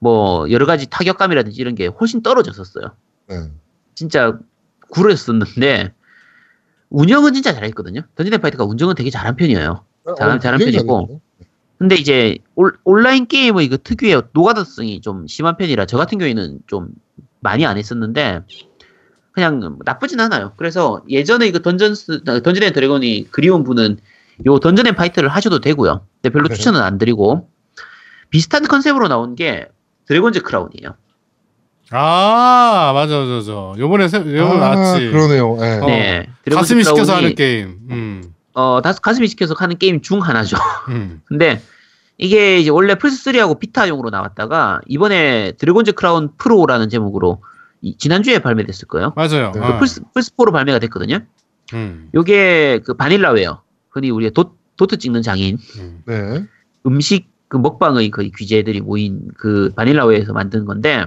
[0.00, 2.92] 뭐 여러 가지 타격감이라든지 이런 게 훨씬 떨어졌었어요.
[3.28, 3.36] 네.
[3.94, 4.38] 진짜
[4.90, 5.92] 구렸었는데
[6.90, 8.02] 운영은 진짜 잘했거든요.
[8.16, 9.84] 던전 앤 파이터가 운영은 되게 잘한 편이에요.
[10.16, 11.20] 잘한- 어, 잘한 굉장히 편이고.
[11.78, 16.88] 근데 이제 올, 온라인 게임의 그 특유의 노가다성이 좀 심한 편이라 저 같은 경우에는 좀
[17.40, 18.40] 많이 안 했었는데
[19.32, 20.52] 그냥 나쁘진 않아요.
[20.56, 23.98] 그래서 예전에 그 Dungeons Dungeon and Dragon이 그리운 분은
[24.46, 26.04] 요 던전 앤 파이터를 하셔도 되고요.
[26.20, 26.54] 근데 별로 네.
[26.54, 27.48] 추천은 안 드리고
[28.30, 29.68] 비슷한 컨셉으로 나온 게
[30.06, 30.96] Dragon's Crown이에요.
[31.90, 33.74] 아, 맞아, 맞아, 맞아.
[33.78, 35.10] 요번에, 새, 요번에 아, 나왔지.
[35.10, 35.56] 그러네요.
[35.56, 35.78] 네.
[35.78, 35.86] 어.
[35.86, 36.26] 네.
[36.44, 37.78] Dragon's 가슴이 시켜서 하는 게임.
[37.90, 38.34] 음.
[38.58, 40.56] 어, 다, 가슴이 시켜서 하는 게임 중 하나죠.
[40.88, 41.22] 음.
[41.26, 41.62] 근데
[42.16, 47.40] 이게 이제 원래 플스3하고 비타용으로 나왔다가 이번에 Dragon's Crown Pro라는 제목으로
[47.82, 49.12] 이- 지난주에 발매됐을 거예요.
[49.14, 49.52] 맞아요.
[49.52, 49.60] 네.
[49.60, 49.78] 그 어.
[49.78, 51.20] 플스, 플스4로 발매가 됐거든요.
[51.74, 52.08] 음.
[52.14, 53.62] 요게 그 Vanillaware.
[53.90, 56.02] 흔히 우리가 도, 도트 찍는 장인, 음.
[56.06, 56.44] 네.
[56.86, 61.04] 음식 그 먹방의 그 귀재들이 모인 그 Vanillaware에서 만든 건데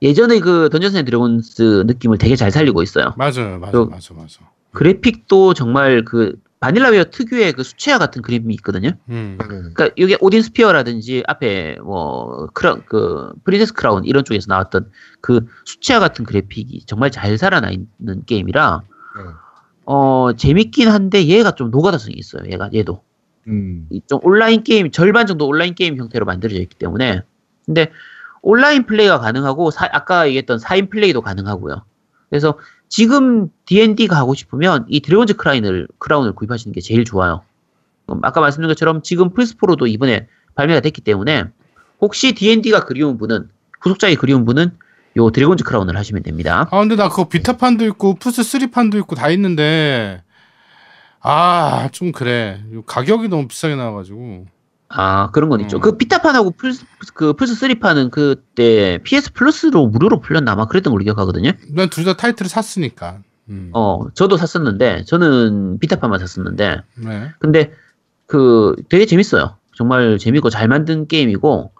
[0.00, 3.12] 예전에 그 Dungeons and Dragons 느낌을 되게 잘 살리고 있어요.
[3.18, 4.40] 맞아요, 맞아, 그- 맞아, 맞아.
[4.72, 8.90] 그래픽도 정말 그 Vanillaware 특유의 그 수채화 같은 그림이 있거든요.
[9.10, 9.38] 음.
[9.40, 9.46] 네.
[9.46, 14.90] 그러니까 이게 Odin Sphere라든지 앞에 뭐 크라 그 Princess Crown 이런 쪽에서 나왔던
[15.20, 18.82] 그 수채화 같은 그래픽이 정말 잘 살아나 있는 게임이라
[19.16, 19.22] 네.
[19.84, 22.42] 어 재밌긴 한데 얘가 좀 노가다성이 있어요.
[22.50, 23.02] 얘가 얘도
[23.46, 23.86] 음.
[23.90, 27.22] 좀 온라인 게임 절반 정도 온라인 게임 형태로 만들어져 있기 때문에
[27.64, 27.92] 근데
[28.42, 31.84] 온라인 플레이가 가능하고 사- 아까 얘기했던 4인 플레이도 가능하고요.
[32.30, 32.58] 그래서
[32.88, 37.42] 지금 D&D가 하고 싶으면 이 Dragon's Crown을 Crown을 구입하시는 게 제일 좋아요.
[38.10, 41.44] 음, 아까 말씀드린 것처럼 지금 플스4로도 이번에 발매가 됐기 때문에
[42.00, 43.48] 혹시 D&D가 그리운 분은
[43.80, 44.72] 후속작이 그리운 분은
[45.16, 46.68] 요 Dragon's Crown을 하시면 됩니다.
[46.70, 50.22] 아, 근데 나 그거 비타판도 있고, 플스 3판도 있고 다 있는데,
[51.20, 52.62] 아, 좀 그래.
[52.72, 54.46] 요 가격이 너무 비싸게 나와가지고.
[54.90, 55.76] 아 그런 건 있죠.
[55.78, 55.80] 음.
[55.80, 56.84] 그 비타판하고 플스
[57.14, 61.52] 그 플스 3판은 그때 PS Plus로 무료로 풀렸나 아마 그랬던 걸로 기억하거든요.
[61.74, 63.18] 난 둘 다 타이틀을 샀으니까.
[63.50, 63.70] 음.
[63.74, 67.30] 어 저도 샀었는데 저는 비타판만 샀었는데 네.
[67.38, 67.72] 근데
[68.26, 69.56] 그 되게 재밌어요.
[69.74, 71.70] 정말 재밌고 잘 만든 게임이고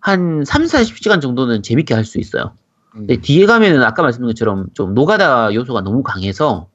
[0.00, 2.52] 한 3, 40시간 정도는 재밌게 할 수 있어요.
[2.94, 3.00] 음.
[3.06, 6.68] 근데 뒤에 가면은 아까 말씀드린 것처럼 좀 노가다 요소가 너무 강해서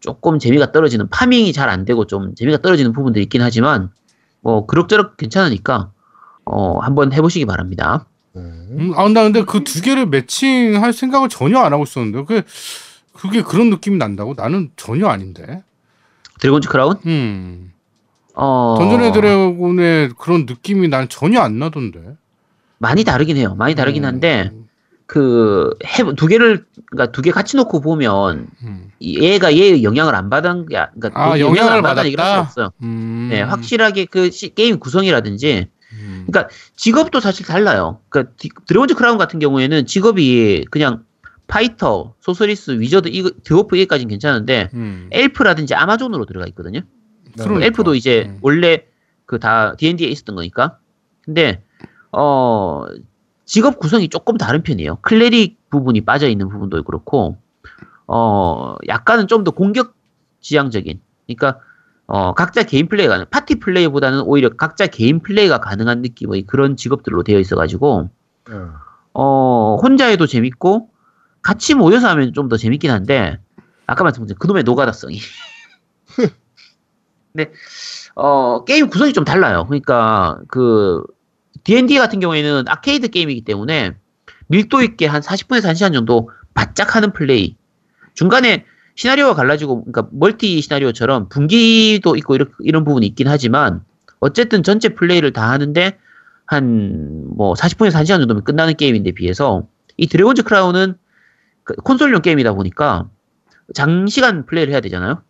[0.00, 3.90] 조금 재미가 떨어지는 파밍이 잘 안 되고 좀 재미가 떨어지는 부분들이 있긴 하지만
[4.40, 5.90] 뭐 그럭저럭 괜찮으니까
[6.44, 8.06] 어 한번 해보시기 바랍니다.
[8.34, 8.42] 네.
[8.42, 12.42] 음, 아, 나 근데 그 두 개를 매칭할 생각을 전혀 안 하고 있었는데 그
[13.12, 14.34] 그게 그런 느낌이 난다고?
[14.36, 15.62] 나는 전혀 아닌데.
[16.40, 16.96] 드래곤즈 크라운?
[17.06, 17.72] 음.
[18.34, 18.76] 어.
[18.78, 22.00] 던전의 드래곤의 그런 느낌이 난 전혀 안 나던데.
[22.78, 23.56] 많이 다르긴 해요.
[23.58, 24.52] 많이 다르긴 한데
[25.08, 28.90] 그 해 두 개를 그러니까 두 개 같이 놓고 보면 음.
[29.00, 32.12] 이- 얘가 얘의 영향을 안 받은 게 아- 그러니까 아, 그 영향을 안 받았다 이럴
[32.12, 32.40] 수 받았다?
[32.40, 32.70] 없어요.
[32.82, 33.28] 음.
[33.30, 36.24] 네, 확실하게 그 시- 게임 구성이라든지 음.
[36.26, 38.00] 그러니까 직업도 사실 달라요.
[38.36, 41.04] 디- Dragon's Crown 같은 경우에는 직업이 그냥
[41.46, 45.08] fighter, sorceress, wizard 이거 드워프 이게까지는 괜찮은데 음.
[45.10, 46.80] elf라든지 Amazon으로 들어가 있거든요.
[47.38, 47.64] 그러니까.
[47.64, 48.38] elf도 이제 음.
[48.42, 48.84] 원래
[49.24, 50.76] 그 다 D&D에 있었던 거니까.
[51.22, 51.62] 근데
[52.12, 52.84] 어
[53.48, 54.96] 직업 구성이 조금 다른 편이에요.
[55.00, 57.38] cleric 부분이 빠져 있는 부분도 그렇고
[58.06, 59.94] 어 약간은 좀 더 공격
[60.40, 61.00] 지향적인.
[61.26, 61.60] 그러니까
[62.06, 67.22] 어 각자 개인 플레이가 가능- 파티 플레이보다는 오히려 각자 개인 플레이가 가능한 느낌의 그런 직업들로
[67.22, 68.10] 되어 있어가지고
[68.50, 68.54] 네.
[69.14, 70.90] 어 혼자 해도 재밌고
[71.42, 73.38] 같이 모여서 하면 좀 더 재밌긴 한데
[73.86, 75.18] 아까 말씀드린 그놈의 노가다성이.
[77.32, 77.52] 근데
[78.14, 79.64] 어 게임 구성이 좀 달라요.
[79.66, 81.02] 그러니까 그
[81.64, 83.92] D&D 같은 경우에는 아케이드 게임이기 때문에
[84.48, 87.56] 밀도 있게 한 40분에서 1시간 정도 바짝 하는 플레이.
[88.14, 88.64] 중간에
[88.96, 93.82] 시나리오가 갈라지고 그러니까 멀티 시나리오처럼 분기도 있고 이런, 이런 부분이 있긴 하지만
[94.20, 95.98] 어쨌든 전체 플레이를 다 하는데
[96.46, 99.66] 한 뭐 40분에서 1시간 정도면 끝나는 게임인데 비해서
[99.96, 100.96] 이 Dragon's Crown은
[101.62, 103.08] 그 콘솔용 게임이다 보니까
[103.74, 105.22] 장시간 플레이를 해야 되잖아요.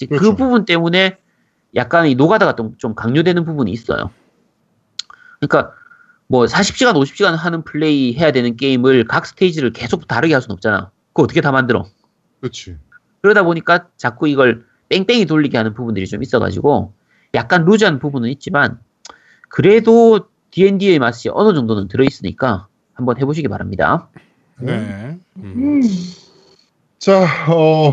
[0.00, 0.36] 그 그렇죠.
[0.36, 1.16] 부분 때문에
[1.74, 4.10] 약간 이 노가다가 좀, 좀 강요되는 부분이 있어요.
[5.40, 5.72] 그러니까
[6.26, 10.90] 뭐 40시간, 50시간 하는 플레이 해야 되는 게임을 각 스테이지를 계속 다르게 할 수는 없잖아.
[11.08, 11.86] 그거 어떻게 다 만들어?
[12.40, 12.76] 그렇지.
[13.22, 16.94] 그러다 보니까 자꾸 이걸 뺑뺑이 돌리게 하는 부분들이 좀 있어가지고
[17.34, 18.78] 약간 루즈한 부분은 있지만
[19.48, 24.08] 그래도 D&D의 맛이 어느 정도는 들어있으니까 한번 해보시기 바랍니다.
[24.58, 25.18] 네.
[25.36, 25.82] 음.
[25.82, 25.82] 음.
[26.98, 27.92] 자, 어,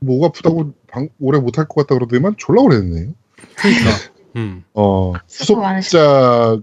[0.00, 3.12] 목 아프다고 방, 오래 못할 것 같다 그러더니만 졸라 오래 했네요.
[3.56, 4.15] 그러니까.
[4.36, 4.64] 음.
[4.74, 6.62] 어, 후속작을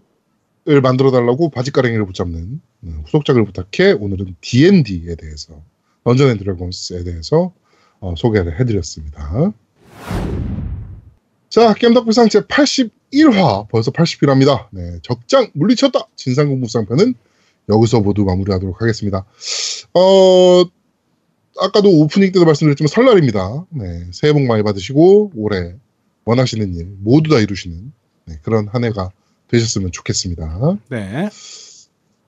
[0.82, 5.62] 만들어 달라고 바지가랭이를 붙잡는 네, 후속작을 부탁해 오늘은 D&D에 대해서
[6.04, 7.54] Dungeon and Dragons에 대해서
[8.00, 9.54] 어, 소개를 해드렸습니다.
[11.50, 14.68] 자, 겜덕비상 제 81화 벌써 81화입니다.
[14.72, 17.14] 네, 적장 물리쳤다 진삼국무쌍편은
[17.70, 19.26] 여기서 모두 마무리하도록 하겠습니다.
[19.94, 20.64] 어,
[21.60, 23.66] 아까도 오프닝 때도 말씀드렸지만 설날입니다.
[23.70, 25.76] 네, 새해 복 많이 받으시고 올해
[26.26, 27.92] 원하시는 일 모두 다 이루시는
[28.26, 29.12] 네, 그런 한 해가
[29.50, 30.78] 되셨으면 좋겠습니다.
[30.90, 31.30] 네.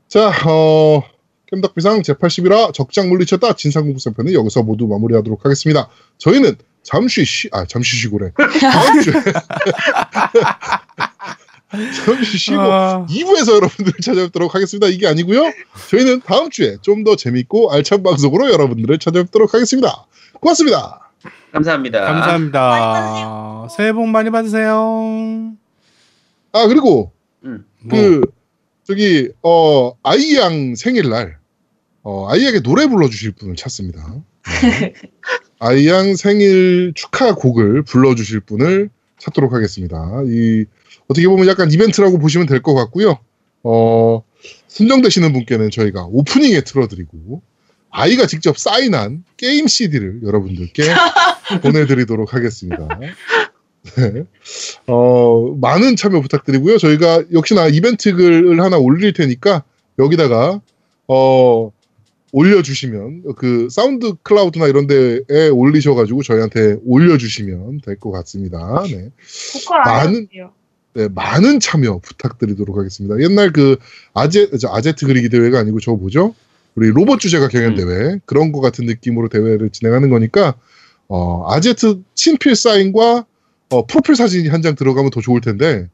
[0.07, 1.03] 자, 어,
[1.47, 5.89] 겜덕비상 제81화 적장 물리쳤다 진상공부상편은 여기서 모두 마무리하도록 하겠습니다.
[6.17, 8.31] 저희는 잠시 쉬, 아, 잠시 쉬고래.
[8.61, 9.13] 다음 주에.
[12.05, 14.87] 잠시 쉬고 아, 2부에서 여러분들을 찾아뵙도록 하겠습니다.
[14.87, 15.41] 이게 아니고요.
[15.89, 20.05] 저희는 다음 주에 좀 더 재밌고 알찬 방송으로 여러분들을 찾아뵙도록 하겠습니다.
[20.39, 21.04] 고맙습니다.
[21.59, 22.01] 감사합니다.
[22.01, 23.67] 감사합니다.
[23.69, 25.53] 새해 복 많이 받으세요.
[26.51, 27.11] 아, 그리고
[27.43, 27.65] 음.
[27.81, 28.21] 뭐, 그
[28.83, 31.37] 저기 어 아이양 생일날
[32.03, 34.03] 어 아이에게 노래 불러주실 분을 찾습니다.
[34.61, 34.93] 네.
[35.59, 39.97] 아이양 생일 축하 곡을 불러주실 분을 찾도록 하겠습니다.
[40.27, 40.65] 이
[41.07, 43.17] 어떻게 보면 약간 이벤트라고 보시면 될 것 같고요.
[43.63, 44.23] 어
[44.67, 47.41] 선정되시는 분께는 저희가 오프닝에 틀어드리고
[47.95, 50.83] 아이가 직접 사인한 게임 CD를 여러분들께
[51.63, 52.87] 보내드리도록 하겠습니다.
[52.99, 54.23] 네.
[54.87, 56.77] 어, 많은 참여 부탁드리고요.
[56.77, 59.63] 저희가 역시나 이벤트 글을 하나 올릴 테니까
[59.99, 60.59] 여기다가
[61.07, 61.71] 어,
[62.31, 68.83] 올려주시면 그 사운드 클라우드나 이런 데에 올리셔가지고 저희한테 올려주시면 될 것 같습니다.
[68.89, 69.09] 네.
[69.85, 70.27] 많은-.
[70.95, 73.19] 네, 많은 참여 부탁드리도록 하겠습니다.
[73.21, 73.77] 옛날 그
[74.13, 76.33] 아제 저 아제트 그리기 대회가 아니고 저 뭐죠?
[76.75, 77.75] 우리 로봇 주제가 경연 음.
[77.77, 80.55] 대회 그런 거 같은 느낌으로 대회를 진행하는 거니까
[81.07, 83.25] 어 아제트 친필 사인과
[83.69, 85.87] 어 프로필 사진이 한장 들어가면 더 좋을 텐데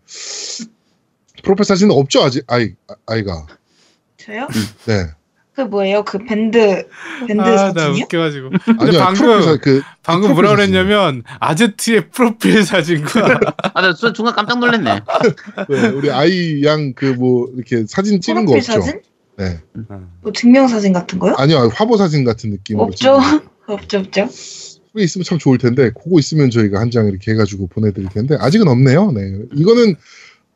[1.43, 3.45] 프로필 사진은 없죠 아직 아이 아- 아이가
[4.17, 4.47] 저요?
[4.87, 5.13] 네
[5.53, 6.03] 그 뭐예요?
[6.05, 6.87] 그 밴드
[7.27, 8.03] 밴드 아, 나 사진이요?
[8.05, 8.49] 웃겨가지고.
[8.79, 10.55] 아니요 방금- 프로필 사그 방금 프로필 뭐라.
[10.55, 13.39] 그랬냐면 아제트의 프로필 사진과
[13.75, 15.01] 아, 나 순- 순간 깜짝 놀랐네.
[15.69, 18.71] 네, 우리 아이 양 그 뭐 이렇게 사진 찍은 거 없죠?
[18.71, 19.01] 사진?
[19.37, 19.59] 네
[20.21, 21.35] 뭐 증명 사진 같은 거요?
[21.37, 23.19] 아니요 화보 사진 같은 느낌으로 없죠.
[23.67, 24.27] 없죠, 없죠.
[24.91, 28.67] 그게 있으면 참 좋을 텐데 그거 있으면 저희가 한 장 이렇게 해가지고 보내드릴 텐데 아직은
[28.67, 29.11] 없네요.
[29.13, 29.21] 네,
[29.53, 29.95] 이거는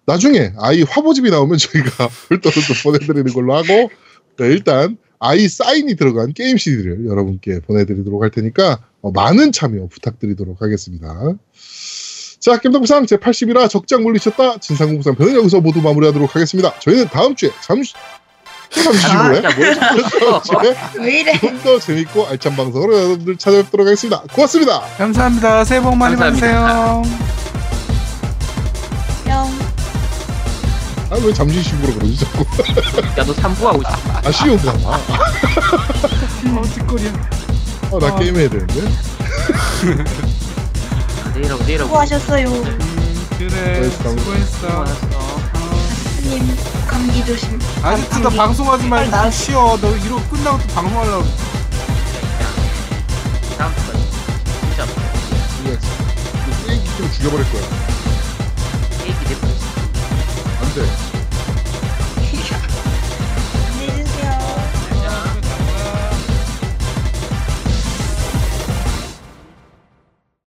[0.05, 3.89] 나중에 아이 화보집이 나오면 저희가 별도로 또 보내드리는 걸로 하고
[4.37, 10.61] 네, 일단 아이 사인이 들어간 게임 CD를 여러분께 보내드리도록 할 테니까 어, 많은 참여 부탁드리도록
[10.61, 11.35] 하겠습니다.
[12.39, 14.59] 자, 겜덕부상 제80이라 적장 물리쳤다.
[14.59, 16.77] 진상공부상 편은 여기서 모두 마무리하도록 하겠습니다.
[16.79, 17.93] 저희는 다음 주에 잠시
[18.83, 21.39] 또 잠시 아, 주에 왜 이래?
[21.39, 24.21] 좀 더 재밌고 알찬 방송으로 여러분들 찾아뵙도록 하겠습니다.
[24.33, 24.81] 고맙습니다.
[24.97, 25.63] 감사합니다.
[25.65, 26.15] 새해 복 많이.
[26.15, 27.01] 받으세요.
[29.25, 29.65] 뿅.
[31.11, 32.43] 아, 왜 잠시 쉬고로 그러지 자꾸.
[33.17, 33.91] 야 너 3부 하고 있어.
[34.23, 34.99] 아, 쉬운가 봐.
[36.57, 37.11] 어, 뒷골이야.
[37.93, 38.15] 아, 나 어.
[38.19, 38.81] 게임해야 되는데.
[41.35, 41.87] 내일하고 내일하고.
[41.89, 42.47] 수고하셨어요.
[42.49, 43.89] 음, 그래.
[43.89, 44.09] 수고했어.
[44.17, 44.85] 수고했어.
[44.85, 45.24] 수고하셨어.
[46.29, 46.57] 님
[46.87, 47.59] 감기 조심.
[47.83, 49.29] 아직도 나 그러니까 방송하지 말고 나...
[49.29, 49.77] 쉬어.
[49.79, 51.25] 너 이러고 끝나고 또 방송하려고.
[53.57, 54.85] 다음부터 진짜
[55.61, 55.77] 이게
[56.63, 57.61] 쓰레기 좀 죽여버릴 거야.
[59.03, 59.65] 케이크 내버렸어.
[60.61, 61.14] 안 돼.